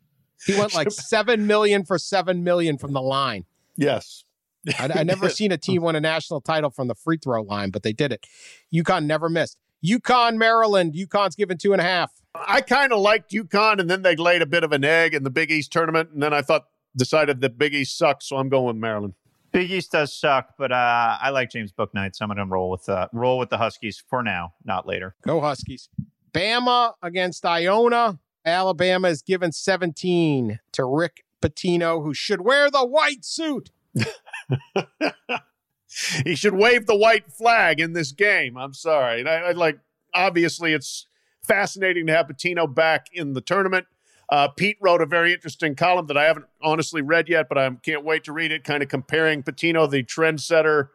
He 0.46 0.58
went 0.58 0.74
like 0.74 0.92
seven 0.92 1.46
million 1.48 1.86
for 1.86 2.00
seven 2.00 2.44
million 2.44 2.78
from 2.80 2.94
the 2.94 3.02
line. 3.02 3.46
Yes. 3.76 4.24
I, 4.80 4.90
I 4.96 5.04
never 5.04 5.30
seen 5.30 5.52
a 5.52 5.58
team 5.58 5.82
win 5.84 5.96
a 5.96 6.02
national 6.02 6.42
title 6.42 6.70
from 6.70 6.88
the 6.88 6.96
free 6.96 7.18
throw 7.18 7.42
line, 7.42 7.70
but 7.70 7.84
they 7.84 7.94
did 7.94 8.12
it. 8.12 8.26
UConn 8.74 9.06
never 9.06 9.30
missed. 9.30 9.58
UConn, 9.86 10.38
Maryland. 10.38 10.94
UConn's 10.94 11.36
given 11.36 11.58
two 11.58 11.74
and 11.74 11.82
a 11.82 11.84
half. 11.84 12.12
I 12.36 12.62
kind 12.62 12.94
of 12.94 13.00
liked 13.00 13.32
UConn, 13.32 13.80
and 13.80 13.90
then 13.90 14.02
they 14.02 14.16
laid 14.16 14.42
a 14.42 14.46
bit 14.46 14.64
of 14.64 14.72
an 14.72 14.84
egg 14.84 15.14
in 15.14 15.24
the 15.24 15.30
Big 15.30 15.52
East 15.52 15.72
tournament, 15.72 16.10
and 16.12 16.24
then 16.24 16.34
I 16.34 16.42
thought 16.42 16.66
decided 16.96 17.42
that 17.42 17.58
Big 17.58 17.74
East 17.74 17.98
sucks, 17.98 18.28
so 18.28 18.38
I'm 18.38 18.50
going 18.50 18.66
with 18.66 18.76
Maryland. 18.78 19.14
Big 19.52 19.70
East 19.70 19.92
does 19.92 20.18
suck, 20.18 20.56
but 20.58 20.72
uh, 20.72 21.18
I 21.22 21.30
like 21.30 21.52
James 21.52 21.72
Bouknight, 21.72 22.16
so 22.16 22.26
I'm 22.26 22.30
going 22.30 22.38
to 22.38 22.46
roll 22.46 22.72
with 22.72 22.90
uh, 22.90 23.08
roll 23.14 23.38
with 23.38 23.50
the 23.50 23.58
Huskies 23.58 24.04
for 24.08 24.24
now, 24.24 24.54
not 24.66 24.88
later. 24.88 25.16
Go 25.22 25.42
Huskies. 25.42 25.90
Bama 26.34 26.94
against 27.04 27.46
Iona. 27.46 28.20
Alabama 28.46 29.10
is 29.10 29.22
given 29.22 29.52
17 29.52 30.60
to 30.74 30.86
Rick 30.86 31.24
Pitino, 31.44 32.02
who 32.04 32.14
should 32.14 32.42
wear 32.42 32.72
the 32.72 32.86
white 32.86 33.26
suit. 33.26 33.72
he 36.26 36.36
should 36.36 36.56
wave 36.56 36.86
the 36.86 36.96
white 36.96 37.32
flag 37.32 37.80
in 37.80 37.94
this 37.94 38.12
game. 38.12 38.58
I'm 38.58 38.74
sorry. 38.74 39.28
I, 39.28 39.50
I 39.50 39.52
like 39.52 39.80
obviously 40.14 40.74
it's 40.74 41.08
fascinating 41.46 42.08
to 42.08 42.14
have 42.14 42.28
Pitino 42.28 42.74
back 42.74 43.08
in 43.12 43.34
the 43.34 43.42
tournament. 43.42 43.86
Uh, 44.30 44.48
Pete 44.48 44.78
wrote 44.82 45.02
a 45.02 45.06
very 45.06 45.34
interesting 45.34 45.76
column 45.76 46.08
that 46.08 46.18
I 46.18 46.24
haven't 46.24 46.46
honestly 46.62 47.02
read 47.02 47.28
yet, 47.28 47.50
but 47.50 47.58
I 47.58 47.70
can't 47.84 48.06
wait 48.06 48.24
to 48.24 48.34
read 48.34 48.52
it. 48.52 48.64
Kind 48.64 48.82
of 48.82 48.90
comparing 48.90 49.44
Pitino, 49.44 49.90
the 49.90 50.04
trendsetter 50.04 50.90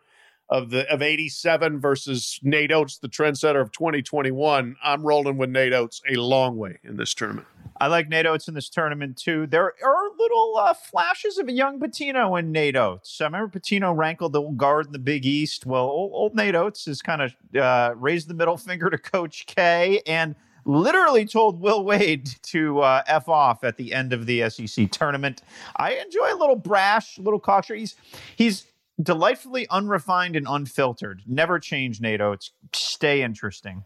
of 0.50 0.70
the 0.70 0.90
of 0.92 1.02
'87, 1.02 1.80
versus 1.80 2.40
Nate 2.42 2.72
Oats, 2.72 2.98
the 2.98 3.08
trendsetter 3.08 3.60
of 3.60 3.72
2021. 3.72 4.76
I'm 4.82 5.02
rolling 5.02 5.36
with 5.36 5.50
Nate 5.50 5.72
Oats 5.72 6.00
a 6.08 6.16
long 6.16 6.56
way 6.56 6.78
in 6.82 6.96
this 6.96 7.14
tournament. 7.14 7.46
I 7.80 7.86
like 7.86 8.08
Nate 8.08 8.26
Oats 8.26 8.48
in 8.48 8.54
this 8.54 8.68
tournament 8.68 9.16
too. 9.16 9.46
There 9.46 9.72
are 9.84 10.10
little 10.18 10.56
uh, 10.58 10.74
flashes 10.74 11.38
of 11.38 11.48
a 11.48 11.52
young 11.52 11.78
Pitino 11.78 12.38
in 12.38 12.50
Nate 12.50 12.76
Oats. 12.76 13.20
I 13.20 13.24
remember 13.24 13.58
Pitino 13.58 13.96
rankled 13.96 14.32
the 14.32 14.42
old 14.42 14.56
guard 14.56 14.86
in 14.86 14.92
the 14.92 14.98
Big 14.98 15.24
East. 15.24 15.64
Well, 15.64 15.84
old, 15.84 16.10
old 16.12 16.34
Nate 16.34 16.56
Oats 16.56 16.86
has 16.86 17.02
kind 17.02 17.22
of 17.22 17.34
uh, 17.56 17.94
raised 17.96 18.28
the 18.28 18.34
middle 18.34 18.56
finger 18.68 18.90
to 18.90 18.98
Coach 18.98 19.46
K 19.46 20.02
and 20.06 20.34
literally 20.64 21.24
told 21.24 21.60
Will 21.60 21.84
Wade 21.84 22.28
to 22.42 22.80
uh, 22.80 23.02
f 23.06 23.28
off 23.28 23.64
at 23.64 23.76
the 23.76 23.94
end 23.94 24.12
of 24.12 24.26
the 24.26 24.48
SEC 24.50 24.90
tournament. 24.90 25.42
I 25.76 25.94
enjoy 25.94 26.34
a 26.34 26.36
little 26.36 26.56
brash, 26.56 27.16
a 27.18 27.22
little 27.22 27.40
cocksure. 27.40 27.76
He's 27.76 27.94
he's 28.36 28.66
delightfully 29.00 29.66
unrefined 29.70 30.36
and 30.36 30.46
unfiltered. 30.48 31.22
Never 31.26 31.58
change, 31.58 32.00
Nate 32.00 32.20
Oats. 32.20 32.52
Stay 32.72 33.22
interesting. 33.22 33.84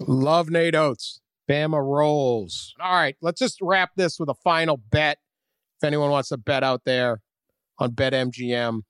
Love 0.00 0.50
Nate 0.50 0.74
Oats. 0.74 1.20
Bama 1.48 1.82
rolls. 1.82 2.74
All 2.80 2.92
right, 2.92 3.16
let's 3.22 3.40
just 3.40 3.58
wrap 3.62 3.92
this 3.96 4.20
with 4.20 4.28
a 4.28 4.34
final 4.34 4.76
bet. 4.76 5.18
If 5.78 5.84
anyone 5.84 6.10
wants 6.10 6.28
to 6.28 6.36
bet 6.36 6.62
out 6.62 6.82
there 6.84 7.22
on 7.78 7.92
BetMGM, 7.92 8.82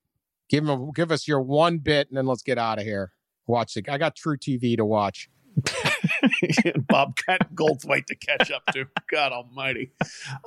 give 0.49 0.65
them 0.65 0.91
give 0.95 1.13
us 1.13 1.29
your 1.29 1.41
one 1.41 1.79
bit, 1.79 2.09
and 2.09 2.17
then 2.17 2.27
let's 2.27 2.43
get 2.43 2.59
out 2.59 2.79
of 2.79 2.85
here. 2.85 3.13
Watch 3.47 3.77
it. 3.77 3.89
I 3.89 3.97
got 3.99 4.17
truTV 4.17 4.77
to 4.77 4.85
watch. 4.85 5.29
Bobcat 6.89 7.55
Goldthwait 7.55 8.07
to 8.07 8.15
catch 8.15 8.51
up 8.51 8.65
to. 8.73 8.87
God 9.11 9.33
Almighty! 9.33 9.93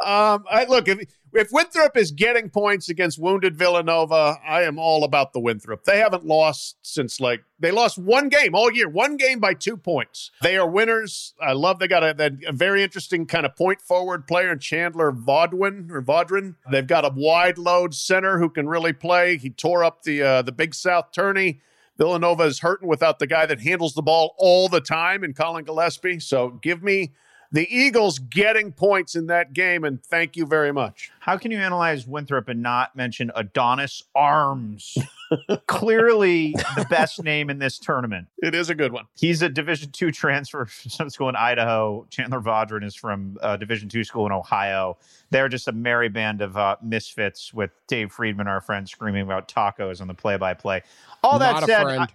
Um, 0.04 0.46
I 0.50 0.66
look 0.68 0.88
if 0.88 1.00
if 1.34 1.52
Winthrop 1.52 1.96
is 1.96 2.12
getting 2.12 2.50
points 2.50 2.90
against 2.90 3.20
wounded 3.20 3.56
Villanova, 3.56 4.38
I 4.46 4.64
am 4.64 4.78
all 4.78 5.04
about 5.04 5.34
the 5.34 5.40
Winthrop. 5.40 5.84
They 5.86 6.00
haven't 6.00 6.26
lost 6.26 6.78
since 6.82 7.20
like 7.20 7.44
they 7.60 7.72
lost 7.72 7.98
one 7.98 8.30
game 8.30 8.54
all 8.56 8.72
year, 8.72 8.90
one 8.90 9.18
game 9.18 9.40
by 9.40 9.54
two 9.54 9.78
points. 9.78 10.32
They 10.42 10.58
are 10.58 10.70
winners. 10.70 11.34
I 11.42 11.54
love 11.54 11.80
they 11.80 11.88
got 11.88 12.04
a, 12.04 12.38
a 12.48 12.52
very 12.52 12.84
interesting 12.84 13.26
kind 13.26 13.46
of 13.46 13.56
point 13.56 13.82
forward 13.82 14.28
player 14.28 14.52
in 14.52 14.60
Chandler 14.60 15.12
Vaudwin 15.12 15.90
or 15.92 16.02
Vaudrin. 16.02 16.56
They've 16.70 16.88
got 16.88 17.06
a 17.06 17.12
wide 17.16 17.58
load 17.58 17.94
center 17.94 18.40
who 18.40 18.50
can 18.50 18.68
really 18.68 18.94
play. 18.94 19.38
He 19.38 19.50
tore 19.50 19.84
up 19.84 20.04
the 20.04 20.22
uh, 20.22 20.42
the 20.42 20.52
Big 20.52 20.74
South 20.74 21.12
tourney. 21.12 21.62
Villanova 22.02 22.46
is 22.46 22.62
hurting 22.62 22.88
without 22.88 23.20
the 23.20 23.28
guy 23.28 23.46
that 23.46 23.60
handles 23.60 23.94
the 23.94 24.02
ball 24.02 24.34
all 24.40 24.68
the 24.68 24.82
time 24.82 25.24
in 25.24 25.36
Collin 25.36 25.66
Gillespie. 25.66 26.20
So 26.20 26.60
give 26.64 26.82
me 26.82 27.12
the 27.52 27.68
Eagles 27.70 28.18
getting 28.18 28.72
points 28.72 29.14
in 29.14 29.28
that 29.28 29.54
game, 29.54 29.84
and 29.84 30.04
thank 30.04 30.36
you 30.36 30.48
very 30.48 30.74
much. 30.74 31.12
How 31.20 31.38
can 31.38 31.52
you 31.52 31.60
analyze 31.60 32.08
Winthrop 32.08 32.50
and 32.50 32.64
not 32.64 32.96
mention 32.96 33.30
Adonis 33.36 34.02
Arms? 34.16 34.98
Clearly 35.68 36.54
the 36.76 36.86
best 36.90 37.24
name 37.24 37.50
in 37.50 37.60
this 37.60 37.80
tournament. 37.80 38.28
It 38.42 38.54
is 38.56 38.70
a 38.70 38.76
good 38.76 38.92
one. 38.92 39.06
He's 39.16 39.42
a 39.42 39.50
Division 39.50 39.92
two 39.92 40.12
transfer 40.12 40.66
from 40.68 40.92
some 40.92 41.10
school 41.10 41.30
in 41.30 41.36
Idaho. 41.36 42.06
Chandler 42.10 42.42
Vaudrin 42.42 42.84
is 42.84 42.96
from 42.96 43.38
a 43.42 43.58
Division 43.58 43.90
two 43.90 44.04
school 44.04 44.26
in 44.26 44.32
Ohio. 44.32 44.98
They're 45.30 45.50
just 45.50 45.68
a 45.68 45.72
merry 45.72 46.10
band 46.10 46.42
of 46.42 46.58
uh, 46.58 46.76
misfits 46.84 47.54
with 47.54 47.72
Dave 47.88 48.12
Friedman, 48.12 48.48
our 48.48 48.62
friend, 48.62 48.88
screaming 48.88 49.24
about 49.24 49.48
tacos 49.48 50.02
on 50.02 50.08
the 50.08 50.14
play-by-play. 50.14 50.82
All 51.24 51.40
that 51.40 51.54
Not 51.54 51.64
a 51.64 51.66
said, 51.66 51.84
friend. 51.84 52.02
I- 52.02 52.08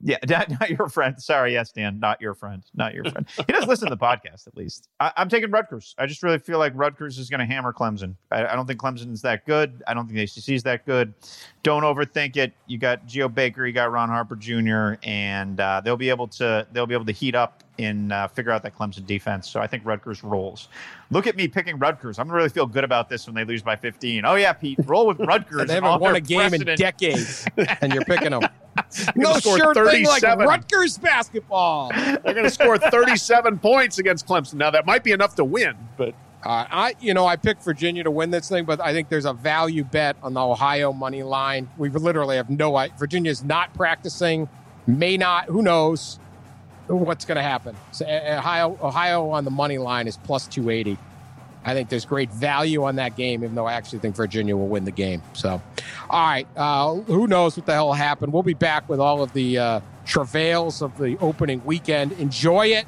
yeah, 0.00 0.16
not, 0.28 0.50
not 0.50 0.70
your 0.70 0.88
friend. 0.88 1.20
Sorry, 1.20 1.52
yes, 1.52 1.72
Dan, 1.72 2.00
not 2.00 2.20
your 2.20 2.34
friend, 2.34 2.62
not 2.74 2.94
your 2.94 3.04
friend. 3.04 3.26
He 3.46 3.52
does 3.52 3.66
listen 3.66 3.88
to 3.88 3.94
the 3.94 4.00
podcast 4.00 4.46
at 4.46 4.56
least. 4.56 4.88
I, 5.00 5.12
I'm 5.16 5.28
taking 5.28 5.50
Rutgers. 5.50 5.94
I 5.98 6.06
just 6.06 6.22
really 6.22 6.38
feel 6.38 6.58
like 6.58 6.72
Rutgers 6.74 7.18
is 7.18 7.28
going 7.30 7.40
to 7.40 7.46
hammer 7.46 7.72
Clemson. 7.72 8.14
I, 8.30 8.46
I 8.46 8.56
don't 8.56 8.66
think 8.66 8.80
Clemson's 8.80 9.22
that 9.22 9.46
good. 9.46 9.82
I 9.86 9.94
don't 9.94 10.06
think 10.06 10.16
the 10.16 10.22
ACC 10.22 10.54
is 10.54 10.62
that 10.64 10.84
good. 10.86 11.14
Don't 11.62 11.82
overthink 11.82 12.36
it. 12.36 12.52
You 12.66 12.78
got 12.78 13.06
Geo 13.06 13.28
Baker, 13.28 13.66
you 13.66 13.72
got 13.72 13.92
Ron 13.92 14.08
Harper 14.08 14.36
Jr., 14.36 14.94
and 15.02 15.60
uh, 15.60 15.80
they'll 15.84 15.96
be 15.96 16.10
able 16.10 16.28
to 16.28 16.66
they'll 16.72 16.86
be 16.86 16.94
able 16.94 17.06
to 17.06 17.12
heat 17.12 17.34
up 17.34 17.62
and 17.78 18.12
uh, 18.12 18.26
figure 18.26 18.50
out 18.50 18.62
that 18.64 18.76
Clemson 18.76 19.06
defense. 19.06 19.48
So 19.48 19.60
I 19.60 19.66
think 19.66 19.84
Rutgers 19.84 20.24
rolls. 20.24 20.68
Look 21.10 21.26
at 21.26 21.36
me 21.36 21.46
picking 21.46 21.78
Rutgers. 21.78 22.18
I'm 22.18 22.26
gonna 22.26 22.36
really 22.36 22.48
feel 22.48 22.66
good 22.66 22.84
about 22.84 23.08
this 23.08 23.26
when 23.26 23.34
they 23.34 23.44
lose 23.44 23.62
by 23.62 23.76
15. 23.76 24.24
Oh 24.24 24.34
yeah, 24.34 24.52
Pete, 24.52 24.78
roll 24.84 25.06
with 25.06 25.20
Rutgers. 25.26 25.68
They 25.68 25.74
haven't 25.74 26.00
won 26.00 26.16
a 26.16 26.20
game 26.20 26.54
in 26.54 26.64
decades, 26.76 27.46
and 27.80 27.92
you're 27.92 28.04
picking 28.04 28.30
them. 28.30 28.42
no 29.14 29.34
score 29.34 29.56
sure 29.58 29.74
thing 29.74 30.04
like 30.06 30.22
37. 30.22 30.46
Rutgers 30.46 30.98
basketball. 30.98 31.90
They're 31.92 32.18
going 32.22 32.44
to 32.44 32.50
score 32.50 32.78
37 32.78 33.58
points 33.60 33.98
against 33.98 34.26
Clemson. 34.26 34.54
Now 34.54 34.70
that 34.70 34.86
might 34.86 35.04
be 35.04 35.12
enough 35.12 35.34
to 35.36 35.44
win, 35.44 35.74
but 35.96 36.14
Uh, 36.44 36.64
I, 36.70 36.94
you 37.00 37.14
know, 37.14 37.26
I 37.26 37.34
picked 37.36 37.64
Virginia 37.64 38.04
to 38.04 38.10
win 38.12 38.30
this 38.30 38.48
thing, 38.48 38.64
but 38.64 38.80
I 38.80 38.92
think 38.92 39.08
there's 39.08 39.24
a 39.24 39.32
value 39.32 39.82
bet 39.82 40.16
on 40.22 40.34
the 40.34 40.40
Ohio 40.40 40.92
money 40.92 41.24
line. 41.24 41.68
We 41.76 41.88
literally 41.90 42.36
have 42.36 42.48
no 42.48 42.76
idea. 42.76 42.96
Virginia's 42.96 43.42
not 43.42 43.74
practicing, 43.74 44.48
may 44.86 45.16
not. 45.16 45.46
Who 45.46 45.62
knows 45.62 46.20
what's 46.86 47.24
going 47.24 47.36
to 47.36 47.42
happen? 47.42 47.74
So, 47.90 48.06
uh, 48.06 48.36
Ohio, 48.38 48.78
Ohio 48.80 49.30
on 49.30 49.44
the 49.44 49.50
money 49.50 49.78
line 49.78 50.06
is 50.06 50.16
plus 50.16 50.46
280. 50.46 50.96
I 51.64 51.74
think 51.74 51.88
there's 51.88 52.04
great 52.04 52.32
value 52.32 52.84
on 52.84 52.96
that 52.96 53.16
game, 53.16 53.42
even 53.44 53.54
though 53.54 53.66
I 53.66 53.74
actually 53.74 53.98
think 53.98 54.16
Virginia 54.16 54.56
will 54.56 54.68
win 54.68 54.84
the 54.84 54.90
game. 54.90 55.22
So, 55.34 55.60
all 56.08 56.26
right, 56.26 56.46
uh, 56.56 56.94
who 56.94 57.26
knows 57.26 57.56
what 57.56 57.66
the 57.66 57.74
hell 57.74 57.88
will 57.88 57.92
happen? 57.94 58.30
We'll 58.30 58.42
be 58.42 58.54
back 58.54 58.88
with 58.88 59.00
all 59.00 59.22
of 59.22 59.32
the 59.32 59.58
uh, 59.58 59.80
travails 60.06 60.82
of 60.82 60.96
the 60.98 61.18
opening 61.18 61.62
weekend. 61.64 62.12
Enjoy 62.12 62.68
it. 62.68 62.86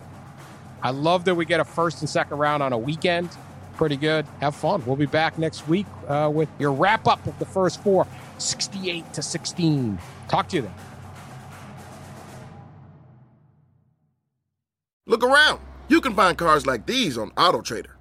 I 0.82 0.90
love 0.90 1.24
that 1.26 1.34
we 1.34 1.44
get 1.44 1.60
a 1.60 1.64
first 1.64 2.00
and 2.00 2.08
second 2.08 2.38
round 2.38 2.62
on 2.62 2.72
a 2.72 2.78
weekend. 2.78 3.28
Pretty 3.76 3.96
good. 3.96 4.26
Have 4.40 4.54
fun. 4.54 4.84
We'll 4.86 4.96
be 4.96 5.06
back 5.06 5.38
next 5.38 5.68
week 5.68 5.86
uh, 6.08 6.30
with 6.32 6.48
your 6.58 6.72
wrap 6.72 7.06
up 7.06 7.26
of 7.26 7.38
the 7.38 7.46
first 7.46 7.82
four, 7.82 8.06
68 8.38 9.12
to 9.14 9.22
16. 9.22 9.98
Talk 10.28 10.48
to 10.48 10.56
you 10.56 10.62
then. 10.62 10.74
Look 15.06 15.24
around. 15.24 15.60
You 15.88 16.00
can 16.00 16.14
find 16.14 16.38
cars 16.38 16.66
like 16.66 16.86
these 16.86 17.18
on 17.18 17.32
AutoTrader, 17.32 17.90